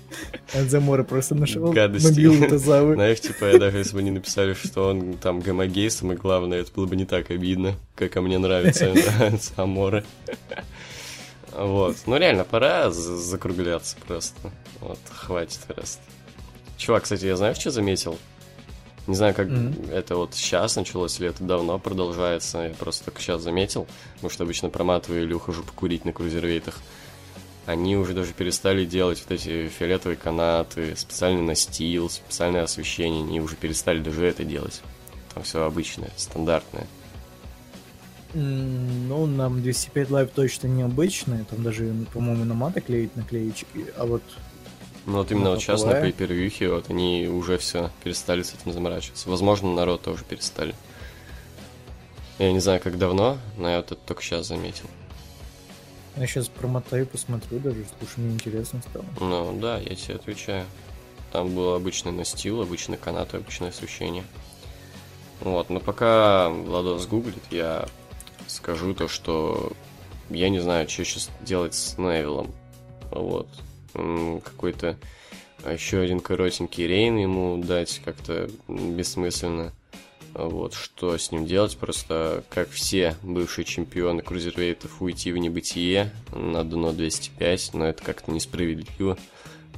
Энцо 0.54 0.78
Аморе 0.78 1.02
просто 1.02 1.34
нашел 1.34 1.72
мобилу 1.72 2.48
Тазавы. 2.48 2.94
Знаешь, 2.94 3.20
типа, 3.20 3.46
я 3.46 3.58
даже 3.58 3.78
если 3.78 3.94
бы 3.94 4.02
не 4.02 4.10
написали, 4.10 4.54
что 4.54 4.88
он 4.90 5.14
там 5.14 5.40
гомогей, 5.40 5.90
самое 5.90 6.18
главное, 6.18 6.60
это 6.60 6.70
было 6.72 6.86
бы 6.86 6.94
не 6.96 7.04
так 7.06 7.30
обидно, 7.30 7.74
как 7.94 8.16
а 8.16 8.20
мне 8.20 8.38
нравится 8.38 8.92
Амора. 9.56 10.04
Вот. 11.52 11.96
Ну, 12.06 12.16
реально, 12.18 12.44
пора 12.44 12.90
за- 12.90 13.16
закругляться 13.16 13.96
просто. 14.06 14.52
Вот, 14.80 14.98
хватит 15.10 15.60
раз. 15.74 15.98
Чувак, 16.76 17.04
кстати, 17.04 17.24
я 17.24 17.36
знаешь, 17.36 17.56
что 17.56 17.70
заметил? 17.70 18.18
Не 19.06 19.14
знаю, 19.14 19.34
как 19.34 19.48
Мгм. 19.48 19.74
это 19.90 20.16
вот 20.16 20.34
сейчас 20.34 20.76
началось 20.76 21.18
или 21.20 21.28
это 21.30 21.42
давно 21.44 21.78
продолжается. 21.78 22.58
Я 22.68 22.74
просто 22.74 23.06
только 23.06 23.20
сейчас 23.22 23.40
заметил, 23.40 23.86
потому 24.16 24.30
что 24.30 24.42
обычно 24.44 24.68
проматываю 24.68 25.22
или 25.22 25.32
ухожу 25.32 25.62
покурить 25.62 26.04
на 26.04 26.12
крузервейтах. 26.12 26.80
Они 27.66 27.96
уже 27.96 28.14
даже 28.14 28.32
перестали 28.32 28.84
делать 28.84 29.20
вот 29.22 29.32
эти 29.32 29.68
фиолетовые 29.68 30.16
канаты, 30.16 30.94
специальный 30.96 31.42
настил, 31.42 32.08
специальное 32.08 32.62
освещение. 32.62 33.24
Они 33.24 33.40
уже 33.40 33.56
перестали 33.56 34.00
даже 34.00 34.24
это 34.24 34.44
делать. 34.44 34.82
Там 35.34 35.42
все 35.42 35.64
обычное, 35.64 36.10
стандартное. 36.16 36.86
Ну, 38.34 39.26
нам 39.26 39.62
205 39.62 40.10
Live 40.10 40.30
точно 40.34 40.68
необычные, 40.68 41.44
там 41.44 41.62
даже, 41.62 41.92
по-моему, 42.12 42.44
на 42.44 42.54
маты 42.54 42.80
клеить 42.80 43.16
наклеечки, 43.16 43.66
а 43.96 44.04
вот 44.04 44.22
Ну 45.06 45.14
вот 45.14 45.30
именно 45.30 45.44
Ну, 45.44 45.50
вот 45.52 45.60
сейчас 45.60 45.84
на 45.84 45.94
pay-per-view 46.00 46.54
хе 46.54 46.68
вот 46.68 46.90
они 46.90 47.28
уже 47.28 47.58
все 47.58 47.90
перестали 48.04 48.42
с 48.42 48.54
этим 48.54 48.72
заморачиваться. 48.72 49.30
Возможно, 49.30 49.72
народ 49.72 50.02
тоже 50.02 50.24
перестали. 50.24 50.74
Я 52.38 52.52
не 52.52 52.60
знаю, 52.60 52.80
как 52.80 52.98
давно, 52.98 53.38
но 53.56 53.70
я 53.70 53.78
вот 53.78 53.92
это 53.92 54.00
только 54.04 54.22
сейчас 54.22 54.46
заметил. 54.46 54.86
Я 56.16 56.26
сейчас 56.26 56.48
промотаю, 56.48 57.06
посмотрю 57.06 57.58
даже, 57.58 57.84
слушай, 57.98 58.20
мне 58.20 58.34
интересно 58.34 58.80
стало. 58.82 59.04
Ну 59.20 59.58
да, 59.60 59.78
я 59.78 59.94
тебе 59.94 60.14
отвечаю. 60.14 60.64
Там 61.32 61.54
был 61.54 61.74
обычный 61.74 62.12
настил, 62.12 62.62
обычный 62.62 62.96
канат 62.96 63.34
обычное 63.34 63.68
освещение. 63.68 64.24
Вот, 65.40 65.68
но 65.68 65.80
пока 65.80 66.48
Владос 66.48 67.06
гуглит, 67.06 67.42
я 67.50 67.86
скажу 68.46 68.94
то, 68.94 69.08
что 69.08 69.72
я 70.30 70.48
не 70.48 70.60
знаю, 70.60 70.88
что 70.88 71.04
сейчас 71.04 71.30
делать 71.42 71.74
с 71.74 71.98
Невилом. 71.98 72.52
Вот. 73.10 73.48
Какой-то 73.92 74.96
еще 75.70 76.00
один 76.00 76.20
коротенький 76.20 76.86
рейн 76.86 77.16
ему 77.16 77.62
дать 77.62 78.00
как-то 78.04 78.48
бессмысленно. 78.68 79.72
Вот, 80.36 80.74
что 80.74 81.16
с 81.16 81.32
ним 81.32 81.46
делать? 81.46 81.78
Просто, 81.78 82.44
как 82.50 82.68
все 82.68 83.16
бывшие 83.22 83.64
чемпионы 83.64 84.20
крузервейтов, 84.20 85.00
уйти 85.00 85.32
в 85.32 85.38
небытие 85.38 86.12
на 86.30 86.62
дно 86.62 86.92
205, 86.92 87.70
но 87.72 87.86
это 87.86 88.04
как-то 88.04 88.30
несправедливо 88.30 89.16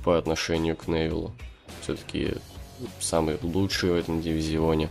по 0.04 0.18
отношению 0.18 0.76
к 0.76 0.88
Невилу. 0.88 1.32
Все-таки 1.82 2.34
самый 2.98 3.38
лучший 3.40 3.92
в 3.92 3.94
этом 3.94 4.20
дивизионе. 4.20 4.88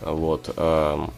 А 0.00 0.12
Вот. 0.12 0.52
ам, 0.56 1.12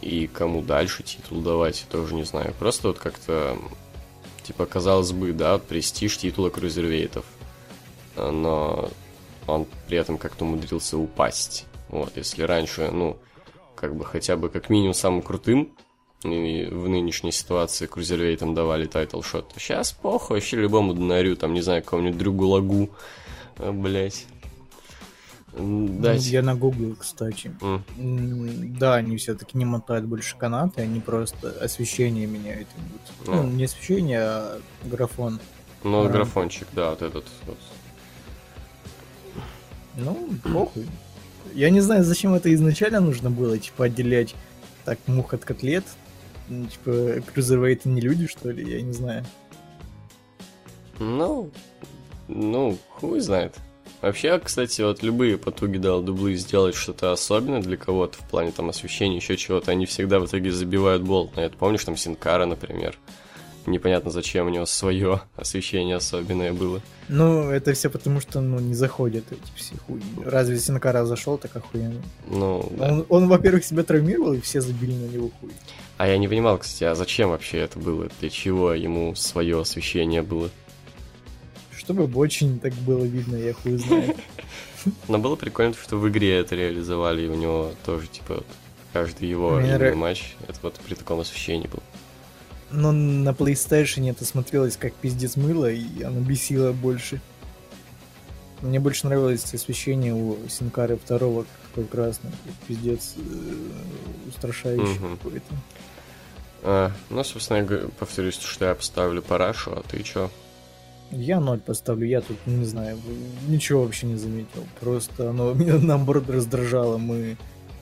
и 0.00 0.26
кому 0.26 0.60
дальше 0.60 1.04
титул 1.04 1.42
давать, 1.42 1.82
я 1.86 1.92
тоже 1.92 2.14
не 2.14 2.24
знаю. 2.24 2.54
Просто 2.58 2.88
вот 2.88 2.98
как-то, 2.98 3.56
типа, 4.42 4.66
казалось 4.66 5.12
бы, 5.12 5.32
да, 5.32 5.58
престиж 5.58 6.18
титула 6.18 6.50
cruiserweight 6.50 7.10
ов. 7.10 7.24
А, 8.16 8.32
Но 8.32 8.90
он 9.46 9.66
при 9.86 9.96
этом 9.96 10.18
как-то 10.18 10.44
умудрился 10.44 10.98
упасть. 10.98 11.66
Вот, 11.94 12.16
если 12.16 12.42
раньше, 12.42 12.90
ну, 12.90 13.16
как 13.76 13.94
бы 13.94 14.04
хотя 14.04 14.36
бы 14.36 14.48
как 14.48 14.68
минимум 14.68 14.94
самым 14.94 15.22
крутым 15.22 15.70
и 16.24 16.64
в 16.68 16.88
нынешней 16.88 17.30
ситуации 17.30 17.86
cruiserweight 17.86 18.43
ам 18.43 18.52
давали 18.52 18.86
title 18.86 19.22
shot, 19.22 19.50
то 19.54 19.60
сейчас 19.60 19.92
похуй, 19.92 20.38
вообще 20.38 20.56
любому 20.56 20.92
донарю, 20.94 21.36
там, 21.36 21.54
не 21.54 21.60
знаю, 21.60 21.84
какому-нибудь 21.84 22.18
Дрю 22.18 22.46
Гулаку, 22.48 22.90
блять. 23.58 24.26
Ну, 25.56 26.00
Дать. 26.00 26.26
я 26.26 26.42
нагуглил, 26.42 26.96
кстати. 26.96 27.54
М, 27.62 27.84
М, 27.96 28.76
Да, 28.76 28.96
они 28.96 29.16
все-таки 29.16 29.56
не 29.56 29.64
мотают 29.64 30.04
больше 30.04 30.36
канаты, 30.36 30.82
они 30.82 30.98
просто 30.98 31.50
освещение 31.60 32.26
меняют. 32.26 32.66
Ну, 33.24 33.34
Ну. 33.34 33.42
не 33.50 33.66
освещение, 33.66 34.18
а 34.20 34.60
графон. 34.82 35.38
Ну, 35.84 36.08
графончик, 36.08 36.66
да, 36.72 36.90
вот 36.90 37.02
этот 37.02 37.24
вот. 37.46 37.58
Ну, 39.96 40.28
похуй. 40.42 40.88
Я 41.52 41.70
не 41.70 41.80
знаю, 41.80 42.04
зачем 42.04 42.34
это 42.34 42.52
изначально 42.54 43.00
нужно 43.00 43.30
было, 43.30 43.58
типа, 43.58 43.86
отделять 43.86 44.34
так 44.84 44.98
мух 45.06 45.34
от 45.34 45.44
котлет. 45.44 45.84
Ну, 46.48 46.66
Типа, 46.66 47.22
крузервейты 47.32 47.88
не 47.88 48.00
люди, 48.00 48.26
что 48.26 48.50
ли, 48.50 48.70
я 48.70 48.82
не 48.82 48.92
знаю. 48.92 49.24
Ну, 50.98 51.50
ну, 52.28 52.78
хуй 52.90 53.20
знает. 53.20 53.56
Вообще, 54.00 54.38
кстати, 54.38 54.82
вот 54.82 55.02
любые 55.02 55.38
потуги 55.38 55.78
дал 55.78 56.02
дублы 56.02 56.34
сделать 56.34 56.74
что-то 56.74 57.12
особенное 57.12 57.62
для 57.62 57.76
кого-то 57.76 58.18
в 58.18 58.28
плане 58.28 58.52
там 58.52 58.68
освещения, 58.68 59.16
еще 59.16 59.36
чего-то, 59.36 59.70
они 59.70 59.86
всегда 59.86 60.20
в 60.20 60.26
итоге 60.26 60.52
забивают 60.52 61.02
болт 61.02 61.34
на 61.36 61.40
это. 61.40 61.56
Помнишь, 61.56 61.84
там 61.84 61.96
Синкара, 61.96 62.44
например? 62.44 62.98
Непонятно, 63.66 64.10
зачем 64.10 64.46
у 64.46 64.50
него 64.50 64.66
свое 64.66 65.22
освещение 65.36 65.96
особенное 65.96 66.52
было. 66.52 66.80
Ну, 67.08 67.50
это 67.50 67.72
все 67.72 67.90
потому, 67.90 68.20
что, 68.20 68.40
ну, 68.40 68.58
не 68.58 68.74
заходят 68.74 69.24
эти 69.30 69.40
все 69.54 69.74
хуй. 69.86 70.00
Разве 70.24 70.58
Синкара 70.58 71.04
зашел, 71.04 71.38
так 71.38 71.54
охуенно. 71.56 72.02
Ну, 72.28 72.70
да. 72.76 72.92
Он, 72.92 73.06
он, 73.08 73.28
во-первых, 73.28 73.64
себя 73.64 73.82
травмировал, 73.82 74.34
и 74.34 74.40
все 74.40 74.60
забили 74.60 74.92
на 74.92 75.06
него 75.06 75.30
хуй. 75.40 75.50
А 75.96 76.06
я 76.06 76.18
не 76.18 76.28
понимал, 76.28 76.58
кстати, 76.58 76.84
а 76.84 76.94
зачем 76.94 77.30
вообще 77.30 77.58
это 77.58 77.78
было? 77.78 78.08
Для 78.20 78.30
чего 78.30 78.72
ему 78.72 79.14
свое 79.14 79.60
освещение 79.60 80.22
было? 80.22 80.50
Чтобы 81.76 82.04
очень 82.18 82.58
так 82.58 82.72
было 82.74 83.04
видно, 83.04 83.36
я 83.36 83.52
хуй 83.52 83.76
знаю. 83.76 84.14
Но 85.08 85.18
было 85.18 85.36
прикольно, 85.36 85.74
что 85.74 85.96
в 85.96 86.08
игре 86.08 86.38
это 86.38 86.56
реализовали, 86.56 87.22
и 87.22 87.28
у 87.28 87.34
него 87.34 87.72
тоже, 87.84 88.06
типа, 88.06 88.42
каждый 88.92 89.28
его 89.28 89.60
матч, 89.94 90.34
это 90.48 90.58
вот 90.62 90.74
при 90.74 90.94
таком 90.94 91.20
освещении 91.20 91.66
был. 91.66 91.82
Но 92.74 92.92
на 92.92 93.30
PlayStation 93.30 94.10
это 94.10 94.24
смотрелось 94.24 94.76
как 94.76 94.94
пиздец 94.94 95.36
мыло, 95.36 95.70
и 95.70 96.02
оно 96.02 96.20
бесило 96.20 96.72
больше. 96.72 97.20
Мне 98.62 98.80
больше 98.80 99.06
нравилось 99.06 99.52
освещение 99.52 100.14
у 100.14 100.38
Синкары 100.48 100.96
второго, 100.96 101.44
такой 101.68 101.84
красный, 101.84 102.30
пиздец 102.66 103.14
э, 103.16 104.28
устрашающий 104.28 104.98
Мгм. 104.98 105.16
какой-то. 105.18 105.54
А, 106.62 106.92
ну, 107.10 107.22
собственно, 107.24 107.58
я 107.58 107.88
повторюсь, 107.98 108.38
что 108.40 108.64
я 108.64 108.74
поставлю 108.74 109.20
парашу, 109.22 109.72
а 109.72 109.82
ты 109.82 110.02
чё? 110.02 110.30
Я 111.10 111.38
ноль 111.40 111.60
поставлю, 111.60 112.06
я 112.06 112.22
тут, 112.22 112.38
не 112.46 112.64
знаю, 112.64 112.98
ничего 113.46 113.84
вообще 113.84 114.06
не 114.06 114.16
заметил. 114.16 114.66
Просто 114.80 115.30
оно 115.30 115.52
меня 115.54 115.76
наоборот 115.78 116.28
раздражало. 116.30 116.96
Мы 116.96 117.36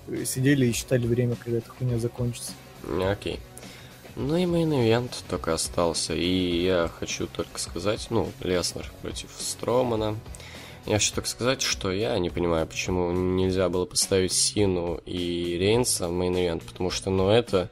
э, 0.09 0.24
сидели 0.24 0.66
и 0.66 0.72
считали 0.72 1.07
время, 1.07 1.36
когда 1.36 1.59
эта 1.59 1.70
хуйня 1.70 1.99
закончится. 1.99 2.53
Окей. 3.01 3.38
Ну 4.15 4.37
и 4.37 4.45
main 4.45 4.72
event 4.74 5.24
только 5.29 5.55
остался. 5.55 6.15
И 6.15 6.63
я 6.65 6.91
хочу 6.99 7.27
только 7.27 7.59
сказать, 7.59 8.09
ну, 8.11 8.31
Леснер 8.41 8.91
против 9.01 9.31
Стромана. 9.39 10.17
Я 10.85 10.95
хочу 10.95 11.15
так 11.15 11.27
сказать, 11.27 11.63
что 11.63 11.93
я 11.93 12.19
не 12.19 12.29
понимаю, 12.29 12.67
почему 12.67 13.11
нельзя 13.13 13.69
было 13.69 13.85
поставить 13.85 14.33
Сину 14.33 15.01
и 15.07 15.57
Рейнса 15.59 16.09
в 16.09 16.13
main 16.12 16.33
event, 16.33 16.62
потому 16.65 16.91
что, 16.91 17.09
ну, 17.09 17.31
это 17.31 17.71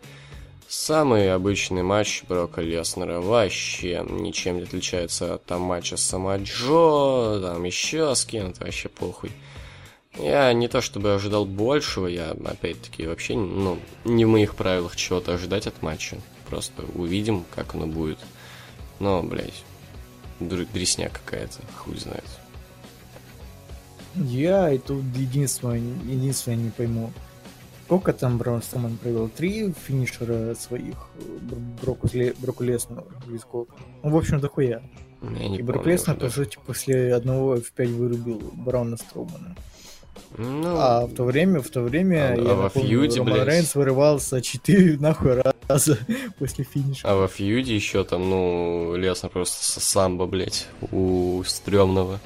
самый 0.68 1.34
обычный 1.34 1.82
матч 1.82 2.22
Брока 2.28 2.62
Леснера. 2.62 3.20
Вообще 3.20 4.06
ничем 4.08 4.58
не 4.58 4.62
отличается 4.62 5.34
от 5.34 5.44
там 5.44 5.62
матча 5.62 5.96
с 5.96 6.02
Самаджо, 6.02 7.40
там 7.42 7.64
еще 7.64 8.14
с 8.14 8.24
кем-то, 8.24 8.64
вообще 8.64 8.88
похуй. 8.88 9.32
Я 10.22 10.52
не 10.52 10.68
то 10.68 10.80
чтобы 10.80 11.14
ожидал 11.14 11.44
большего, 11.44 12.06
я 12.06 12.30
опять-таки 12.30 13.06
вообще, 13.06 13.36
ну, 13.36 13.78
не 14.04 14.24
в 14.24 14.28
моих 14.28 14.54
правилах 14.54 14.96
чего-то 14.96 15.34
ожидать 15.34 15.66
от 15.66 15.82
матча. 15.82 16.16
Просто 16.48 16.82
увидим, 16.94 17.44
как 17.54 17.74
оно 17.74 17.86
будет. 17.86 18.18
Но, 18.98 19.22
блядь, 19.22 19.64
дресня 20.40 21.08
какая-то, 21.08 21.60
хуй 21.76 21.96
знает. 21.96 22.24
Я 24.16 24.72
и 24.72 24.78
тут 24.78 25.04
единственное, 25.14 25.78
единственное 25.78 26.58
не 26.58 26.70
пойму. 26.70 27.12
Сколько 27.84 28.12
там 28.12 28.38
Браун 28.38 28.62
Строман 28.62 28.96
провел? 28.98 29.28
Три 29.28 29.72
финишера 29.72 30.54
своих 30.54 30.96
Броку, 31.82 32.08
Броку 32.38 32.62
Леснеру 32.62 33.04
или 33.26 33.38
сколько? 33.38 33.74
Ну, 34.02 34.10
в 34.10 34.16
общем, 34.16 34.40
дохуя. 34.40 34.82
Я 35.22 35.48
не 35.48 35.58
и 35.58 35.62
Брок 35.62 35.86
Леснер, 35.86 36.16
по 36.16 36.30
сути, 36.30 36.58
после 36.64 37.14
одного 37.14 37.56
F5 37.56 37.94
вырубил 37.94 38.38
Брауна 38.54 38.96
Стромана. 38.96 39.56
Ну, 40.36 40.76
А 40.78 41.06
в 41.06 41.14
то 41.14 41.24
время, 41.24 41.60
в 41.60 41.68
то 41.68 41.80
время, 41.82 42.32
А- 42.32 42.36
я 42.36 42.50
а 42.52 42.54
во 42.54 42.62
напомню, 42.64 42.88
фьюде, 42.88 43.18
Роман 43.20 43.34
блядь? 43.34 43.48
Рейнс 43.48 43.74
вырывался 43.74 44.40
4 44.40 44.96
нахуй 45.00 45.42
раза 45.68 45.98
после 46.38 46.64
финиша. 46.64 47.08
а 47.08 47.14
во 47.16 47.28
фьюде 47.28 47.74
еще 47.74 48.04
там, 48.04 48.28
ну, 48.30 48.94
Леснер 48.96 49.30
просто 49.30 49.64
с 49.64 49.82
самбо, 49.84 50.26
блядь, 50.26 50.68
у 50.92 51.42
стрёмного. 51.44 52.20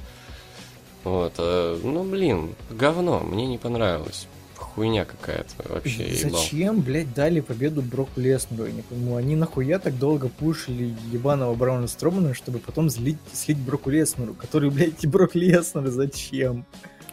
Вот, 1.03 1.35
а, 1.39 1.79
ну, 1.83 2.05
блин, 2.05 2.55
говно, 2.71 3.21
мне 3.21 3.47
не 3.47 3.59
понравилось. 3.59 4.27
Хуйня 4.57 5.05
какая-то 5.05 5.73
вообще, 5.73 6.09
ебал. 6.09 6.41
Зачем, 6.41 6.81
блядь, 6.81 7.15
дали 7.15 7.39
победу 7.41 7.81
Броку 7.81 8.19
Леснеру? 8.21 8.65
Я 8.67 8.73
не 8.73 8.83
пойму. 8.83 9.15
Они 9.17 9.37
нахуя 9.37 9.79
так 9.79 9.97
долго 9.99 10.29
пушили 10.29 10.95
ебаного 11.13 11.55
Брауна 11.55 11.87
Стромана, 11.87 12.35
чтобы 12.35 12.59
потом 12.59 12.91
злить, 12.91 13.19
слить 13.33 13.59
Броку 13.59 13.91
Леснеру, 13.91 14.35
который, 14.35 14.71
блядь, 14.71 15.05
и 15.05 15.07
Брок 15.07 15.35
Леснер, 15.37 15.87
зачем? 15.91 16.65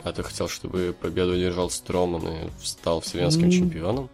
А 0.03 0.11
ты 0.11 0.23
хотел, 0.23 0.47
чтобы 0.47 0.95
победу 0.99 1.33
одержал 1.33 1.69
Строман 1.69 2.27
и 2.27 2.35
стал 2.63 3.01
вселенским 3.01 3.45
М. 3.45 3.51
чемпионом? 3.51 4.09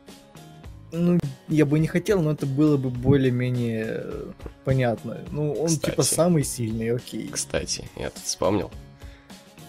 Ну, 0.92 1.20
я 1.50 1.66
бы 1.66 1.80
не 1.80 1.88
хотел, 1.88 2.22
но 2.22 2.32
это 2.32 2.46
было 2.46 2.78
бы 2.78 2.90
более-менее 2.90 3.86
э, 3.90 4.32
понятно. 4.64 5.20
Ну, 5.32 5.54
он 5.54 5.68
Кстати. 5.68 5.92
типа 5.92 6.04
самый 6.04 6.44
сильный, 6.44 6.92
окей. 6.96 7.28
Кстати, 7.30 7.90
я 7.98 8.10
тут 8.10 8.24
вспомнил. 8.24 8.72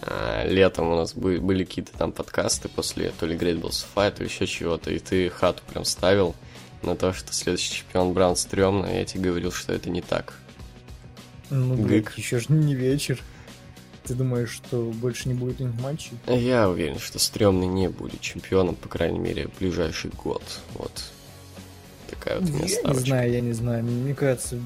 А, 0.01 0.45
летом 0.47 0.87
у 0.91 0.95
нас 0.95 1.13
бы- 1.13 1.41
были 1.41 1.65
какие-то 1.65 1.91
там 1.97 2.13
подкасты 2.13 2.69
после 2.69 3.11
то 3.19 3.25
ли 3.25 3.35
Great 3.35 3.59
Balls 3.61 3.85
Fight, 3.95 4.11
то 4.11 4.23
ли 4.23 4.29
еще 4.29 4.47
чего-то, 4.47 4.91
и 4.91 4.99
ты 4.99 5.29
хату 5.29 5.61
прям 5.71 5.83
ставил 5.83 6.35
на 6.83 6.95
то, 6.95 7.11
что 7.11 7.33
следующий 7.33 7.73
чемпион 7.75 8.13
Браун 8.13 8.37
стрёмно, 8.37 8.85
и 8.85 8.99
я 8.99 9.05
тебе 9.05 9.29
говорил, 9.29 9.51
что 9.51 9.73
это 9.73 9.89
не 9.89 10.01
так. 10.01 10.33
Ну, 11.49 11.75
Гык. 11.75 12.13
еще 12.17 12.39
же 12.39 12.45
не 12.49 12.75
вечер. 12.75 13.21
Ты 14.09 14.15
думаешь, 14.15 14.49
что 14.49 14.85
больше 14.95 15.27
не 15.29 15.35
будет 15.35 15.61
этих 15.61 15.79
матчей? 15.81 16.13
Я 16.25 16.67
уверен, 16.67 16.97
что 16.97 17.19
стрёмный 17.19 17.67
не 17.67 17.89
будет 17.89 18.19
чемпионом, 18.21 18.73
по 18.73 18.89
крайней 18.89 19.19
мере, 19.19 19.47
в 19.47 19.59
ближайший 19.59 20.09
год. 20.23 20.41
Вот. 20.73 20.91
Такая 22.09 22.39
вот 22.39 22.49
у 22.49 22.53
меня 22.53 22.61
Я 22.61 22.65
не 22.65 22.73
ставочка. 22.75 23.05
знаю, 23.05 23.31
я 23.31 23.41
не 23.41 23.53
знаю. 23.53 23.83
Мне 23.83 24.15
кажется, 24.15 24.57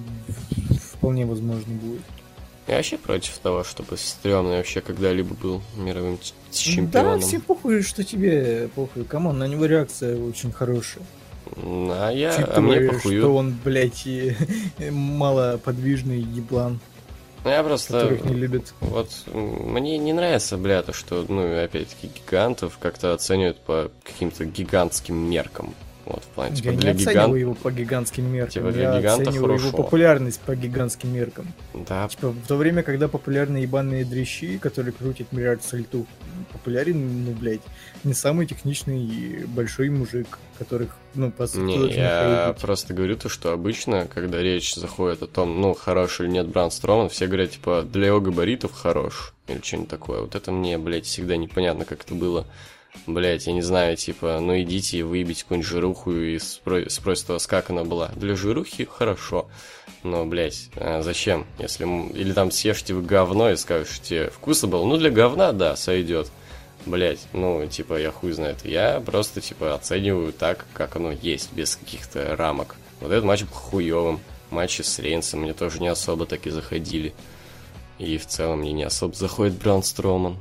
вполне 0.93 1.25
возможно 1.25 1.73
будет. 1.73 1.99
Я 2.67 2.77
вообще 2.77 2.97
против 2.97 3.37
того, 3.39 3.65
чтобы 3.65 3.97
Строман 3.97 4.55
вообще 4.59 4.79
когда-либо 4.79 5.35
был 5.35 5.61
мировым 5.75 6.17
ч- 6.19 6.31
Да, 6.49 6.57
чемпионом. 6.57 7.19
все 7.19 7.41
похуй, 7.41 7.81
что 7.81 8.05
тебе 8.05 8.69
похуй. 8.75 9.03
Come 9.03 9.23
on, 9.23 9.37
на 9.39 9.47
него 9.49 9.65
реакция 9.65 10.17
очень 10.17 10.53
хорошая. 10.53 11.03
А 11.57 12.11
я, 12.11 12.29
а 12.33 12.37
Учитывая, 12.37 12.61
мне 12.79 12.89
похую. 12.89 13.19
что 13.21 13.35
он, 13.35 13.57
блядь, 13.61 14.03
и 14.07 14.37
малоподвижный 14.89 16.21
еблан, 16.21 16.79
Ну, 17.43 17.49
Я 17.49 17.63
просто... 17.63 18.01
которых 18.01 18.25
не 18.25 18.35
любят. 18.35 18.73
Вот 18.79 19.09
мне 19.33 19.97
не 19.97 20.13
нравится, 20.13 20.57
бля, 20.57 20.81
то, 20.81 20.93
что, 20.93 21.25
ну, 21.27 21.63
опять-таки, 21.63 22.07
гигантов 22.07 22.77
как-то 22.79 23.13
оценивают 23.13 23.59
по 23.59 23.91
каким-то 24.03 24.45
гигантским 24.45 25.15
меркам. 25.15 25.73
Вот, 26.05 26.23
в 26.23 26.27
плане, 26.27 26.55
типа, 26.55 26.71
я 26.71 26.77
для 26.77 26.93
не 26.93 27.01
оцениваю 27.01 27.13
гигантов... 27.13 27.39
его 27.39 27.53
по 27.53 27.71
гигантским 27.71 28.33
меркам. 28.33 28.51
Типа, 28.51 28.71
для 28.71 28.99
я 28.99 29.13
оцениваю 29.13 29.41
хорошо. 29.41 29.67
его 29.67 29.77
популярность 29.77 30.39
по 30.41 30.55
гигантским 30.55 31.13
меркам. 31.13 31.47
Да, 31.73 32.07
Типа, 32.09 32.29
в 32.29 32.47
то 32.47 32.57
время, 32.57 32.83
когда 32.83 33.07
популярны 33.07 33.57
ебаные 33.57 34.03
дрищи, 34.03 34.57
которые 34.57 34.93
крутят 34.93 35.31
миллиард 35.31 35.63
сальтух, 35.63 36.05
популярен, 36.51 37.25
ну, 37.25 37.31
блядь, 37.31 37.61
не 38.03 38.13
самый 38.13 38.47
техничный 38.47 39.01
и 39.01 39.45
большой 39.45 39.89
мужик, 39.89 40.39
которых, 40.57 40.95
ну, 41.15 41.31
по 41.31 41.47
сути, 41.47 41.61
не, 41.61 41.93
я 41.93 42.53
просто 42.59 42.93
говорю 42.93 43.15
то, 43.15 43.29
что 43.29 43.53
обычно, 43.53 44.07
когда 44.13 44.41
речь 44.41 44.75
заходит 44.75 45.23
о 45.23 45.27
том, 45.27 45.61
ну, 45.61 45.73
хороший 45.73 46.25
или 46.25 46.33
нет 46.33 46.47
Бран 46.47 46.69
Строман, 46.69 47.07
все 47.07 47.27
говорят, 47.27 47.51
типа, 47.51 47.83
для 47.83 48.07
его 48.07 48.19
габаритов 48.19 48.73
хорош, 48.73 49.33
или 49.47 49.61
что-нибудь 49.63 49.89
такое. 49.89 50.21
Вот 50.21 50.35
это 50.35 50.51
мне, 50.51 50.77
блядь, 50.77 51.05
всегда 51.05 51.37
непонятно, 51.37 51.85
как 51.85 52.03
это 52.03 52.13
было. 52.13 52.45
Блять, 53.05 53.47
я 53.47 53.53
не 53.53 53.61
знаю, 53.61 53.97
типа, 53.97 54.39
ну 54.39 54.61
идите 54.61 54.97
и 54.99 55.03
выебите 55.03 55.43
какую-нибудь 55.43 55.69
жируху 55.69 56.11
и 56.11 56.37
спро- 56.37 56.89
спросите 56.89 57.33
вас, 57.33 57.47
как 57.47 57.69
она 57.69 57.83
была. 57.83 58.09
Для 58.15 58.35
жирухи 58.35 58.85
хорошо. 58.85 59.47
Но, 60.03 60.25
блять, 60.25 60.69
зачем? 61.01 61.45
Если... 61.59 61.85
Или 62.13 62.33
там 62.33 62.51
съешьте 62.51 62.93
вы 62.93 63.01
говно 63.01 63.51
и 63.51 63.55
скажете, 63.55 64.29
вкусно 64.29 64.67
было. 64.67 64.85
Ну, 64.85 64.97
для 64.97 65.09
говна, 65.09 65.51
да, 65.51 65.75
сойдет. 65.75 66.31
Блять, 66.85 67.19
ну, 67.31 67.65
типа, 67.67 67.99
я 67.99 68.11
хуй 68.11 68.33
знает. 68.33 68.65
Я 68.65 69.01
просто, 69.05 69.39
типа, 69.41 69.75
оцениваю 69.75 70.33
так, 70.33 70.65
как 70.73 70.97
оно 70.97 71.11
есть, 71.11 71.53
без 71.53 71.77
каких-то 71.77 72.35
рамок. 72.35 72.75
Вот 72.99 73.11
этот 73.11 73.23
матч 73.23 73.43
был 73.43 73.53
хуевым. 73.53 74.19
Матчи 74.49 74.81
с 74.81 74.99
Рейнсом 74.99 75.41
мне 75.41 75.53
тоже 75.53 75.79
не 75.79 75.87
особо 75.87 76.25
так 76.25 76.45
и 76.45 76.49
заходили. 76.49 77.13
И 77.99 78.17
в 78.17 78.27
целом 78.27 78.59
мне 78.59 78.73
не 78.73 78.83
особо 78.83 79.13
заходит 79.15 79.55
Браун 79.55 79.83
Строман. 79.83 80.37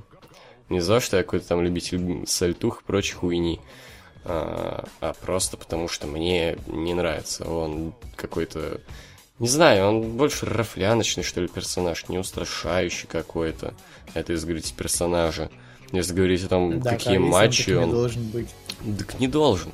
Не 0.69 0.81
за 0.81 1.01
что 1.01 1.17
я 1.17 1.23
какой-то 1.23 1.49
там 1.49 1.63
любитель 1.63 2.27
сальтух 2.27 2.81
и 2.81 2.85
прочей 2.85 3.15
хуйни, 3.15 3.61
а, 4.25 4.85
а 5.01 5.15
просто 5.15 5.57
потому 5.57 5.89
что 5.89 6.07
мне 6.07 6.57
не 6.67 6.95
нравится. 6.95 7.49
Он 7.49 7.95
какой-то... 8.17 8.81
Не 9.39 9.49
знаю, 9.49 9.87
он 9.87 10.03
больше 10.17 10.47
рафляночный, 10.47 11.25
что 11.25 11.41
ли, 11.41 11.49
персонаж, 11.49 12.09
не 12.09 12.19
устрашающий 12.19 13.09
какой-то. 13.09 13.75
Это 14.15 14.33
если 14.33 14.47
говорить 14.47 14.75
персонажа. 14.77 15.51
Если 15.91 16.15
говорить 16.15 16.45
о 16.45 16.49
том, 16.49 16.81
Да, 16.81 16.93
какие 16.93 17.15
конечно, 17.15 17.33
матчи 17.33 17.71
он... 17.71 17.91
должен 17.91 18.29
быть. 18.29 18.49
Так 18.99 19.19
не 19.21 19.29
должен. 19.29 19.73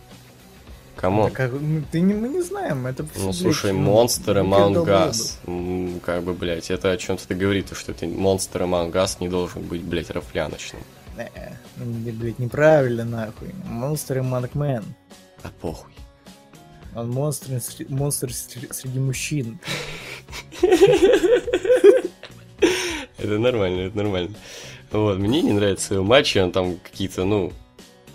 Да 1.28 1.30
как- 1.30 1.53
ну, 1.53 1.82
ты 1.90 2.01
не, 2.01 2.14
мы 2.14 2.28
не 2.28 2.40
знаем, 2.42 2.86
это 2.86 3.05
всё, 3.07 3.18
Ну, 3.20 3.24
блядь, 3.26 3.36
слушай, 3.36 3.70
и 3.70 3.72
ну, 3.74 3.80
Маунт 3.80 4.18
долбоебы. 4.24 4.84
Газ. 4.84 5.38
М, 5.46 6.01
Как 6.05 6.22
бы, 6.22 6.32
блядь, 6.34 6.70
это 6.70 6.90
о 6.90 6.96
чем-то 6.96 7.34
говорит, 7.34 7.66
то, 7.66 7.74
что 7.74 7.92
это 7.92 8.07
Монстр 8.07 8.62
и 8.62 8.66
Маунт 8.66 8.92
Газ 8.92 9.18
не 9.20 9.28
должен 9.28 9.62
быть, 9.62 9.82
блядь, 9.82 10.11
рафляночным. 10.11 10.82
Э, 11.16 11.28
ну, 11.76 11.84
не, 11.84 12.11
блядь, 12.12 12.38
неправильно, 12.38 13.05
нахуй. 13.05 13.55
Монстр 13.64 14.18
и 14.18 14.20
Манкмен. 14.22 14.84
А 15.42 15.49
похуй. 15.61 15.92
Он 16.94 17.11
монстр, 17.11 17.61
монстр 17.88 18.28
сре- 18.28 18.72
среди 18.72 18.99
мужчин. 18.99 19.59
Это 23.18 23.38
нормально, 23.38 23.80
это 23.82 23.96
нормально. 23.96 24.34
Вот, 24.92 25.18
мне 25.18 25.42
не 25.42 25.53
нравятся 25.53 25.94
его 25.94 26.05
матчи, 26.05 26.38
он 26.38 26.53
там 26.53 26.76
какие-то, 26.78 27.24
ну, 27.24 27.53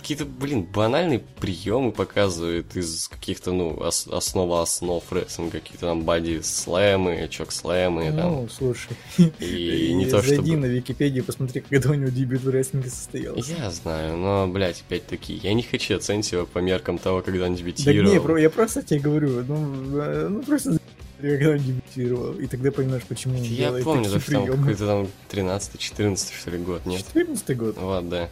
какие-то, 0.03 0.25
блин, 0.25 0.63
банальные 0.63 1.19
приемы 1.39 1.93
показывает 1.93 2.75
из 2.75 3.07
каких-то, 3.07 3.53
ну, 3.53 3.73
ос- 3.79 4.05
основа 4.07 4.61
основ 4.61 5.01
рестлинга, 5.11 5.59
какие-то 5.61 5.87
там 5.87 6.03
бади 6.03 6.41
слэмы, 6.43 7.27
чок 7.31 7.53
слэмы, 7.53 8.11
там, 8.11 8.31
Ну, 8.33 8.49
слушай. 8.49 8.91
и 9.39 9.93
не 9.95 10.05
то 10.05 10.21
зайди 10.21 10.35
чтобы... 10.51 10.57
на 10.57 10.65
Википедию, 10.65 11.23
посмотри, 11.23 11.61
когда 11.61 11.89
у 11.91 11.93
него 11.93 12.09
дебют 12.09 12.43
в 12.43 12.49
рестлинге 12.49 12.89
состоялся. 12.89 13.55
Я 13.57 13.71
знаю, 13.71 14.17
но, 14.17 14.45
блядь, 14.47 14.81
опять-таки, 14.85 15.33
я 15.41 15.53
не 15.53 15.63
хочу 15.63 15.95
оценить 15.95 16.31
его 16.33 16.45
по 16.45 16.59
меркам 16.59 16.97
того, 16.97 17.21
когда 17.21 17.45
он 17.45 17.53
Да 17.53 17.59
дебютировал. 17.59 18.11
не, 18.13 18.19
про- 18.19 18.37
я 18.41 18.49
просто 18.49 18.83
тебе 18.83 18.99
говорю, 18.99 19.43
ну, 19.47 19.99
э, 20.01 20.27
ну 20.29 20.43
просто 20.43 20.77
когда 21.21 21.51
он 21.51 21.59
дебютировал, 21.59 22.33
и 22.33 22.47
тогда 22.47 22.71
поймешь, 22.71 23.03
почему 23.07 23.37
он 23.37 23.43
Я 23.43 23.71
помню, 23.83 24.09
даже 24.11 24.19
там 24.25 24.45
какой-то 24.47 24.85
там 24.85 25.07
13-14, 25.31 26.33
что 26.37 26.51
ли, 26.51 26.57
год, 26.57 26.85
нет? 26.85 27.05
14 27.13 27.57
год. 27.57 27.77
Вот, 27.77 28.09
да. 28.09 28.29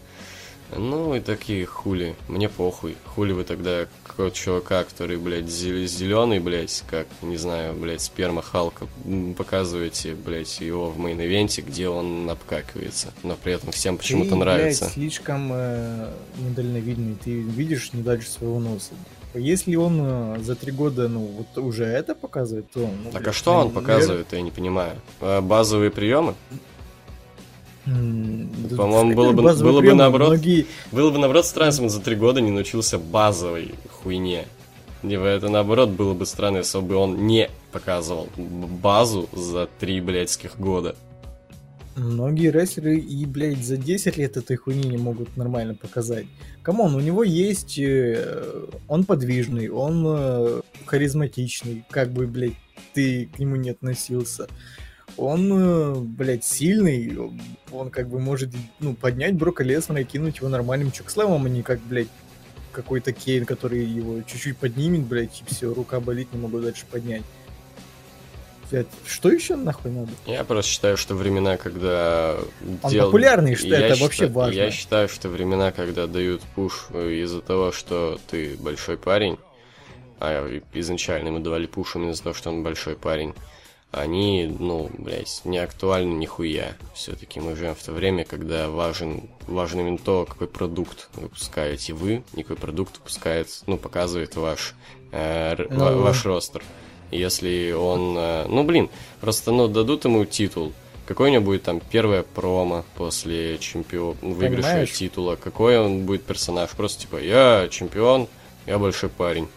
Ну 0.76 1.16
и 1.16 1.20
такие 1.20 1.66
хули. 1.66 2.16
Мне 2.28 2.50
похуй. 2.50 2.96
Хули 3.06 3.34
вы 3.34 3.44
тогда 3.44 3.88
какого-то 4.04 4.36
чувака, 4.36 4.84
который, 4.84 5.18
блядь, 5.18 5.50
зеленый, 5.50 6.40
блядь, 6.40 6.84
как, 6.90 7.08
не 7.22 7.38
знаю, 7.38 7.74
блядь, 7.74 8.02
сперма 8.02 8.42
Халка, 8.42 8.88
показываете, 9.38 10.14
блядь, 10.14 10.60
его 10.62 10.90
в 10.90 11.00
main 11.00 11.22
event 11.22 11.50
е, 11.50 11.62
где 11.62 11.90
он 11.90 12.30
обкакивается. 12.30 13.08
Но 13.24 13.36
при 13.36 13.54
этом 13.54 13.72
всем 13.72 13.98
почему-то 13.98 14.32
Ты, 14.32 14.36
нравится. 14.36 14.86
блядь, 14.86 14.94
слишком 14.94 15.50
э, 15.54 16.12
недальновидный, 16.40 17.16
ты 17.24 17.32
видишь 17.40 17.94
не 17.94 18.02
дальше 18.02 18.30
своего 18.30 18.60
носа. 18.60 18.94
Если 19.34 19.76
он 19.76 20.00
э, 20.02 20.40
за 20.42 20.56
три 20.56 20.72
года, 20.74 21.08
ну, 21.08 21.20
вот 21.22 21.64
уже 21.64 21.86
это 21.86 22.16
показывает, 22.16 22.70
то... 22.72 22.80
Ну, 22.80 23.12
Так 23.12 23.22
а 23.22 23.24
блядь, 23.24 23.36
что 23.36 23.54
он 23.54 23.72
показывает, 23.72 24.28
я 24.32 24.42
не 24.42 24.52
понимаю. 24.52 24.96
А, 25.22 25.40
Базовые 25.42 25.90
приемы? 25.90 26.36
По-моему, 27.86 29.14
было 29.16 29.32
бы- 29.32 29.42
было 29.56 29.82
бы 29.82 29.94
наоборот. 29.94 30.30
Многие... 30.30 30.66
Было 30.92 31.12
бы, 31.12 31.18
наоборот, 31.20 31.46
странно, 31.46 31.70
если 31.72 31.84
бы 31.84 31.90
за 31.90 32.02
три 32.02 32.16
года 32.16 32.42
не 32.42 32.52
научился 32.52 32.98
базовой 33.00 33.74
хуйне. 33.90 34.46
Либо 35.04 35.26
это, 35.26 35.50
наоборот, 35.50 35.90
было 35.90 36.14
бы 36.14 36.26
странно, 36.26 36.58
если 36.58 36.80
бы 36.80 36.96
он 36.96 37.26
не 37.26 37.50
показывал 37.72 38.30
базу 38.38 39.28
за 39.34 39.68
три 39.80 40.00
блядских 40.00 40.60
года. 40.60 40.96
Многие 41.96 42.52
рестлеры 42.52 43.00
и, 43.00 43.26
блядь, 43.26 43.66
за 43.66 43.76
10 43.78 44.16
лет 44.18 44.38
этой 44.38 44.56
хуйни 44.56 44.88
не 44.88 44.98
могут 44.98 45.36
нормально 45.36 45.76
показать. 45.76 46.26
Come 46.64 46.82
on, 46.82 46.96
у 46.96 47.00
него 47.02 47.24
есть... 47.24 47.78
э, 47.80 48.68
Он 48.88 49.04
подвижный, 49.04 49.70
он 49.70 50.06
э, 50.08 50.62
харизматичный, 50.86 51.84
как 51.90 52.12
бы, 52.12 52.28
блядь, 52.28 52.54
ты 52.94 53.26
к 53.36 53.40
нему 53.40 53.56
не 53.58 53.72
относился. 53.72 54.48
Он, 55.18 55.52
э, 55.52 55.96
блядь, 55.96 56.44
сильный, 56.44 57.32
он 57.72 57.90
как 57.90 58.08
бы 58.10 58.20
может, 58.20 58.50
ну, 58.80 58.94
поднять 58.96 59.36
Брока 59.36 59.64
Леснера 59.64 60.02
и 60.02 60.06
кинуть 60.06 60.38
его 60.38 60.50
нормальным 60.50 60.92
chokeslam 60.92 61.32
ом, 61.32 61.46
а 61.46 61.50
не 61.50 61.62
как, 61.64 61.80
блядь, 61.82 62.08
какой-то 62.72 63.12
Кейн, 63.12 63.46
который 63.46 63.84
его 63.84 64.22
чуть-чуть 64.22 64.58
поднимет, 64.58 65.02
блядь, 65.02 65.42
и 65.42 65.54
все, 65.54 65.74
рука 65.74 66.00
болит, 66.00 66.30
не 66.34 66.40
могу 66.40 66.60
дальше 66.60 66.86
поднять. 66.90 67.24
Блядь, 68.72 68.88
что 69.06 69.30
еще 69.30 69.58
нахуй 69.58 69.92
надо? 69.92 70.12
Я 70.26 70.46
просто 70.46 70.72
считаю, 70.72 70.96
что 70.96 71.14
времена, 71.14 71.58
когда... 71.58 72.38
Он 72.82 72.90
дел- 72.92 73.06
популярный, 73.08 73.56
что 73.56 73.68
Я 73.68 73.80
это 73.80 73.96
считаю- 73.96 74.02
вообще 74.04 74.28
важно. 74.28 74.58
Я 74.58 74.72
считаю, 74.72 75.10
что 75.10 75.28
времена, 75.28 75.74
когда 75.74 76.08
дают 76.08 76.42
пуш 76.56 76.88
э, 76.92 77.12
из-за 77.24 77.42
того, 77.42 77.74
что 77.74 78.18
ты 78.30 78.56
большой 78.58 78.98
парень, 78.98 79.38
а 80.22 80.62
изначально 80.74 81.28
ему 81.28 81.40
давали 81.40 81.66
пуш 81.66 81.98
именно 81.98 82.12
из-за 82.12 82.24
того, 82.24 82.34
что 82.34 82.50
он 82.50 82.64
большой 82.64 82.96
парень, 82.96 83.34
они, 83.92 84.46
ну, 84.60 84.90
блядь, 84.98 85.42
не 85.44 85.58
актуальны 85.58 86.14
нихуя. 86.14 86.76
Все-таки 86.94 87.40
мы 87.40 87.56
живем 87.56 87.76
в 87.76 87.84
то 87.84 87.92
время, 87.92 88.24
когда 88.24 88.70
важен, 88.70 89.30
важно 89.48 89.82
именно 89.82 89.98
то, 89.98 90.26
какой 90.26 90.48
продукт 90.48 91.10
выпускаете 91.16 91.94
вы, 91.94 92.24
и 92.34 92.42
какой 92.44 92.56
продукт 92.58 92.98
выпускает, 93.00 93.50
ну, 93.68 93.78
показывает 93.78 94.36
ваш, 94.36 94.74
э, 95.12 95.56
Ну, 95.70 95.80
ва- 95.80 95.96
ваш 95.98 96.26
ростер. 96.26 96.64
Если 97.12 97.72
он, 97.74 98.16
э, 98.18 98.46
ну, 98.48 98.64
блин, 98.64 98.90
просто, 99.20 99.52
ну, 99.52 99.68
дадут 99.68 100.06
ему 100.06 100.24
титул, 100.24 100.72
какой 101.06 101.30
у 101.30 101.34
него 101.34 101.44
будет 101.44 101.64
там 101.64 101.82
первая 101.82 102.24
промо 102.24 102.86
после 102.96 103.58
чемпиона, 103.58 104.16
выигрыша 104.22 104.68
Понимаешь? 104.70 104.92
титула, 104.94 105.36
какой 105.36 105.78
он 105.78 106.06
будет 106.06 106.24
персонаж, 106.24 106.70
просто 106.70 107.02
типа, 107.02 107.18
я 107.18 107.68
чемпион, 107.70 108.30
я 108.66 108.80
большой 108.80 109.10
парень. 109.10 109.50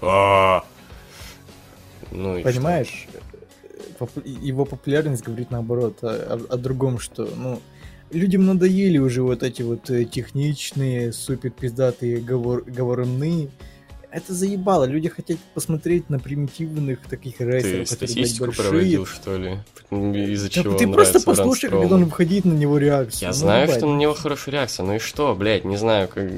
А! 0.00 0.64
Ну 2.10 2.38
и 2.38 2.40
что? 2.40 2.50
Понимаешь, 2.50 3.06
поп- 3.12 3.22
его 4.24 4.64
популярность 4.64 5.22
говорит 5.24 5.50
наоборот 5.50 5.98
о, 6.02 6.08
о- 6.48 6.54
о 6.54 6.56
другом, 6.56 6.98
что, 6.98 7.28
ну, 7.36 7.60
людям 8.10 8.46
надоели 8.46 8.98
уже 8.98 9.22
вот 9.22 9.42
эти 9.42 9.62
вот 9.62 9.90
э, 9.90 10.04
техничные, 10.04 11.12
супер 11.12 11.50
пиздатые 11.50 12.18
говор, 12.18 12.62
говоруны. 12.62 13.50
Это 14.10 14.32
заебало. 14.32 14.84
Люди 14.84 15.10
хотят 15.10 15.36
посмотреть 15.52 16.08
на 16.08 16.18
примитивных 16.18 17.00
таких 17.00 17.36
Ты 17.36 17.44
рестлеров, 17.44 17.88
которые, 17.90 18.08
статистику 18.08 18.44
большие. 18.46 18.68
проводил, 18.70 19.04
что 19.06 19.36
ли? 19.36 19.58
Из-за 20.32 20.46
Да 20.46 20.50
чего 20.50 20.78
ты 20.78 20.88
просто 20.88 21.20
послушай, 21.20 21.68
когда 21.68 21.94
он 21.96 22.04
выходит 22.06 22.46
на 22.46 22.54
него 22.54 22.78
реакцию. 22.78 23.20
Я 23.22 23.28
Ну, 23.28 23.34
знаю, 23.34 23.64
ебать. 23.64 23.76
что 23.76 23.86
на 23.86 23.98
него 23.98 24.14
хорошая 24.14 24.52
реакция, 24.54 24.86
ну 24.86 24.94
и 24.94 24.98
что, 24.98 25.34
блядь, 25.34 25.66
не 25.66 25.76
знаю, 25.76 26.08
как... 26.08 26.30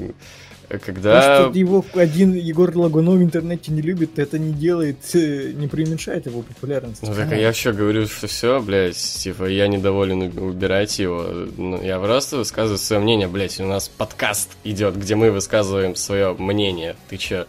То, 0.71 0.79
Когда... 0.79 1.49
что 1.49 1.57
его 1.57 1.85
один 1.95 2.33
Егор 2.33 2.75
Лагунов 2.77 3.15
в 3.15 3.23
интернете 3.23 3.71
не 3.71 3.81
любит, 3.81 4.17
это 4.19 4.39
не 4.39 4.53
делает, 4.53 4.97
э, 5.13 5.51
не 5.53 5.67
преуменьшает 5.67 6.27
его 6.27 6.41
популярность. 6.43 7.01
Ну 7.03 7.13
так 7.13 7.31
а 7.31 7.35
я 7.35 7.47
вообще 7.47 7.73
говорю, 7.73 8.07
что 8.07 8.27
все, 8.27 8.61
блядь, 8.61 8.95
типа, 8.95 9.45
я 9.45 9.67
недоволен, 9.67 10.31
у- 10.37 10.45
убирайте 10.45 11.03
его. 11.03 11.25
Ну, 11.57 11.81
я 11.81 11.99
просто 11.99 12.37
высказываю 12.37 12.77
свое 12.77 13.01
мнение, 13.01 13.27
блядь, 13.27 13.59
у 13.59 13.65
нас 13.65 13.89
подкаст 13.89 14.51
идет, 14.63 14.95
где 14.95 15.15
мы 15.15 15.31
высказываем 15.31 15.95
свое 15.95 16.33
мнение. 16.33 16.95
Ты 17.09 17.17
чё? 17.17 17.45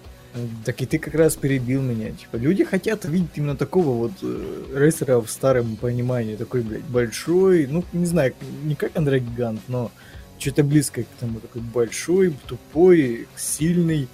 Так 0.65 0.81
и 0.81 0.87
ты 0.87 0.99
как 0.99 1.15
раз 1.15 1.37
перебил 1.37 1.83
меня. 1.83 2.11
Типа, 2.11 2.37
люди 2.37 2.65
хотят 2.65 3.05
видеть 3.05 3.31
именно 3.35 3.55
такого 3.57 3.91
вот 3.91 4.13
э, 4.23 4.65
рестлера 4.75 5.21
в 5.21 5.31
старом 5.31 5.77
понимании. 5.77 6.37
Такой, 6.37 6.63
блядь, 6.63 6.85
большой, 6.85 7.67
ну, 7.67 7.85
не 7.93 8.07
знаю, 8.07 8.33
не 8.65 8.75
как 8.75 8.97
Андрей 8.97 9.21
Гигант, 9.21 9.61
но 9.69 9.93
что-то 10.43 10.65
близкое 10.65 11.05
к 11.05 11.09
тому. 11.21 11.41
Такой 11.41 11.63
большой, 11.63 12.35
тупой, 12.47 13.29
сильный 13.37 14.09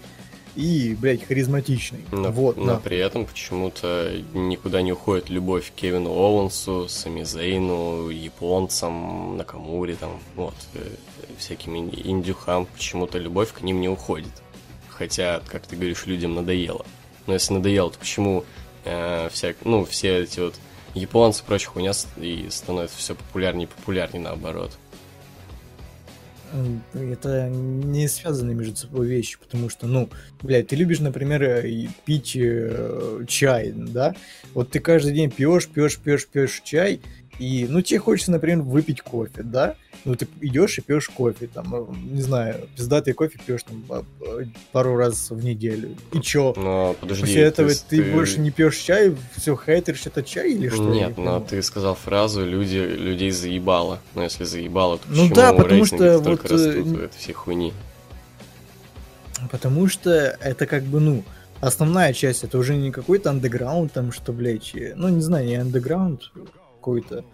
и, 0.59 0.97
блядь, 1.01 1.25
харизматичный. 1.25 2.05
Но, 2.11 2.33
вот, 2.33 2.57
но 2.57 2.67
да. 2.67 2.81
при 2.81 2.99
этом 2.99 3.27
почему-то 3.27 4.13
никуда 4.35 4.83
не 4.83 4.93
уходит 4.93 5.31
любовь 5.31 5.71
к 5.71 5.75
Кевину 5.75 6.11
Оуэнсу, 6.11 6.89
Сами 6.89 7.23
Зейну, 7.23 8.09
японцам, 8.09 9.37
Накамуре, 9.37 9.95
там, 9.95 10.19
вот, 10.35 10.57
э, 10.75 10.81
всяким 11.39 11.77
ин- 11.77 11.93
индюхам. 11.95 12.67
Почему-то 12.67 13.19
любовь 13.19 13.53
к 13.53 13.63
ним 13.63 13.81
не 13.81 13.89
уходит. 13.89 14.33
Хотя, 14.89 15.41
как 15.47 15.67
ты 15.67 15.77
говоришь, 15.77 16.07
людям 16.07 16.35
надоело. 16.35 16.85
Но 17.27 17.35
если 17.35 17.55
надоело, 17.55 17.91
то 17.91 17.99
почему 17.99 18.45
э, 18.85 19.29
всяк, 19.31 19.57
ну, 19.65 19.85
все 19.85 20.23
эти 20.25 20.41
вот 20.41 20.57
японцы 20.95 21.43
и 21.43 21.47
прочая 21.47 21.71
хуйня 21.71 21.93
и 22.17 22.49
становится 22.51 22.99
все 22.99 23.15
популярнее 23.15 23.69
и 23.69 23.71
популярнее 23.71 24.23
наоборот. 24.23 24.77
М, 26.53 26.83
Это 26.95 27.49
не 27.49 28.09
связанные 28.09 28.55
между 28.55 28.77
собой 28.77 29.07
вещи, 29.07 29.39
потому 29.39 29.69
что, 29.69 29.87
ну, 29.87 30.09
блядь, 30.43 30.69
ты 30.69 30.77
любишь, 30.77 31.01
например, 31.01 31.43
э, 31.43 31.89
пить 32.05 32.37
э, 32.37 33.25
чай, 33.29 33.73
да? 33.75 34.15
Вот 34.55 34.71
ты 34.71 34.81
каждый 34.81 35.13
день 35.15 35.31
пьешь, 35.31 35.69
пьешь, 35.69 35.99
пьешь, 35.99 36.27
пьешь 36.27 36.61
чай, 36.65 37.01
и, 37.39 37.67
ну, 37.69 37.83
тебе 37.83 38.01
хочется, 38.01 38.33
например, 38.33 38.63
выпить 38.63 39.01
кофе, 39.01 39.43
да? 39.43 39.77
Ну, 40.05 40.15
ты 40.15 40.27
идешь 40.41 40.79
и 40.79 40.81
пьешь 40.81 41.09
кофе, 41.09 41.49
там, 41.53 41.75
э, 41.75 41.87
не 42.11 42.23
знаю, 42.23 42.69
пиздатый 42.77 43.15
кофе 43.15 43.39
пьешь 43.45 43.63
там 43.63 43.85
а, 43.91 44.05
пару 44.73 44.97
раз 44.97 45.31
в 45.31 45.45
неделю. 45.45 45.97
И 46.13 46.21
чё? 46.21 46.53
Но 46.57 46.97
подожди, 47.01 47.23
После 47.23 47.43
этого 47.43 47.69
есть 47.69 47.87
ты, 47.87 48.03
больше 48.13 48.41
не 48.41 48.51
пьешь 48.51 48.77
чай, 48.77 49.15
все 49.37 49.57
хейтеришь 49.57 50.07
это 50.07 50.23
чай 50.23 50.53
или 50.53 50.69
что? 50.69 50.83
Нет, 50.85 51.17
не 51.17 51.25
но 51.25 51.41
ты 51.41 51.63
сказал 51.63 51.95
фразу 51.95 52.45
«люди, 52.45 52.77
людей 52.77 53.31
заебало». 53.31 54.01
Но 54.15 54.23
если 54.23 54.45
заебало, 54.45 54.99
то 54.99 55.05
Ну 55.09 55.29
почему 55.29 55.35
да, 55.35 55.53
потому 55.53 55.85
что 55.85 56.19
вот, 56.19 56.45
э, 56.45 56.49
растут 56.49 56.99
этой 56.99 57.19
всей 57.19 57.33
хуйни? 57.33 57.73
Потому 59.51 59.87
что 59.89 60.11
это 60.11 60.67
как 60.67 60.83
бы, 60.85 60.99
ну, 60.99 61.25
основная 61.61 62.13
часть, 62.13 62.45
это 62.45 62.59
уже 62.59 62.77
не 62.77 62.91
какой-то 62.91 63.31
андеграунд, 63.31 63.93
там, 63.93 64.13
что, 64.13 64.33
блядь, 64.33 64.75
э, 64.75 64.95
ну, 64.97 65.09
не 65.09 65.21
знаю, 65.21 65.47
не 65.47 65.57
андеграунд 65.57 66.33
какой-то. 66.79 67.25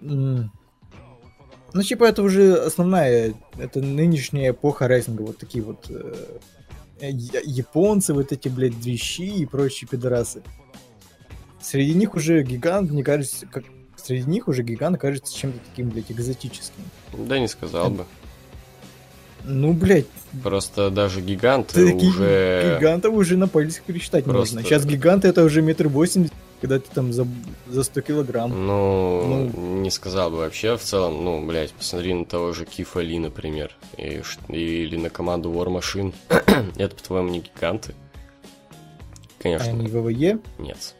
Ну, 0.00 1.82
типа, 1.82 2.04
это 2.04 2.22
уже 2.22 2.54
основная, 2.54 3.34
это 3.58 3.80
нынешняя 3.80 4.52
эпоха 4.52 4.86
рестлинга, 4.86 5.22
вот 5.22 5.38
такие 5.38 5.62
вот 5.62 5.90
э, 5.90 6.36
японцы, 7.10 8.14
вот 8.14 8.32
эти, 8.32 8.48
блядь, 8.48 8.80
дрищи 8.80 9.26
и 9.26 9.44
прочие 9.44 9.88
пидорасы. 9.88 10.42
Среди 11.60 11.94
них 11.94 12.14
уже 12.14 12.42
гигант, 12.44 12.90
мне 12.90 13.02
кажется, 13.02 13.46
как 13.46 13.64
среди 13.96 14.30
них 14.30 14.48
уже 14.48 14.62
гигант 14.62 14.98
кажется 14.98 15.36
чем-то 15.36 15.58
таким, 15.68 15.90
блядь, 15.90 16.10
экзотическим. 16.10 16.84
Да 17.12 17.38
не 17.38 17.48
сказал 17.48 17.90
бы. 17.90 18.04
Ну, 19.44 19.72
блядь, 19.74 20.06
Просто 20.42 20.90
даже 20.90 21.20
гиганты 21.20 21.94
уже... 21.94 22.78
гигантов 22.78 23.14
уже 23.14 23.36
на 23.36 23.48
пальцах 23.48 23.82
пересчитать 23.82 24.24
Просто- 24.24 24.54
можно. 24.56 24.68
Сейчас 24.68 24.84
гиганты 24.86 25.28
это 25.28 25.44
уже 25.44 25.62
метр 25.62 25.88
восемьдесят, 25.88 26.34
когда 26.60 26.78
ты 26.78 26.86
там 26.92 27.12
за, 27.12 27.26
за 27.68 27.82
100 27.84 28.00
килограмм. 28.02 28.66
Ну, 28.66 29.50
Ну. 29.54 29.80
не 29.80 29.90
сказал 29.90 30.30
бы 30.30 30.38
вообще 30.38 30.76
в 30.76 30.82
целом. 30.82 31.24
Ну, 31.24 31.44
блядь, 31.46 31.72
посмотри 31.72 32.14
на 32.14 32.24
того 32.24 32.52
же 32.52 32.64
Кифа 32.64 33.00
Ли, 33.00 33.18
например. 33.18 33.72
И 33.98 34.22
или 34.48 34.96
на 34.96 35.10
команду 35.10 35.50
War 35.52 35.68
Machine. 35.68 36.12
Это, 36.76 36.94
по-твоему, 36.96 37.28
не 37.30 37.40
гиганты? 37.40 37.94
А 39.38 39.42
Конечно, 39.42 39.68
они 39.70 39.86
ВВЕ. 39.86 40.38
нет. 40.58 40.94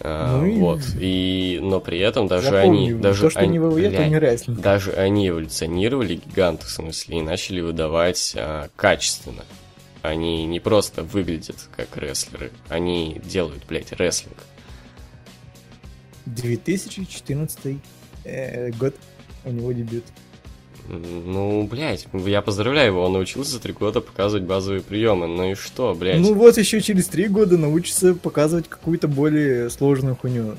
А, 0.00 0.38
Ну 0.40 0.46
и- 0.46 0.58
Вот. 0.58 0.80
И... 1.00 1.58
Но 1.62 1.80
при 1.80 1.98
этом 1.98 2.26
даже 2.28 2.50
Запомни, 2.50 2.90
они... 2.90 3.00
Даже 3.00 3.22
то, 3.22 3.30
что 3.30 3.40
они, 3.40 3.52
не 3.52 3.58
ВВЕ, 3.58 3.90
то 3.90 3.96
блядь, 3.96 4.10
не 4.10 4.18
рестлинг. 4.18 4.60
Даже 4.60 4.92
они 4.92 5.28
эволюционировали, 5.28 6.14
гиганты, 6.16 6.66
в 6.66 6.70
смысле, 6.70 7.18
и 7.18 7.22
начали 7.22 7.60
выдавать 7.60 8.34
а, 8.36 8.68
качественно. 8.76 9.44
Они 10.02 10.44
не 10.46 10.58
просто 10.58 11.02
выглядят 11.04 11.68
как 11.76 11.96
рестлеры, 11.96 12.50
они 12.68 13.20
делают, 13.24 13.64
блядь, 13.68 13.92
рестлинг. 13.92 14.36
2014 16.26 17.76
э, 18.24 18.70
год 18.72 18.94
у 19.44 19.50
него 19.50 19.72
дебют. 19.72 20.04
Ну, 20.88 21.62
блядь, 21.70 22.06
я 22.12 22.42
поздравляю 22.42 22.88
его, 22.88 23.04
он 23.04 23.12
научился 23.12 23.52
за 23.52 23.60
три 23.60 23.72
года 23.72 24.00
показывать 24.00 24.42
базовые 24.44 24.82
приемы. 24.82 25.28
Ну 25.28 25.52
и 25.52 25.54
что, 25.54 25.94
блядь? 25.94 26.18
Ну 26.20 26.34
вот 26.34 26.58
еще 26.58 26.80
через 26.80 27.06
три 27.06 27.28
года 27.28 27.56
научится 27.56 28.14
показывать 28.14 28.68
какую-то 28.68 29.06
более 29.08 29.70
сложную 29.70 30.16
хуйню. 30.16 30.56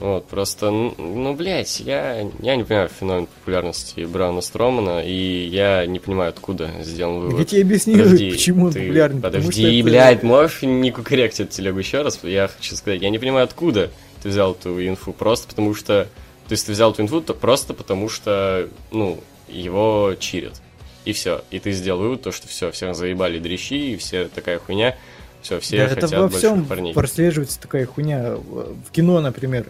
Вот, 0.00 0.26
просто, 0.26 0.66
н- 0.66 0.92
ну, 0.98 1.34
блядь, 1.34 1.78
я, 1.78 2.28
я 2.40 2.56
не 2.56 2.64
понимаю 2.64 2.88
феномен 2.88 3.26
популярности 3.26 4.00
Брауна 4.00 4.40
Стромана, 4.40 5.00
и 5.06 5.46
я 5.46 5.86
не 5.86 6.00
понимаю, 6.00 6.30
откуда 6.30 6.68
сделан 6.82 7.20
Так 7.20 7.30
я 7.30 7.30
вывод. 7.36 7.48
тебе 7.48 7.62
объяснил, 7.62 7.98
Подожди, 7.98 8.30
почему 8.32 8.66
он 8.66 8.72
ты- 8.72 8.80
популярен. 8.80 9.22
потому 9.22 9.42
Подожди, 9.44 9.62
что 9.62 9.70
это- 9.72 9.84
блядь, 9.84 10.22
можешь 10.24 10.62
не 10.62 10.90
кукаректить 10.90 11.50
телегу 11.50 11.78
еще 11.78 12.02
раз? 12.02 12.18
Я 12.24 12.48
хочу 12.48 12.74
сказать, 12.74 13.02
я 13.02 13.10
не 13.10 13.20
понимаю, 13.20 13.44
откуда 13.44 13.92
ты 14.24 14.30
взял 14.30 14.52
эту 14.52 14.84
инфу, 14.86 15.12
просто 15.12 15.46
потому 15.48 15.74
что 15.74 16.08
То 16.48 16.52
есть 16.52 16.66
ты 16.66 16.72
взял 16.72 16.92
Твинфуд 16.94 17.26
то 17.26 17.34
просто 17.34 17.74
потому, 17.74 18.08
что, 18.08 18.68
ну, 18.90 19.22
его 19.48 20.14
чирят. 20.18 20.60
И 21.04 21.12
все. 21.12 21.44
И 21.50 21.58
ты 21.58 21.72
сделал 21.72 22.00
вывод, 22.00 22.22
то, 22.22 22.32
что 22.32 22.48
все, 22.48 22.70
всех 22.70 22.94
заебали 22.96 23.38
дрищи, 23.38 23.92
и 23.92 23.96
все 23.96 24.28
такая 24.28 24.58
хуйня. 24.58 24.96
Все, 25.42 25.60
все 25.60 25.76
Да, 25.76 25.88
хотят 25.88 26.04
это 26.04 26.20
во 26.22 26.28
всем 26.30 26.64
парней. 26.64 26.94
прослеживается 26.94 27.60
такая 27.60 27.84
хуйня. 27.84 28.36
В 28.36 28.90
кино, 28.92 29.20
например. 29.20 29.66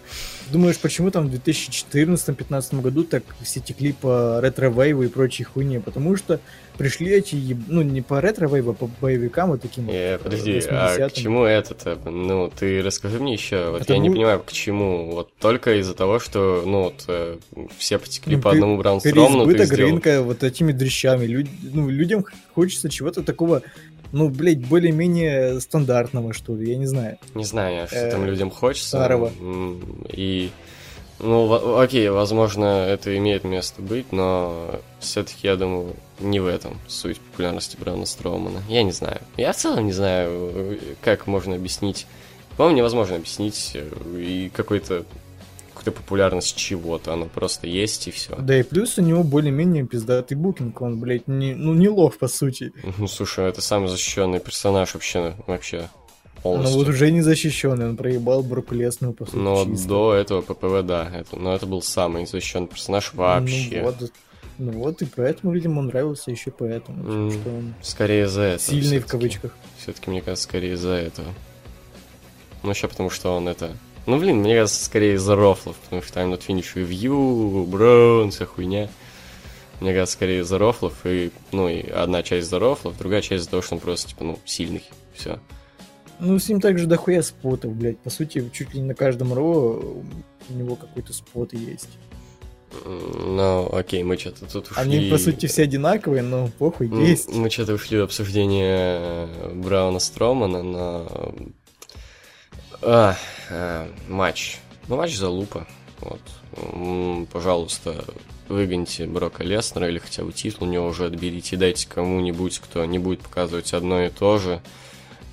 Думаешь, 0.52 0.78
почему 0.78 1.10
там 1.10 1.28
в 1.28 1.34
2014-2015 1.34 2.80
году 2.80 3.02
так 3.02 3.24
все 3.42 3.58
текли 3.58 3.92
по 3.92 4.38
ретро-вейву 4.40 5.02
и 5.02 5.08
прочей 5.08 5.42
хуйне? 5.42 5.80
Потому 5.80 6.16
что 6.16 6.38
пришли 6.78 7.12
эти, 7.12 7.34
еб- 7.36 7.64
ну 7.68 7.82
не 7.82 8.02
по 8.02 8.20
ретро-вейву, 8.20 8.72
а 8.72 8.74
по 8.74 8.90
боевикам 9.00 9.50
вот 9.50 9.62
таким 9.62 9.88
Э, 9.88 10.14
э, 10.14 10.18
подожди, 10.18 10.60
а 10.70 10.96
80-м. 10.96 11.10
к 11.10 11.12
чему 11.12 11.44
это-то? 11.44 11.98
Ну, 12.10 12.50
ты 12.56 12.82
расскажи 12.82 13.18
мне 13.20 13.32
еще. 13.34 13.70
Вот 13.70 13.74
я 13.74 13.78
Потому- 13.80 14.02
не 14.02 14.10
понимаю, 14.10 14.42
к 14.44 14.52
чему. 14.52 15.12
Вот 15.12 15.30
только 15.38 15.78
из-за 15.80 15.94
того, 15.94 16.18
что, 16.18 16.62
ну, 16.66 16.82
вот, 16.84 17.04
э, 17.08 17.36
все 17.78 17.98
потекли 17.98 18.36
Ну, 18.36 18.42
по 18.42 18.50
одному 18.50 18.76
Браунстрому, 18.78 19.46
ты 19.52 19.64
сделал. 19.64 19.90
рынка 19.90 20.22
вот 20.22 20.42
этими 20.42 20.72
дрищами. 20.72 21.26
Люд- 21.26 21.48
ну, 21.62 21.88
людям 21.88 22.24
хочется 22.54 22.88
чего-то 22.88 23.22
такого, 23.22 23.62
ну, 24.12 24.28
блядь, 24.28 24.66
более-менее 24.66 25.60
стандартного, 25.60 26.32
что 26.32 26.54
ли, 26.56 26.70
я 26.70 26.76
не 26.76 26.86
знаю. 26.86 27.18
Не 27.34 27.44
знаю, 27.44 27.86
что 27.86 27.96
э, 27.96 28.10
там 28.10 28.24
людям 28.26 28.50
хочется. 28.50 28.88
старого. 28.88 29.30
И, 30.10 30.50
ну, 31.20 31.78
окей, 31.78 32.08
возможно, 32.08 32.86
это 32.88 33.16
имеет 33.16 33.44
место 33.44 33.80
быть, 33.82 34.12
но 34.12 34.80
все-таки, 35.04 35.46
я 35.46 35.56
думаю, 35.56 35.94
не 36.20 36.40
в 36.40 36.46
этом 36.46 36.78
суть 36.86 37.18
популярности 37.20 37.76
Брауна 37.78 38.06
Строумана. 38.06 38.62
Я 38.68 38.82
не 38.82 38.92
знаю. 38.92 39.20
Я 39.36 39.52
в 39.52 39.56
целом 39.56 39.86
не 39.86 39.92
знаю, 39.92 40.78
как 41.00 41.26
можно 41.26 41.54
объяснить. 41.56 42.06
По-моему, 42.56 42.78
невозможно 42.78 43.16
объяснить 43.16 43.72
э, 43.74 43.88
и 44.18 44.48
какой-то 44.54 45.04
какую-то 45.74 45.92
популярность 45.92 46.56
чего-то. 46.56 47.12
Оно 47.12 47.26
просто 47.26 47.66
есть 47.66 48.06
и 48.08 48.10
все. 48.10 48.36
Да 48.36 48.58
и 48.58 48.62
плюс 48.62 48.96
у 48.98 49.02
него 49.02 49.22
более-менее 49.24 49.84
пиздатый 49.86 50.36
букинг, 50.36 50.80
он, 50.80 51.00
блядь, 51.00 51.26
не, 51.28 51.54
ну, 51.54 51.74
не 51.74 51.88
лох, 51.88 52.16
по 52.16 52.28
сути. 52.28 52.72
Ну, 52.96 53.06
слушай, 53.08 53.44
это 53.48 53.60
самый 53.60 53.88
защищенный 53.88 54.38
персонаж 54.38 54.94
вообще, 54.94 55.34
вообще 55.48 55.88
Но 56.36 56.40
полностью. 56.42 56.78
вот 56.78 56.88
уже 56.88 57.10
не 57.10 57.22
защищенный, 57.22 57.88
он 57.88 57.96
проебал 57.96 58.42
Броку 58.44 58.74
Лесную, 58.74 59.12
по 59.14 59.24
сути, 59.24 59.36
Но 59.36 59.64
чисто. 59.64 59.88
до 59.88 60.14
этого 60.14 60.42
ППВ, 60.42 60.86
да, 60.86 61.10
это, 61.12 61.36
но 61.36 61.54
это 61.54 61.66
был 61.66 61.82
самый 61.82 62.24
защищенный 62.26 62.68
персонаж 62.68 63.12
вообще. 63.12 63.80
Ну 63.82 63.82
вот, 63.90 64.12
ну 64.58 64.72
вот, 64.72 65.02
и 65.02 65.06
поэтому 65.06 65.52
людям 65.52 65.78
он 65.78 65.86
нравился 65.86 66.30
еще 66.30 66.50
поэтому, 66.50 67.10
М. 67.10 67.30
что 67.30 67.50
он 67.50 67.74
Скорее 67.82 68.28
за 68.28 68.42
это. 68.42 68.62
сильный 68.62 68.98
в 68.98 69.06
кавычках. 69.06 69.54
Все-таки, 69.78 70.10
мне 70.10 70.20
кажется, 70.22 70.44
скорее 70.44 70.74
из-за 70.74 70.90
этого. 70.94 71.28
Ну, 72.62 72.70
еще 72.70 72.88
потому, 72.88 73.10
что 73.10 73.36
он 73.36 73.48
это... 73.48 73.72
Ну, 74.06 74.18
блин, 74.18 74.36
мне 74.38 74.54
кажется, 74.56 74.84
скорее 74.84 75.14
из-за 75.14 75.34
рофлов, 75.36 75.76
потому 75.84 76.02
что 76.02 76.12
там 76.14 76.30
на 76.30 76.36
финиш 76.36 76.74
ревью, 76.76 77.64
Браун, 77.66 78.30
вся 78.30 78.44
хуйня. 78.46 78.88
Мне 79.80 79.92
кажется, 79.92 80.14
скорее 80.14 80.40
из-за 80.40 80.58
рофлов, 80.58 80.94
и, 81.04 81.30
ну, 81.52 81.68
и 81.68 81.88
одна 81.90 82.22
часть 82.22 82.46
из-за 82.46 82.58
рофлов, 82.58 82.96
другая 82.98 83.22
часть 83.22 83.42
из-за 83.42 83.50
того, 83.50 83.62
что 83.62 83.74
он 83.74 83.80
просто, 83.80 84.08
типа, 84.10 84.24
ну, 84.24 84.38
сильный. 84.44 84.84
Все. 85.14 85.40
Ну, 86.20 86.38
с 86.38 86.48
ним 86.48 86.60
также 86.60 86.86
дохуя 86.86 87.22
спотов, 87.22 87.74
блядь. 87.74 87.98
По 87.98 88.08
сути, 88.10 88.48
чуть 88.52 88.72
ли 88.72 88.80
не 88.80 88.86
на 88.86 88.94
каждом 88.94 89.32
ро 89.34 89.80
у 90.48 90.52
него 90.54 90.76
какой-то 90.76 91.12
спот 91.12 91.52
есть. 91.54 91.88
Ну, 92.84 93.68
окей, 93.72 94.02
мы 94.02 94.16
что-то 94.18 94.46
тут 94.46 94.70
ушли... 94.70 94.82
Они, 94.82 95.10
по 95.10 95.18
сути, 95.18 95.46
все 95.46 95.62
одинаковые, 95.62 96.22
но 96.22 96.48
похуй, 96.58 96.88
есть. 97.06 97.32
Мы 97.34 97.50
что-то 97.50 97.74
ушли 97.74 97.98
в 97.98 98.02
обсуждение 98.02 99.28
Брауна 99.54 99.98
Стромана 99.98 100.62
на 100.62 101.06
а, 102.82 103.16
а, 103.50 103.88
матч. 104.08 104.58
Ну, 104.88 104.96
матч 104.96 105.16
за 105.16 105.28
лупа. 105.28 105.66
Вот. 106.00 106.20
Пожалуйста, 107.32 108.04
выгоните 108.48 109.06
Брока 109.06 109.42
Леснера 109.42 109.88
или 109.88 109.98
хотя 109.98 110.22
бы 110.22 110.32
титул 110.32 110.68
у 110.68 110.70
него 110.70 110.86
уже 110.86 111.06
отберите. 111.06 111.56
Дайте 111.56 111.88
кому-нибудь, 111.88 112.58
кто 112.58 112.84
не 112.84 112.98
будет 112.98 113.20
показывать 113.20 113.72
одно 113.72 114.02
и 114.02 114.10
то 114.10 114.38
же 114.38 114.60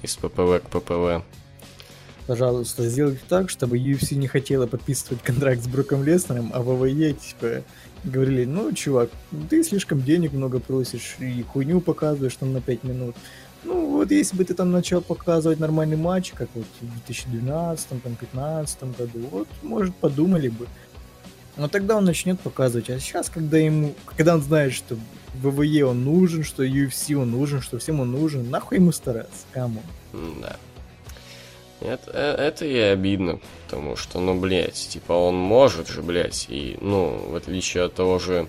из 0.01 0.15
ППВ 0.15 0.63
к 0.63 0.69
ППВ. 0.69 1.23
Пожалуйста, 2.27 2.87
сделайте 2.87 3.21
так, 3.27 3.49
чтобы 3.49 3.77
UFC 3.77 4.15
не 4.15 4.27
хотела 4.27 4.67
подписывать 4.67 5.23
контракт 5.23 5.63
с 5.63 5.67
Броком 5.67 6.03
Леснером, 6.03 6.51
а 6.53 6.61
ВВЕ, 6.61 7.13
типа, 7.13 7.63
говорили, 8.03 8.45
ну, 8.45 8.71
чувак, 8.73 9.09
ты 9.49 9.63
слишком 9.63 10.01
денег 10.01 10.33
много 10.33 10.59
просишь 10.59 11.15
и 11.19 11.43
хуйню 11.43 11.81
показываешь 11.81 12.35
там 12.35 12.53
на 12.53 12.61
5 12.61 12.83
минут. 12.83 13.15
Ну, 13.63 13.91
вот 13.97 14.11
если 14.11 14.35
бы 14.35 14.43
ты 14.43 14.53
там 14.53 14.71
начал 14.71 15.01
показывать 15.01 15.59
нормальный 15.59 15.97
матч, 15.97 16.31
как 16.31 16.49
вот 16.55 16.65
в 16.79 17.05
2012, 17.05 17.87
там, 17.89 17.99
2015 17.99 18.83
году, 18.97 19.27
вот, 19.31 19.47
может, 19.61 19.95
подумали 19.95 20.49
бы. 20.49 20.67
Но 21.57 21.67
тогда 21.67 21.97
он 21.97 22.05
начнет 22.05 22.39
показывать. 22.39 22.89
А 22.89 22.99
сейчас, 22.99 23.29
когда 23.29 23.57
ему, 23.57 23.93
когда 24.15 24.35
он 24.35 24.41
знает, 24.41 24.73
что 24.73 24.97
ВВЕ 25.35 25.85
он 25.85 26.03
нужен, 26.03 26.43
что 26.43 26.63
UFC 26.63 27.13
он 27.15 27.31
нужен, 27.31 27.61
что 27.61 27.77
всем 27.77 27.99
он 27.99 28.11
нужен, 28.11 28.49
нахуй 28.49 28.77
ему 28.77 28.91
стараться, 28.91 29.45
кому? 29.51 29.81
Да. 30.13 30.57
Это, 30.57 30.57
э, 30.57 30.70
это 31.81 32.65
и 32.65 32.77
обидно, 32.77 33.39
потому 33.65 33.95
что, 33.95 34.19
ну, 34.19 34.39
блядь, 34.39 34.87
типа, 34.89 35.13
он 35.13 35.35
может 35.35 35.87
же, 35.87 36.01
блядь, 36.01 36.45
и, 36.49 36.77
ну, 36.81 37.29
в 37.29 37.35
отличие 37.35 37.83
от 37.83 37.93
того 37.93 38.19
же 38.19 38.47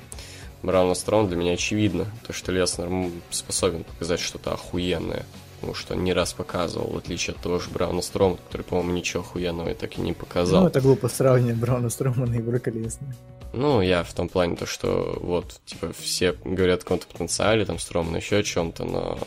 Брауна 0.62 0.94
Стром, 0.94 1.28
для 1.28 1.36
меня 1.36 1.52
очевидно, 1.52 2.06
то, 2.26 2.32
что 2.32 2.52
Леснер 2.52 3.10
способен 3.30 3.84
показать 3.84 4.20
что-то 4.20 4.52
охуенное, 4.52 5.24
потому 5.56 5.74
что 5.74 5.94
он 5.94 6.04
не 6.04 6.12
раз 6.12 6.32
показывал, 6.32 6.90
в 6.90 6.98
отличие 6.98 7.34
от 7.34 7.42
того 7.42 7.58
же 7.58 7.70
Брауна 7.70 8.02
Строма, 8.02 8.36
который, 8.36 8.62
по-моему, 8.62 8.92
ничего 8.92 9.22
охуенного 9.22 9.70
и 9.70 9.74
так 9.74 9.98
и 9.98 10.00
не 10.00 10.12
показал. 10.12 10.62
Ну, 10.62 10.66
это 10.68 10.80
глупо 10.80 11.08
сравнивать 11.08 11.56
Брауна 11.56 11.88
Стромана 11.88 12.34
и 12.34 12.40
Брока 12.40 12.70
Леснера. 12.70 13.14
Ну, 13.52 13.80
я 13.82 14.02
в 14.02 14.12
том 14.12 14.28
плане, 14.28 14.56
то, 14.56 14.66
что 14.66 15.18
вот, 15.20 15.60
типа, 15.66 15.92
все 15.98 16.34
говорят 16.44 16.80
о 16.80 16.82
каком-то 16.82 17.06
потенциале, 17.06 17.64
там, 17.64 17.78
Стромана, 17.78 18.16
еще 18.16 18.38
о 18.38 18.42
чем-то, 18.42 18.84
но 18.84 19.18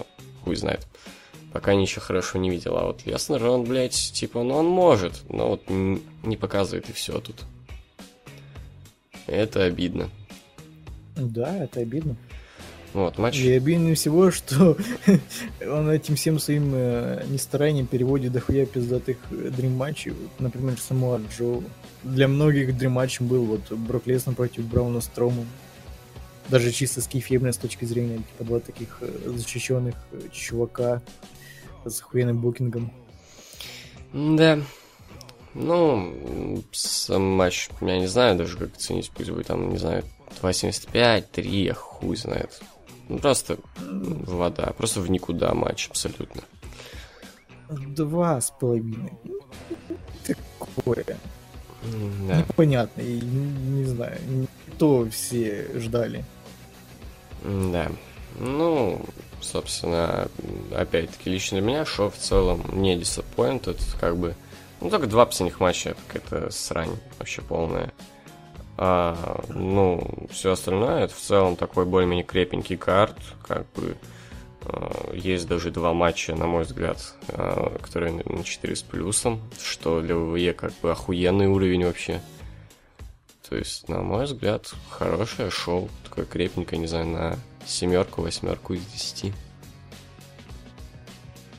хуй 0.43 0.55
знает. 0.55 0.87
Пока 1.55 1.73
ничего 1.73 2.01
хорошего 2.01 2.41
не 2.41 2.49
видел. 2.49 2.75
А 2.75 2.83
вот 2.83 3.05
Леснер, 3.05 3.41
он, 3.45 3.63
блядь, 3.63 3.93
типа, 3.93 4.43
ну, 4.43 4.55
он 4.55 4.65
может, 4.65 5.23
но 5.29 5.51
вот 5.51 5.61
не 5.69 6.35
показывает 6.35 6.89
и 6.89 6.91
все 6.91 7.21
тут. 7.21 7.45
Это 9.25 9.63
обидно. 9.63 10.09
Да, 11.15 11.55
это 11.55 11.79
обидно. 11.79 12.17
Вот, 12.91 13.17
матч... 13.17 13.37
И 13.37 13.53
обиднее 13.53 13.95
всего, 13.95 14.31
что 14.31 14.75
он 15.65 15.89
этим 15.89 16.17
всем 16.17 16.39
своим 16.39 16.73
э, 16.75 17.23
нестаранием 17.29 17.87
переводит 17.87 18.33
дохуя 18.33 18.65
пиздатых 18.65 19.15
э, 19.31 19.49
дрим-матчей. 19.49 20.11
Вот, 20.11 20.31
например, 20.39 20.77
Самуа 20.77 21.21
Джо. 21.31 21.61
Для 22.03 22.27
многих 22.27 22.77
дрим-матчем 22.77 23.27
был 23.27 23.45
вот 23.45 23.71
Брок 23.71 24.07
Леснер 24.07 24.35
против 24.35 24.65
Брауна 24.65 24.99
Строма. 24.99 25.45
Даже 26.49 26.73
чисто 26.73 26.99
с 26.99 27.07
кейфебной 27.07 27.53
с 27.53 27.57
точки 27.57 27.85
зрения, 27.85 28.17
типа, 28.17 28.43
два 28.43 28.59
таких 28.59 28.97
э, 28.99 29.31
защищенных 29.33 29.95
э, 30.11 30.19
чувака 30.33 31.01
с 31.89 32.01
охуенным 32.01 32.39
букингом. 32.39 32.91
Да. 34.13 34.59
Ну, 35.53 36.63
сам 36.71 37.23
матч, 37.23 37.69
я 37.81 37.97
не 37.97 38.07
знаю 38.07 38.37
даже, 38.37 38.57
как 38.57 38.75
оценить, 38.75 39.09
пусть 39.11 39.29
будет 39.29 39.47
там, 39.47 39.69
не 39.69 39.77
знаю, 39.77 40.03
2.75, 40.41 41.25
3, 41.31 41.63
я 41.63 41.73
хуй 41.73 42.17
знает. 42.17 42.61
Ну, 43.07 43.19
просто 43.19 43.57
в 43.77 44.35
вода, 44.35 44.73
просто 44.77 44.99
в 44.99 45.09
никуда 45.09 45.53
матч 45.53 45.87
абсолютно. 45.89 46.41
Два 47.69 48.41
с 48.41 48.51
половиной. 48.51 49.13
Такое. 50.25 51.05
Да. 52.27 52.37
Непонятно. 52.37 53.01
И 53.01 53.21
не, 53.21 53.85
знаю, 53.85 54.19
то 54.77 55.07
все 55.09 55.69
ждали. 55.75 56.25
Да. 57.43 57.91
Ну, 58.39 59.01
собственно, 59.45 60.27
опять-таки, 60.75 61.29
лично 61.29 61.59
для 61.59 61.67
меня 61.67 61.85
шоу 61.85 62.09
в 62.09 62.17
целом 62.17 62.63
не 62.73 62.95
disappointed, 62.95 63.79
как 63.99 64.17
бы... 64.17 64.35
Ну, 64.81 64.89
только 64.89 65.07
два 65.07 65.25
последних 65.25 65.59
матча, 65.59 65.95
какая-то 66.07 66.51
срань 66.51 66.97
вообще 67.17 67.41
полная. 67.41 67.93
А, 68.77 69.43
ну, 69.49 70.27
все 70.31 70.51
остальное, 70.51 71.05
это 71.05 71.13
в 71.13 71.19
целом 71.19 71.55
такой 71.55 71.85
более-менее 71.85 72.25
крепенький 72.25 72.75
карт, 72.75 73.17
как 73.47 73.65
бы... 73.73 73.95
а, 74.63 75.13
Есть 75.13 75.47
даже 75.47 75.71
два 75.71 75.93
матча, 75.93 76.35
на 76.35 76.45
мой 76.45 76.63
взгляд, 76.63 77.15
а, 77.29 77.77
которые 77.79 78.13
на 78.25 78.43
4 78.43 78.75
с 78.75 78.81
плюсом, 78.81 79.39
что 79.61 80.01
для 80.01 80.15
ВВЕ 80.15 80.53
как 80.53 80.73
бы 80.81 80.91
охуенный 80.91 81.47
уровень 81.47 81.85
вообще. 81.85 82.21
То 83.47 83.55
есть, 83.55 83.87
на 83.87 84.01
мой 84.01 84.25
взгляд, 84.25 84.73
хорошее 84.89 85.51
шоу, 85.51 85.87
такое 86.03 86.25
крепенькое, 86.25 86.81
не 86.81 86.87
знаю, 86.87 87.05
на 87.05 87.39
семерку, 87.65 88.21
восьмерку 88.21 88.73
из 88.73 88.85
десяти. 88.85 89.33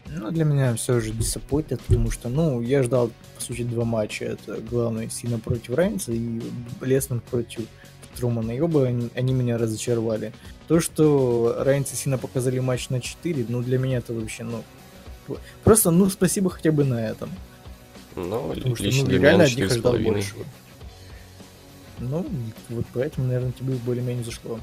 Ну, 0.08 0.30
для 0.30 0.44
меня 0.44 0.74
все 0.74 1.00
же 1.00 1.12
disappointed, 1.12 1.80
потому 1.86 2.10
что, 2.10 2.28
ну, 2.28 2.60
я 2.60 2.82
ждал, 2.82 3.10
по 3.34 3.42
сути, 3.42 3.62
два 3.62 3.84
матча. 3.84 4.24
Это 4.24 4.60
главное 4.60 5.08
Сина 5.08 5.38
против 5.38 5.74
Райнса 5.74 6.12
и 6.12 6.40
Леснер 6.80 7.20
против 7.20 7.66
Трумана. 8.16 8.52
И 8.52 8.60
оба 8.60 8.86
они, 8.86 9.10
они 9.14 9.34
меня 9.34 9.58
разочаровали. 9.58 10.32
То, 10.68 10.80
что 10.80 11.56
Райнс 11.58 11.92
и 11.92 11.96
Сина 11.96 12.18
показали 12.18 12.58
матч 12.58 12.88
на 12.88 13.00
4, 13.00 13.46
ну, 13.48 13.62
для 13.62 13.78
меня 13.78 13.98
это 13.98 14.14
вообще, 14.14 14.44
ну, 14.44 14.64
просто, 15.64 15.90
ну, 15.90 16.08
спасибо 16.08 16.50
хотя 16.50 16.72
бы 16.72 16.84
на 16.84 17.06
этом. 17.08 17.30
Ну, 18.14 18.52
Потому 18.54 18.76
что, 18.76 18.84
ну, 18.84 19.08
реально 19.08 19.44
от 19.44 19.54
них 19.54 19.70
ожидал 19.70 19.98
большего. 19.98 20.44
Ну, 21.98 22.26
вот 22.70 22.86
поэтому, 22.92 23.26
наверное, 23.26 23.52
тебе 23.52 23.74
более-менее 23.74 24.24
зашло. 24.24 24.60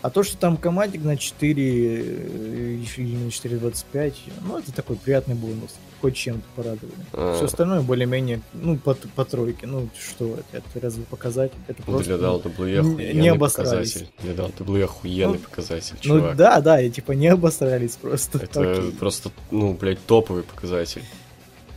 А 0.00 0.10
то, 0.10 0.22
что 0.22 0.36
там 0.36 0.56
командик 0.56 1.02
на 1.02 1.16
4 1.16 1.62
э, 1.62 2.78
или 2.96 3.16
на 3.16 3.28
4.25, 3.28 4.14
ну, 4.46 4.58
это 4.58 4.72
такой 4.72 4.96
приятный 4.96 5.34
бонус. 5.34 5.74
Хоть 6.00 6.14
чем-то 6.14 6.44
порадовали. 6.54 6.94
А. 7.12 7.34
Все 7.34 7.46
остальное 7.46 7.80
более-менее, 7.80 8.40
ну, 8.54 8.76
по, 8.76 8.94
по 8.94 9.24
тройке. 9.24 9.66
Ну, 9.66 9.88
что 9.98 10.34
это? 10.34 10.58
Это 10.58 10.80
разве 10.80 11.02
показатель? 11.02 11.56
Это 11.66 11.82
Ну, 11.84 11.92
просто... 11.92 12.16
Для 12.16 12.28
не- 12.28 12.76
охуенный 12.76 13.14
не 13.14 13.28
обосрались. 13.28 13.94
показатель. 13.94 14.08
Для 14.22 14.32
WWE 14.34 14.84
охуенный 14.84 15.32
Ну, 15.38 15.38
показатель, 15.40 15.96
Ну, 16.04 16.18
чувак. 16.20 16.36
да, 16.36 16.60
да, 16.60 16.80
и 16.80 16.88
типа 16.90 17.12
не 17.12 17.26
обосрались 17.26 17.96
просто. 17.96 18.38
Это 18.38 18.72
Окей. 18.78 18.92
просто, 18.92 19.32
ну, 19.50 19.74
блядь, 19.74 19.98
топовый 20.06 20.44
показатель. 20.44 21.02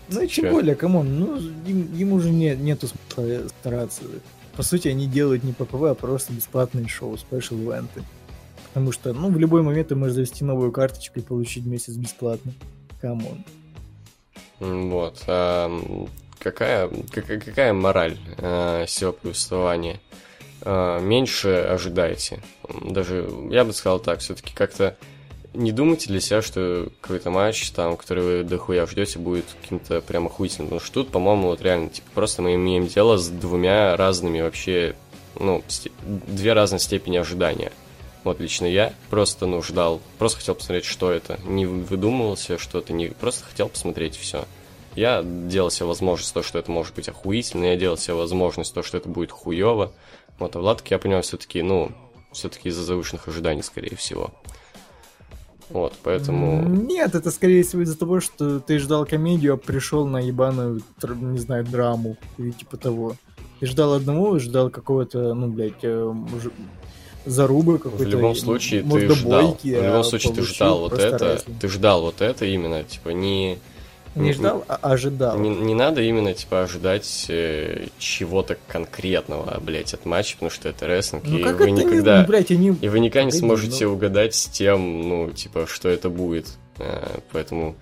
Ну 0.10 0.22
и 0.22 0.28
тем 0.28 0.52
более, 0.52 0.76
come 0.76 1.01
on, 1.01 1.20
ну, 1.20 1.38
им, 1.38 1.90
им 1.98 2.14
уже 2.14 2.30
не, 2.30 2.56
нету 2.56 2.88
смысла 2.88 3.48
стараться. 3.60 4.04
По 4.56 4.64
сути, 4.64 4.88
они 4.90 5.08
делают 5.08 5.44
не 5.44 5.54
PPV, 5.54 5.84
а 5.84 5.96
просто 5.96 6.34
бесплатные 6.34 6.88
шоу, 6.88 7.18
special 7.18 7.56
ивенты. 7.56 8.04
Потому 8.68 8.92
что, 8.92 9.14
ну, 9.14 9.30
в 9.30 9.38
любой 9.38 9.64
момент 9.64 9.90
ты 9.90 9.96
можешь 9.96 10.16
завести 10.16 10.44
новую 10.44 10.72
карточку 10.72 11.20
и 11.20 11.24
получить 11.24 11.66
месяц 11.66 11.96
бесплатно. 11.96 12.54
Come 13.02 13.26
on. 13.26 13.44
Вот. 14.60 15.24
а, 15.28 15.70
какая, 16.40 16.90
какая, 17.12 17.74
мораль 17.74 18.18
а, 18.38 18.86
всего 18.86 19.12
повествования? 19.12 20.00
А, 20.62 21.00
меньше 21.00 21.50
ожидайте. 21.50 22.42
Даже, 22.82 23.30
я 23.50 23.66
бы 23.66 23.74
сказал 23.74 24.00
так, 24.00 24.20
все-таки 24.20 24.54
как-то 24.54 24.98
не 25.54 25.72
думайте 25.72 26.08
для 26.08 26.22
себя, 26.22 26.42
что 26.42 26.90
какой-то 27.02 27.30
матч, 27.30 27.72
там, 27.72 27.98
который 27.98 28.24
вы 28.24 28.44
дохуя 28.44 28.86
ждете, 28.86 29.20
будет 29.20 29.46
каким-то 29.62 30.02
прям 30.02 30.28
охуительным. 30.28 30.70
Потому 30.70 30.86
что 30.86 30.94
тут, 30.94 31.10
по-моему, 31.10 31.48
вот 31.48 31.62
реально, 31.62 31.90
типа, 31.90 32.08
просто 32.14 32.42
мы 32.42 32.56
имеем 32.56 32.88
дело 32.88 33.18
с 33.18 33.28
двумя 33.28 33.98
разными 33.98 34.42
вообще, 34.42 34.96
ну, 35.40 35.64
две 36.06 36.54
разные 36.54 36.80
степени 36.80 37.18
ожидания. 37.18 37.72
Вот 38.24 38.40
лично 38.40 38.66
я 38.66 38.94
просто, 39.10 39.46
ну, 39.46 39.62
ждал, 39.62 40.00
просто 40.20 40.40
хотел 40.40 40.56
посмотреть, 40.56 40.86
что 40.86 41.12
это. 41.12 41.40
Не 41.44 41.66
выдумывал 41.66 42.38
себе 42.38 42.58
что-то, 42.58 42.94
не 42.94 43.08
просто 43.08 43.44
хотел 43.44 43.68
посмотреть 43.68 44.16
все. 44.16 44.46
Я 44.96 45.24
делал 45.24 45.72
себе 45.72 45.88
возможность 45.88 46.34
то, 46.34 46.44
что 46.44 46.60
это 46.60 46.70
может 46.70 46.94
быть 46.96 47.10
охуительно, 47.10 47.66
я 47.66 47.76
делал 47.78 47.98
себе 47.98 48.14
возможность 48.14 48.74
то, 48.74 48.84
что 48.84 48.98
это 48.98 49.10
будет 49.10 49.32
хуево. 49.32 49.92
Вот, 50.38 50.56
а 50.56 50.60
Влад, 50.60 50.82
как 50.82 50.92
я 50.92 51.00
понимаю, 51.00 51.24
все-таки, 51.24 51.62
ну, 51.62 51.92
все-таки 52.32 52.70
из-за 52.70 52.84
завышенных 52.84 53.28
ожиданий, 53.28 53.64
скорее 53.64 53.96
всего. 53.96 54.32
Вот, 55.74 55.94
поэтому... 56.04 56.68
Нет, 56.68 57.16
это 57.16 57.32
скорее 57.32 57.64
всего 57.64 57.84
из-за 57.84 57.98
того, 57.98 58.20
что 58.20 58.60
ты 58.60 58.78
ждал 58.80 59.06
комедию, 59.06 59.54
а 59.54 59.58
пришел 59.58 60.06
на 60.06 60.18
ебаную, 60.18 60.82
не 61.04 61.40
знаю, 61.40 61.66
драму 61.66 62.18
или 62.38 62.52
типа 62.52 62.78
того. 62.78 63.16
Ты 63.60 63.68
ждал 63.68 63.94
одного, 63.94 64.40
ждал 64.40 64.70
какого-то, 64.70 65.34
ну, 65.34 65.48
блядь, 65.48 65.84
э, 65.84 66.12
муж- 66.14 66.52
зарубы 67.26 67.78
какой-то. 67.78 68.04
В 68.04 68.08
любом 68.08 68.36
случае 68.36 68.84
ты 68.84 69.14
ждал. 69.14 69.58
В 69.62 69.66
а 69.66 69.88
любом 69.88 70.04
случае 70.04 70.34
ты 70.34 70.42
ждал 70.42 70.80
вот 70.80 70.94
это. 70.94 71.36
рестлинг. 71.36 71.60
Ты 71.60 71.68
ждал 71.68 72.02
вот 72.02 72.22
это 72.22 72.46
именно, 72.46 72.84
типа, 72.84 73.10
не... 73.10 73.60
Не 74.16 74.34
ждал, 74.34 74.66
а 74.68 74.76
ожидал. 74.76 75.38
Не, 75.40 75.50
не 75.50 75.74
надо 75.74 76.02
именно, 76.02 76.34
типа, 76.34 76.64
ожидать 76.64 77.28
э, 77.30 77.88
чего-то 77.98 78.58
конкретного, 78.68 79.58
блядь, 79.62 79.94
от 79.94 80.06
матча, 80.06 80.34
потому 80.34 80.52
что 80.52 80.68
это 80.68 80.86
рестлинг, 80.86 81.24
Ну 81.26 81.38
и 81.38 81.44
как 81.44 81.60
вы 81.60 81.72
это 81.72 81.72
никогда... 81.72 82.16
не, 82.18 82.22
ну, 82.22 82.28
блядь, 82.28 82.52
они... 82.52 82.76
И 82.82 82.90
вы 82.90 83.00
никогда 83.00 83.24
не 83.24 83.32
сможете 83.32 83.86
ну. 83.86 83.94
угадать 83.94 84.36
с 84.36 84.48
тем, 84.48 85.08
ну, 85.08 85.32
типа, 85.32 85.66
что 85.66 85.88
это 85.88 86.10
будет. 86.10 86.48
Э, 86.78 87.20
Поэтому 87.32 87.76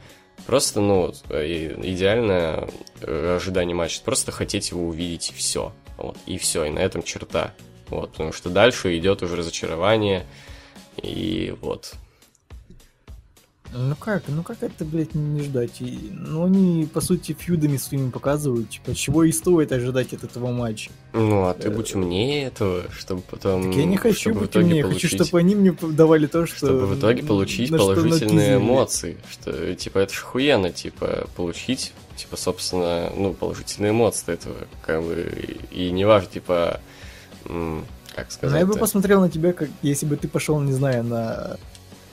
просто, 0.45 0.81
ну, 0.81 1.11
э, 1.29 1.75
идеальное 1.83 2.69
э, 3.01 3.35
ожидание 3.37 3.75
матча. 3.75 4.01
Просто 4.03 4.31
хотеть 4.31 4.69
его 4.69 4.87
увидеть, 4.87 5.31
и 5.31 5.33
все. 5.33 5.73
Вот, 5.97 6.17
и 6.27 6.37
все, 6.37 6.65
и 6.65 6.69
на 6.69 6.79
этом 6.79 7.01
черта. 7.01 7.53
Вот, 7.87 8.11
потому 8.11 8.33
что 8.33 8.51
дальше 8.51 8.95
идет 8.97 9.23
уже 9.23 9.35
разочарование, 9.35 10.25
и 11.01 11.55
вот. 11.59 11.93
Ну 13.71 13.95
как, 13.95 14.23
ну 14.27 14.41
как 14.41 14.63
это, 14.63 14.83
блядь, 14.83 15.13
не 15.13 15.41
ждать? 15.41 15.79
И, 15.79 16.09
ну 16.11 16.45
они, 16.45 16.87
по 16.91 17.01
сути, 17.01 17.35
фьюдами 17.37 17.77
своими 17.77 18.09
показывают, 18.09 18.69
типа, 18.71 18.95
чего 18.95 19.23
и 19.23 19.31
стоит 19.31 19.71
ожидать 19.71 20.11
от 20.13 20.23
этого 20.23 20.51
матча. 20.51 20.89
Ну, 21.13 21.45
а 21.45 21.53
ты 21.53 21.69
будь 21.69 21.93
умнее 21.93 22.45
этого, 22.45 22.85
чтобы 22.91 23.21
потом... 23.29 23.65
Так 23.65 23.75
я 23.75 23.85
не 23.85 23.97
хочу 23.97 24.33
быть 24.33 24.55
умнее, 24.55 24.83
хочу, 24.83 24.93
получить- 24.93 25.23
чтобы 25.23 25.39
они 25.39 25.53
мне 25.53 25.75
давали 25.81 26.25
то, 26.25 26.47
что... 26.47 26.57
Чтобы 26.57 26.87
в 26.87 26.99
итоге 26.99 27.23
получить 27.23 27.69
на 27.69 27.77
положительные 27.77 28.57
эмоции. 28.57 29.17
Что, 29.29 29.75
типа, 29.75 29.99
это 29.99 30.13
ж 30.13 30.23
охуенно, 30.23 30.71
типа, 30.71 31.27
получить, 31.35 31.93
типа, 32.15 32.37
собственно, 32.37 33.11
ну, 33.15 33.33
положительные 33.33 33.91
эмоции 33.91 34.23
от 34.23 34.29
этого, 34.29 34.55
как 34.83 35.03
бы, 35.03 35.59
и, 35.71 35.87
и 35.87 35.91
не 35.91 36.05
важно, 36.05 36.29
типа, 36.29 36.81
как 37.43 38.25
Ну, 38.25 38.31
сказать 38.31 38.59
я 38.59 38.65
бы 38.65 38.73
посмотрел 38.73 39.21
на 39.21 39.29
тебя, 39.29 39.53
как 39.53 39.69
если 39.83 40.07
бы 40.07 40.17
ты 40.17 40.27
пошел, 40.27 40.59
не 40.59 40.73
знаю, 40.73 41.03
на 41.03 41.57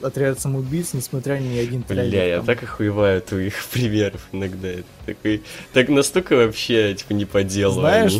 отряд 0.01 0.39
самоубийц, 0.39 0.93
несмотря 0.93 1.39
ни 1.39 1.57
один 1.57 1.83
трейлер. 1.83 2.09
Бля, 2.11 2.25
я 2.25 2.37
там. 2.37 2.45
так 2.45 2.63
охуеваю 2.63 3.17
от 3.19 3.25
твоих 3.25 3.63
примеров 3.73 4.27
иногда. 4.31 4.67
Это 4.69 4.83
такой, 5.05 5.43
так 5.73 5.89
настолько 5.89 6.35
вообще, 6.35 6.93
типа, 6.95 7.13
не 7.13 7.25
по 7.25 7.43
делу. 7.43 7.73
Знаешь, 7.75 8.13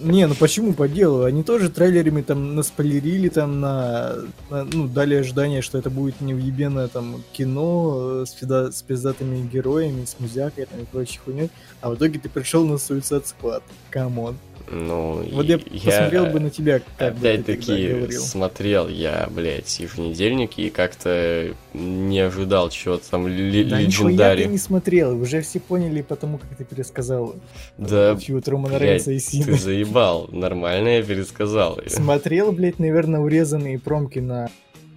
они. 0.00 0.12
не, 0.12 0.26
ну 0.26 0.34
почему 0.34 0.72
по 0.72 0.88
делу? 0.88 1.24
Они 1.24 1.42
тоже 1.42 1.68
трейлерами 1.68 2.22
там 2.22 2.54
наспойлерили, 2.54 3.28
там 3.28 3.60
на, 3.60 4.14
на- 4.50 4.64
ну, 4.64 4.86
дали 4.88 5.16
ожидание, 5.16 5.62
что 5.62 5.78
это 5.78 5.90
будет 5.90 6.20
невъебенное 6.20 6.88
там 6.88 7.22
кино 7.32 8.22
э, 8.22 8.24
с, 8.26 8.34
пизда- 8.40 8.70
с 8.72 8.82
пиздатыми 8.82 9.46
героями, 9.46 10.04
с 10.04 10.16
музякой 10.18 10.66
там 10.66 10.80
и 10.80 10.84
прочей 10.84 11.18
хуйней, 11.24 11.50
а 11.80 11.90
в 11.90 11.96
итоге 11.96 12.18
ты 12.18 12.28
пришел 12.28 12.64
на 12.66 12.74
Suicide 12.74 13.24
Squad. 13.24 13.62
Come 13.90 14.16
on. 14.16 14.36
Ну, 14.70 15.22
Вот 15.32 15.46
я, 15.46 15.58
посмотрел 15.58 16.26
бы 16.26 16.40
на 16.40 16.50
тебя, 16.50 16.80
как 16.98 17.14
бы 17.14 17.20
ты 17.20 17.28
Опять-таки, 17.34 17.88
говорил. 17.88 18.20
смотрел 18.22 18.88
я, 18.88 19.28
блядь, 19.30 19.80
еженедельники 19.80 20.60
и 20.62 20.70
как-то 20.70 21.54
не 21.72 22.20
ожидал 22.20 22.68
чего-то 22.70 23.08
там 23.10 23.26
ли- 23.28 23.64
Да 23.64 23.78
legendary. 23.80 24.42
ты 24.44 24.48
не 24.48 24.58
смотрел, 24.58 25.18
уже 25.20 25.40
все 25.42 25.58
поняли 25.60 26.02
потому, 26.02 26.38
как 26.38 26.54
ты 26.56 26.64
пересказал 26.64 27.34
Да, 27.78 28.16
фьюд 28.16 28.46
Романа 28.48 28.78
Рейнса 28.78 29.12
и 29.12 29.18
ты 29.18 29.24
Сины. 29.24 29.52
заебал. 29.58 30.28
Нормально 30.32 30.88
я 30.98 31.02
пересказал. 31.02 31.78
Смотрел, 31.86 32.52
блядь, 32.52 32.78
наверное, 32.78 33.20
урезанные 33.20 33.78
промки 33.78 34.18
на 34.18 34.50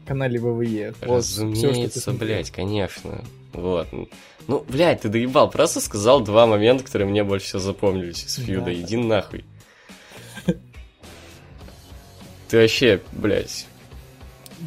канале 0.05 0.39
ВВЕ. 0.39 0.93
Вот 1.01 1.07
ты 1.07 1.07
Разумеется, 1.15 2.01
смотрел. 2.01 2.27
блядь, 2.27 2.51
конечно. 2.51 3.23
Вот. 3.53 3.87
Ну, 4.47 4.65
блядь, 4.67 5.01
ты 5.01 5.09
доебал. 5.09 5.49
Просто 5.49 5.79
сказал 5.81 6.21
два 6.21 6.45
момента, 6.47 6.83
которые 6.83 7.07
мне 7.07 7.23
больше 7.23 7.45
всего 7.47 7.59
запомнились 7.59 8.23
из 8.25 8.35
фьюда. 8.35 8.65
Да. 8.65 8.73
Иди 8.73 8.97
нахуй. 8.97 9.45
Ты 12.51 12.57
вообще, 12.57 13.01
блядь, 13.13 13.65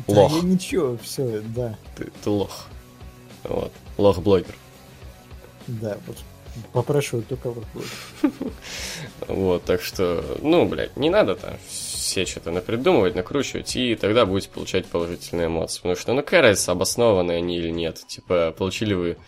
Да 0.08 0.22
лох. 0.22 0.36
я 0.36 0.40
ничего, 0.40 0.96
все, 1.02 1.42
да, 1.54 1.78
ты, 1.94 2.10
ты 2.22 2.30
лох. 2.30 2.64
Вот. 3.42 3.72
Лох-блогер. 3.98 4.54
да, 5.66 5.98
вот 6.06 6.16
попрошу 6.72 7.20
только 7.20 7.50
вопрос. 7.50 7.84
Вот, 9.28 9.64
так 9.64 9.82
что, 9.82 10.24
ну, 10.40 10.64
блядь, 10.66 10.96
не 10.96 11.10
надо 11.10 11.34
там 11.34 11.56
все 11.68 12.24
что-то 12.24 12.50
напридумывать, 12.50 13.16
накручивать, 13.16 13.76
и 13.76 13.96
тогда 13.96 14.24
будете 14.24 14.48
получать 14.48 14.86
положительные 14.86 15.48
эмоции. 15.48 15.78
Потому 15.78 15.96
что, 15.96 16.12
ну, 16.14 16.22
какая 16.22 16.40
разница, 16.40 16.72
обоснованы 16.72 17.32
они 17.32 17.58
или 17.58 17.68
нет. 17.68 18.02
Типа, 18.06 18.54
получили 18.56 18.94
вы 18.94 19.18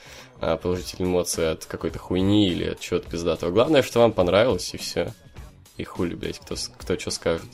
а, 0.41 0.57
положительные 0.57 1.11
эмоции 1.11 1.45
от 1.45 1.67
какой-то 1.67 1.99
хуйни 1.99 2.49
или 2.49 2.71
от 2.71 2.81
чего-то 2.81 3.11
пиздатого. 3.11 3.51
Главное, 3.51 3.83
что 3.83 4.01
вам 4.01 4.13
понравилось, 4.13 4.73
и 4.73 4.79
все. 4.79 5.13
И 5.77 5.85
хули, 5.85 6.15
блядь, 6.15 6.39
кто, 6.39 6.55
кто 6.79 6.99
что 6.99 7.11
скажет. 7.11 7.45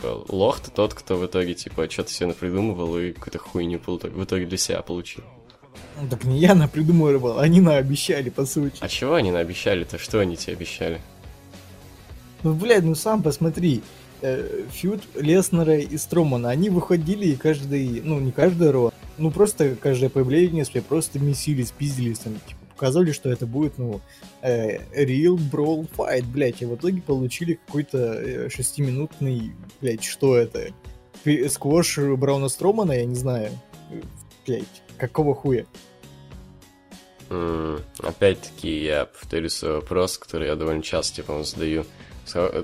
Типа, 0.00 0.24
лох 0.28 0.60
ты 0.60 0.70
тот, 0.70 0.94
кто 0.94 1.16
в 1.16 1.26
итоге, 1.26 1.52
типа, 1.54 1.88
что-то 1.90 2.10
себе 2.10 2.28
напридумывал 2.28 2.96
и 2.98 3.12
какую-то 3.12 3.38
хуйню 3.38 3.78
в 3.84 4.24
итоге 4.24 4.46
для 4.46 4.56
себя 4.56 4.80
получил. 4.80 5.24
Ну, 6.00 6.08
Так 6.08 6.24
не 6.24 6.38
я 6.38 6.54
напридумывал, 6.54 7.38
они 7.38 7.60
наобещали, 7.60 8.30
по 8.30 8.46
сути. 8.46 8.78
А 8.80 8.88
чего 8.88 9.14
они 9.14 9.30
наобещали-то? 9.30 9.98
Что 9.98 10.20
они 10.20 10.36
тебе 10.38 10.54
обещали? 10.54 11.00
Ну, 12.42 12.54
блядь, 12.54 12.84
ну 12.84 12.94
сам 12.94 13.22
посмотри. 13.22 13.82
Э, 14.22 14.64
Фьюд 14.70 15.02
Леснера 15.16 15.76
и 15.78 15.98
Стромана, 15.98 16.48
они 16.48 16.70
выходили 16.70 17.26
и 17.26 17.36
каждый, 17.36 18.00
ну 18.02 18.20
не 18.20 18.32
каждый 18.32 18.70
ро, 18.70 18.92
ну 19.18 19.30
просто 19.30 19.76
каждое 19.76 20.08
появление 20.08 20.64
свои 20.64 20.82
просто 20.82 21.18
месились, 21.18 21.70
пиздились, 21.70 22.18
там, 22.20 22.34
типа, 22.46 22.59
показывали, 22.80 23.12
что 23.12 23.30
это 23.30 23.44
будет, 23.46 23.76
ну, 23.76 24.00
э, 24.40 24.78
real 25.04 25.36
brawl 25.36 25.86
fight, 25.94 26.24
блядь, 26.24 26.62
и 26.62 26.64
в 26.64 26.74
итоге 26.76 27.02
получили 27.02 27.60
какой-то 27.66 27.98
э, 27.98 28.48
шестиминутный, 28.48 29.52
блядь, 29.82 30.02
что 30.02 30.34
это? 30.36 30.68
Сквош 31.50 31.98
Брауна 31.98 32.48
Стромана, 32.48 32.92
я 32.92 33.04
не 33.04 33.14
знаю, 33.14 33.50
Э, 33.90 34.00
блядь, 34.46 34.82
какого 34.96 35.34
хуя? 35.34 35.66
М, 37.28 37.80
Опять-таки, 37.98 38.82
я 38.82 39.04
повторю 39.04 39.50
свой 39.50 39.74
вопрос, 39.74 40.16
который 40.16 40.48
я 40.48 40.56
довольно 40.56 40.82
часто, 40.82 41.16
типа, 41.16 41.42
задаю. 41.44 41.84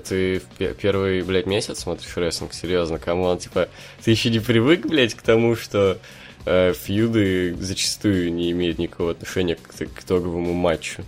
Ты 0.07 0.39
в 0.39 0.45
пе- 0.57 0.73
первый, 0.73 1.21
блядь, 1.21 1.45
месяц 1.45 1.79
смотришь 1.79 2.15
рестлинг? 2.17 2.53
Серьезно, 2.53 2.97
come 2.99 3.21
on, 3.21 3.37
типа, 3.37 3.67
ты 4.03 4.11
еще 4.11 4.29
не 4.29 4.39
привык, 4.39 4.85
блядь, 4.87 5.13
к 5.13 5.21
тому, 5.21 5.55
что 5.55 5.97
э, 6.45 6.73
фьюды 6.73 7.55
зачастую 7.59 8.33
не 8.33 8.51
имеют 8.51 8.77
никакого 8.79 9.11
отношения 9.11 9.55
к, 9.55 9.73
к 9.73 10.03
итоговому 10.03 10.53
матчу? 10.53 11.03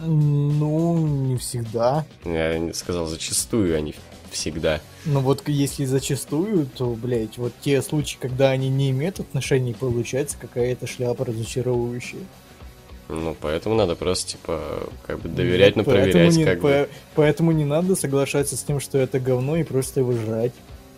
Ну, 0.00 1.06
не 1.06 1.36
всегда. 1.36 2.04
Я 2.24 2.58
не 2.58 2.72
сказал 2.72 3.06
зачастую, 3.06 3.76
они 3.76 3.94
всегда. 4.30 4.80
Но 5.04 5.20
вот 5.20 5.46
если 5.48 5.84
зачастую, 5.84 6.66
то, 6.66 6.86
блядь, 6.94 7.38
вот 7.38 7.52
те 7.60 7.82
случаи, 7.82 8.16
когда 8.20 8.50
они 8.50 8.68
не 8.68 8.90
имеют 8.90 9.20
отношений, 9.20 9.74
получается 9.74 10.36
какая-то 10.40 10.86
шляпа 10.86 11.24
разочаровывающая. 11.24 12.20
Ну, 13.08 13.36
поэтому 13.40 13.74
надо 13.74 13.94
просто, 13.94 14.32
типа, 14.32 14.88
как 15.06 15.20
бы 15.20 15.28
доверять, 15.28 15.76
но 15.76 15.84
Поэтому 15.84 16.12
проверять, 16.12 16.36
не, 16.36 16.44
как 16.44 16.60
по- 16.60 16.68
бы. 16.68 16.88
Поэтому 17.14 17.52
не 17.52 17.64
надо 17.64 17.94
соглашаться 17.94 18.56
с 18.56 18.62
тем, 18.62 18.80
что 18.80 18.98
это 18.98 19.20
говно, 19.20 19.56
и 19.56 19.64
просто 19.64 20.00
его 20.00 20.12
жрать. 20.12 20.52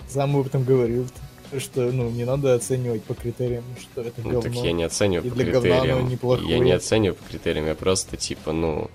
Сам 0.09 0.37
об 0.37 0.47
этом 0.47 0.63
говорил, 0.63 1.09
что, 1.61 1.91
ну, 1.93 2.11
не 2.11 2.25
надо 2.25 2.55
оценивать 2.55 3.03
по 3.05 3.15
критериям, 3.15 3.65
что 3.81 4.03
это 4.03 4.13
Ну, 4.23 4.31
говно. 4.31 4.43
так 4.43 4.53
я 4.55 4.73
не 4.73 4.85
оцениваю 4.85 5.27
И 5.27 5.31
по 5.31 5.37
для 5.37 5.45
критериям. 5.53 6.09
неплохое. 6.09 6.49
Я 6.51 6.59
не 6.59 6.73
оцениваю 6.73 7.15
по 7.17 7.29
критериям, 7.29 7.67
я 7.67 7.75
просто, 7.75 8.17
типа, 8.17 8.53
ну, 8.53 8.91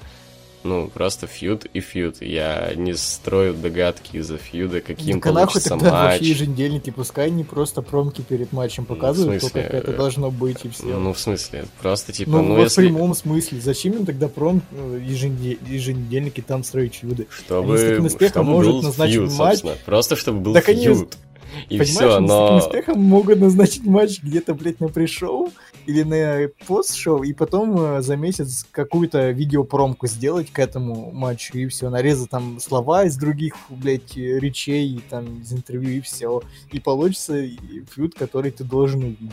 ну, 0.61 0.89
просто 0.93 1.25
фьюд 1.25 1.63
и 1.73 1.79
фьюд. 1.79 2.21
Я 2.21 2.73
не 2.75 2.93
строю 2.93 3.53
догадки 3.53 4.17
из-за 4.17 4.35
фьюда, 4.37 4.81
каким 4.81 5.21
Так 5.21 5.27
а 5.27 5.31
нахуй 5.31 5.45
получится 5.53 5.69
тогда 5.69 5.91
матч. 5.91 6.11
вообще 6.19 6.29
еженедельники, 6.31 6.89
пускай 6.89 7.27
они 7.27 7.45
просто 7.45 7.81
промки 7.81 8.21
перед 8.21 8.51
матчем 8.51 8.85
Ну, 8.87 8.93
показывают, 8.93 9.41
смысле, 9.41 9.61
то, 9.61 9.69
как 9.69 9.83
это 9.83 9.91
э, 9.93 9.95
должно 9.95 10.31
быть, 10.31 10.65
и 10.65 10.69
все. 10.69 10.83
Ну, 10.83 11.13
в 11.13 11.19
смысле, 11.19 11.63
просто, 11.81 12.11
типа, 12.11 12.31
Ну, 12.31 12.41
ну, 12.43 12.55
вот 12.55 12.63
если... 12.63 12.81
в 12.81 12.85
прямом 12.89 13.15
смысле. 13.15 13.61
Зачем 13.61 13.93
им 13.93 14.05
тогда 14.05 14.27
пром 14.27 14.61
э, 14.71 14.99
ежене- 15.01 15.57
еженедельники 15.65 16.41
там 16.41 16.65
строить 16.65 16.95
фьюды? 16.95 17.27
Чтобы, 17.29 17.75
Они 17.75 17.77
с 17.77 17.89
таким 17.89 18.05
успехом 18.07 18.43
чтобы 18.43 18.49
могут 18.51 18.67
был 18.67 18.81
назначить 18.81 19.13
фьюд, 19.15 19.31
матч. 19.31 19.37
собственно. 19.59 19.73
Просто 19.85 20.15
чтобы 20.17 20.39
был 20.41 20.53
Так 20.55 20.67
они- 20.67 20.83
фьюд. 20.83 21.17
И 21.69 21.77
Понимаешь, 21.77 21.89
все, 21.89 22.17
они 22.17 22.27
с 22.27 22.31
таким 22.31 22.45
но... 22.45 22.57
успехом 22.57 23.01
могут 23.01 23.39
назначить 23.39 23.85
матч 23.85 24.21
где-то, 24.21 24.53
блядь, 24.53 24.79
на 24.79 24.89
пришоу 24.89 25.51
или 25.85 26.03
на 26.03 26.49
пост-шоу, 26.67 27.23
и 27.23 27.33
потом 27.33 27.79
э, 27.79 28.01
за 28.01 28.15
месяц 28.15 28.65
какую-то 28.71 29.31
видеопромку 29.31 30.07
сделать 30.07 30.51
к 30.51 30.59
этому 30.59 31.11
матчу, 31.11 31.57
и 31.57 31.67
все, 31.67 31.89
нарезать 31.89 32.29
там 32.29 32.59
слова 32.59 33.05
из 33.05 33.17
других, 33.17 33.55
блядь, 33.69 34.15
речей, 34.15 35.01
там, 35.09 35.41
из 35.41 35.51
интервью, 35.51 35.97
и 35.97 36.01
все. 36.01 36.41
И 36.71 36.79
получится 36.79 37.43
фьюд, 37.91 38.15
который 38.15 38.51
ты 38.51 38.63
должен 38.63 39.03
увидеть. 39.03 39.31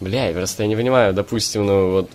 Бля, 0.00 0.32
просто 0.32 0.62
я 0.62 0.68
не 0.68 0.76
понимаю, 0.76 1.12
допустим, 1.12 1.66
ну 1.66 1.90
вот... 1.92 2.10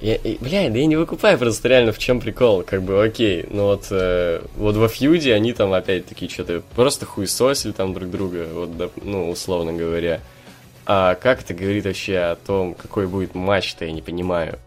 Я, 0.00 0.14
и- 0.14 0.38
бля, 0.38 0.70
да 0.70 0.78
я 0.78 0.86
не 0.86 0.96
выкупаю 0.96 1.38
просто 1.38 1.68
реально 1.68 1.92
в 1.92 1.98
чем 1.98 2.20
прикол, 2.20 2.62
как 2.62 2.82
бы 2.82 3.02
окей, 3.04 3.44
ну 3.50 3.64
вот, 3.64 3.88
э, 3.90 4.40
вот 4.56 4.74
во 4.76 4.88
фьюде 4.88 5.34
они 5.34 5.52
там 5.52 5.74
опять-таки 5.74 6.26
что-то 6.28 6.62
просто 6.74 7.04
хуесосили 7.04 7.72
там 7.72 7.92
друг 7.92 8.10
друга, 8.10 8.46
вот, 8.52 8.70
доп- 8.70 9.02
ну, 9.04 9.30
условно 9.30 9.74
говоря. 9.74 10.20
А 10.86 11.14
как 11.16 11.42
это 11.42 11.52
говорит 11.52 11.84
вообще 11.84 12.16
о 12.16 12.36
том, 12.36 12.74
какой 12.74 13.06
будет 13.06 13.34
матч-то, 13.34 13.84
я 13.84 13.92
не 13.92 14.00
понимаю. 14.00 14.58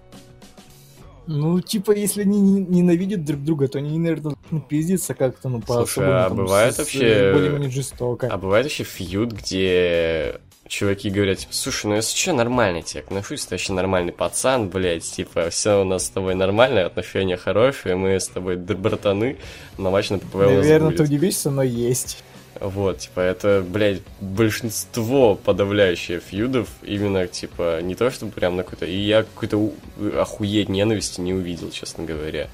Ну, 1.25 1.59
типа, 1.61 1.91
если 1.93 2.21
они 2.21 2.39
не- 2.39 2.61
ненавидят 2.81 3.23
друг 3.25 3.41
друга, 3.43 3.67
то 3.69 3.79
они, 3.79 3.97
наверное, 3.97 4.36
должны 4.36 4.61
пиздиться 4.67 5.13
как-то, 5.15 5.49
ну, 5.49 5.61
по 5.61 5.73
Слушай, 5.86 6.05
а 6.05 6.29
бывает 6.29 6.77
вообще- 6.77 7.31
более-менее 7.34 7.71
жестоко. 7.71 8.27
А 8.29 8.38
бывает 8.38 8.65
вообще 8.65 8.84
фьюд, 8.84 9.31
где 9.31 10.36
чуваки 10.68 11.09
говорят, 11.09 11.39
типа, 11.39 11.53
слушай, 11.53 11.88
ну 11.88 11.95
если 11.95 12.18
что, 12.18 12.34
нормально 12.34 12.82
тебе 12.82 13.01
отношусь, 13.01 13.45
ты 13.45 13.55
вообще 13.55 13.74
нормальный 13.74 14.14
пацан, 14.14 14.70
блядь, 14.70 15.03
типа, 15.03 15.49
все 15.49 15.82
у 15.82 15.84
нас 15.84 16.05
с 16.05 16.09
тобой 16.09 16.36
нормально, 16.36 16.86
отношения 16.86 17.38
хорошие, 17.38 17.95
мы 17.95 18.20
с 18.20 18.28
тобой 18.28 18.55
братаны, 18.55 19.38
на 19.78 19.89
матч 19.89 20.09
на 20.09 20.20
ППВ 20.20 20.36
Наверное, 20.36 20.89
будет». 20.89 20.97
ты 20.97 21.03
удивишься, 21.03 21.51
но 21.51 21.64
есть. 21.64 22.24
Вот, 22.59 22.99
типа, 22.99 23.20
это, 23.20 23.66
блядь, 23.68 24.01
большинство 24.22 25.36
подавляющее 25.36 26.20
фьюдов 26.20 26.70
именно, 26.84 27.28
типа, 27.28 27.82
не 27.82 27.95
то, 27.95 28.09
чтобы 28.11 28.32
прям 28.32 28.55
на 28.55 28.64
какой-то... 28.64 28.86
И 28.86 28.95
я 28.95 29.24
какой-то 29.24 29.74
охуеть 30.20 30.70
ненависти 30.70 31.20
не 31.20 31.34
увидел, 31.34 31.72
честно 31.72 32.05
говоря. 32.05 32.47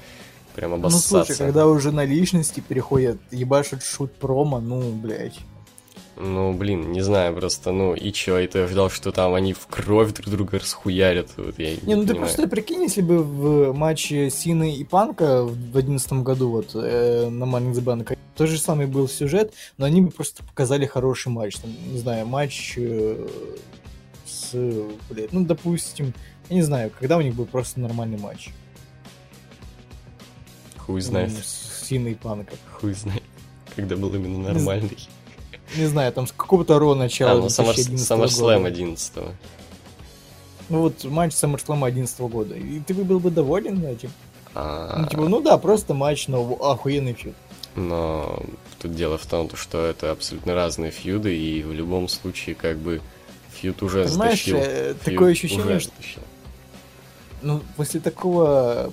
Прям 0.54 0.70
Ну, 0.70 0.76
обоссаться. 0.76 1.08
слушай, 1.24 1.36
когда 1.38 1.66
уже 1.68 1.92
на 1.92 2.04
личности 2.04 2.60
переходят, 2.66 3.18
ебашут 3.30 3.84
шут 3.84 4.12
промо, 4.12 4.58
ну, 4.58 4.90
блядь. 4.90 5.38
Ну, 6.22 6.52
блин, 6.52 6.92
не 6.92 7.00
знаю, 7.00 7.34
просто, 7.34 7.72
ну, 7.72 7.94
и 7.94 8.12
чё, 8.12 8.38
и 8.38 8.46
ты 8.46 8.60
ожидал, 8.60 8.90
что 8.90 9.10
там 9.10 9.32
они 9.32 9.54
в 9.54 9.66
кровь 9.66 10.12
друг 10.12 10.28
друга 10.28 10.58
расхуярят, 10.58 11.30
вот 11.38 11.58
я 11.58 11.76
Не, 11.82 11.94
ну 11.94 12.02
ты 12.02 12.08
понимаю. 12.08 12.16
просто 12.18 12.46
прикинь, 12.46 12.82
если 12.82 13.00
бы 13.00 13.22
в 13.22 13.72
матче 13.72 14.28
Сины 14.28 14.76
и 14.76 14.84
Панка 14.84 15.44
в 15.44 15.76
одиннадцатом 15.76 16.22
году 16.22 16.50
вот 16.50 16.72
э, 16.74 17.28
на 17.30 17.44
Money 17.44 17.72
Bank 17.72 18.18
тот 18.36 18.48
же 18.48 18.58
самый 18.58 18.86
был 18.86 19.08
сюжет, 19.08 19.54
но 19.78 19.86
они 19.86 20.00
бы 20.02 20.10
просто 20.10 20.42
показали 20.44 20.86
хороший 20.86 21.28
матч. 21.28 21.56
Там, 21.56 21.70
не 21.90 21.98
знаю, 21.98 22.26
матч 22.26 22.74
э, 22.76 23.26
с, 24.26 24.52
блядь, 25.10 25.32
ну, 25.32 25.44
допустим, 25.44 26.12
я 26.48 26.56
не 26.56 26.62
знаю, 26.62 26.90
когда 26.98 27.16
у 27.16 27.20
них 27.22 27.34
был 27.34 27.46
просто 27.46 27.80
нормальный 27.80 28.18
матч. 28.18 28.50
Хуй 30.76 31.00
знает, 31.00 31.30
Ну, 31.32 31.38
С 31.42 31.86
Синой 31.86 32.12
и 32.12 32.14
Панка. 32.14 32.54
хуй 32.78 32.92
знает, 32.94 33.22
когда 33.76 33.96
был 33.96 34.14
именно 34.14 34.52
нормальный. 34.52 34.98
Не 35.76 35.86
знаю, 35.86 36.12
там 36.12 36.26
с 36.26 36.32
какого-то 36.32 36.78
Ро 36.78 36.94
начала 36.94 37.32
А, 37.32 37.34
ну, 37.36 37.46
Саммер- 37.46 37.74
2011 37.74 38.10
SummerSlam 38.10 38.56
года. 38.58 38.66
11 38.68 39.12
Ну 40.68 40.80
вот 40.80 41.04
матч 41.04 41.32
SummerSlam 41.32 41.84
11 41.86 42.20
года. 42.28 42.54
И 42.56 42.80
ты 42.80 42.94
бы 42.94 43.04
был 43.04 43.20
бы 43.20 43.30
доволен 43.30 43.84
этим? 43.84 44.10
А, 44.54 44.98
Ну, 45.02 45.06
типа, 45.08 45.28
ну 45.28 45.40
да, 45.40 45.58
просто 45.58 45.94
матч, 45.94 46.26
но 46.28 46.42
охуенный 46.60 47.12
фьюд. 47.14 47.34
Но 47.76 48.42
тут 48.80 48.94
дело 48.96 49.16
в 49.16 49.26
том, 49.26 49.48
что 49.54 49.84
это 49.86 50.10
абсолютно 50.10 50.54
разные 50.54 50.90
фьюды, 50.90 51.36
и 51.36 51.62
в 51.62 51.72
любом 51.72 52.08
случае, 52.08 52.56
как 52.56 52.78
бы, 52.78 53.00
фьюд 53.52 53.80
уже 53.82 54.04
Понимаешь, 54.04 54.44
затащил. 54.44 54.56
э, 54.58 54.94
фьюд 54.94 55.00
такое 55.02 55.32
ощущение, 55.32 55.78
что 55.80 55.90
затащил. 55.90 56.22
ну, 57.42 57.60
после 57.76 58.00
такого 58.00 58.92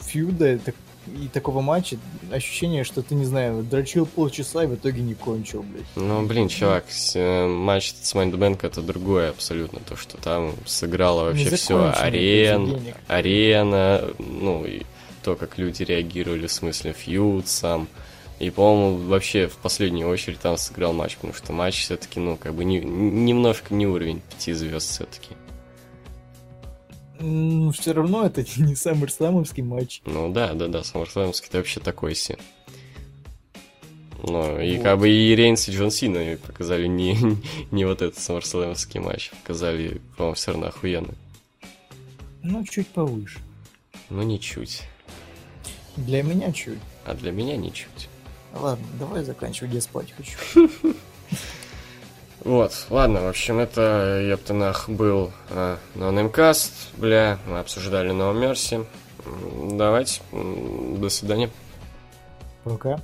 фьюда 0.00 0.58
так- 0.58 0.74
и 1.22 1.28
такого 1.28 1.60
матча 1.60 1.98
ощущение, 2.30 2.84
что 2.84 3.02
ты, 3.02 3.14
не 3.14 3.24
знаю, 3.24 3.62
дрочил 3.62 4.06
полчаса 4.06 4.64
и 4.64 4.66
в 4.66 4.74
итоге 4.74 5.02
не 5.02 5.14
кончил, 5.14 5.62
блядь. 5.62 5.84
Ну, 5.96 6.26
блин, 6.26 6.48
чувак, 6.48 6.84
э, 7.14 7.46
матч 7.46 7.94
с 8.00 8.14
Bank 8.14 8.60
это 8.62 8.82
другое 8.82 9.30
абсолютно. 9.30 9.80
То, 9.80 9.96
что 9.96 10.16
там 10.18 10.54
сыграло 10.66 11.24
вообще 11.24 11.56
все. 11.56 11.92
Арен, 11.96 12.80
арена, 13.06 14.04
ну, 14.18 14.64
и 14.64 14.82
то, 15.22 15.34
как 15.34 15.58
люди 15.58 15.82
реагировали, 15.82 16.46
в 16.46 16.52
смысле, 16.52 16.92
фьюд 16.92 17.48
сам. 17.48 17.88
И, 18.38 18.50
по-моему, 18.50 19.08
вообще 19.08 19.48
в 19.48 19.56
последнюю 19.56 20.08
очередь 20.08 20.38
там 20.38 20.56
сыграл 20.56 20.92
матч, 20.92 21.16
потому 21.16 21.34
что 21.34 21.52
матч 21.52 21.82
все-таки, 21.82 22.20
ну, 22.20 22.36
как 22.36 22.54
бы 22.54 22.64
не, 22.64 22.78
немножко 22.78 23.74
не 23.74 23.86
уровень 23.86 24.20
пяти 24.20 24.52
звезд 24.52 24.90
все-таки. 24.90 25.30
Ну, 27.20 27.72
все 27.72 27.92
равно 27.92 28.26
это 28.26 28.44
не 28.56 28.74
самый 28.74 29.08
матч. 29.62 30.02
Ну 30.06 30.32
да, 30.32 30.54
да, 30.54 30.68
да, 30.68 30.80
SummerSlam'ский 30.80 31.46
это 31.48 31.58
вообще 31.58 31.80
такой 31.80 32.14
себе. 32.14 32.38
Ну, 34.22 34.60
и 34.60 34.76
Вот. 34.76 34.82
как 34.82 34.98
бы 34.98 35.08
и 35.08 35.34
Рейнс, 35.34 35.68
и 35.68 35.72
Джон 35.72 35.90
Сина 35.90 36.36
показали 36.38 36.86
не, 36.86 37.16
не 37.70 37.84
вот 37.84 38.02
этот 38.02 38.18
SummerSlam'ский 38.18 39.00
матч. 39.00 39.30
Показали, 39.42 40.00
по-моему, 40.16 40.34
все 40.34 40.52
равно 40.52 40.66
охуенно. 40.68 41.14
Ну, 42.42 42.64
чуть 42.64 42.88
повыше. 42.88 43.38
Ну, 44.10 44.22
ничуть. 44.22 44.82
Для 45.96 46.22
меня 46.22 46.52
чуть. 46.52 46.78
А 47.04 47.14
для 47.14 47.32
меня 47.32 47.56
ничуть. 47.56 48.08
Ладно, 48.54 48.86
давай 48.98 49.24
заканчивать, 49.24 49.74
я 49.74 49.80
спать 49.80 50.12
хочу. 50.12 50.70
Вот, 52.44 52.86
ладно, 52.90 53.22
в 53.22 53.28
общем, 53.28 53.58
это 53.58 54.20
Ептанах 54.20 54.88
был 54.88 55.32
э, 55.50 55.76
на 55.96 56.10
Немкаст, 56.10 56.72
бля, 56.96 57.38
мы 57.46 57.58
обсуждали 57.58 58.10
No 58.10 58.32
Mercy. 58.32 58.86
Давайте, 59.76 60.20
до 60.32 61.08
свидания. 61.08 61.50
Пока. 62.64 63.00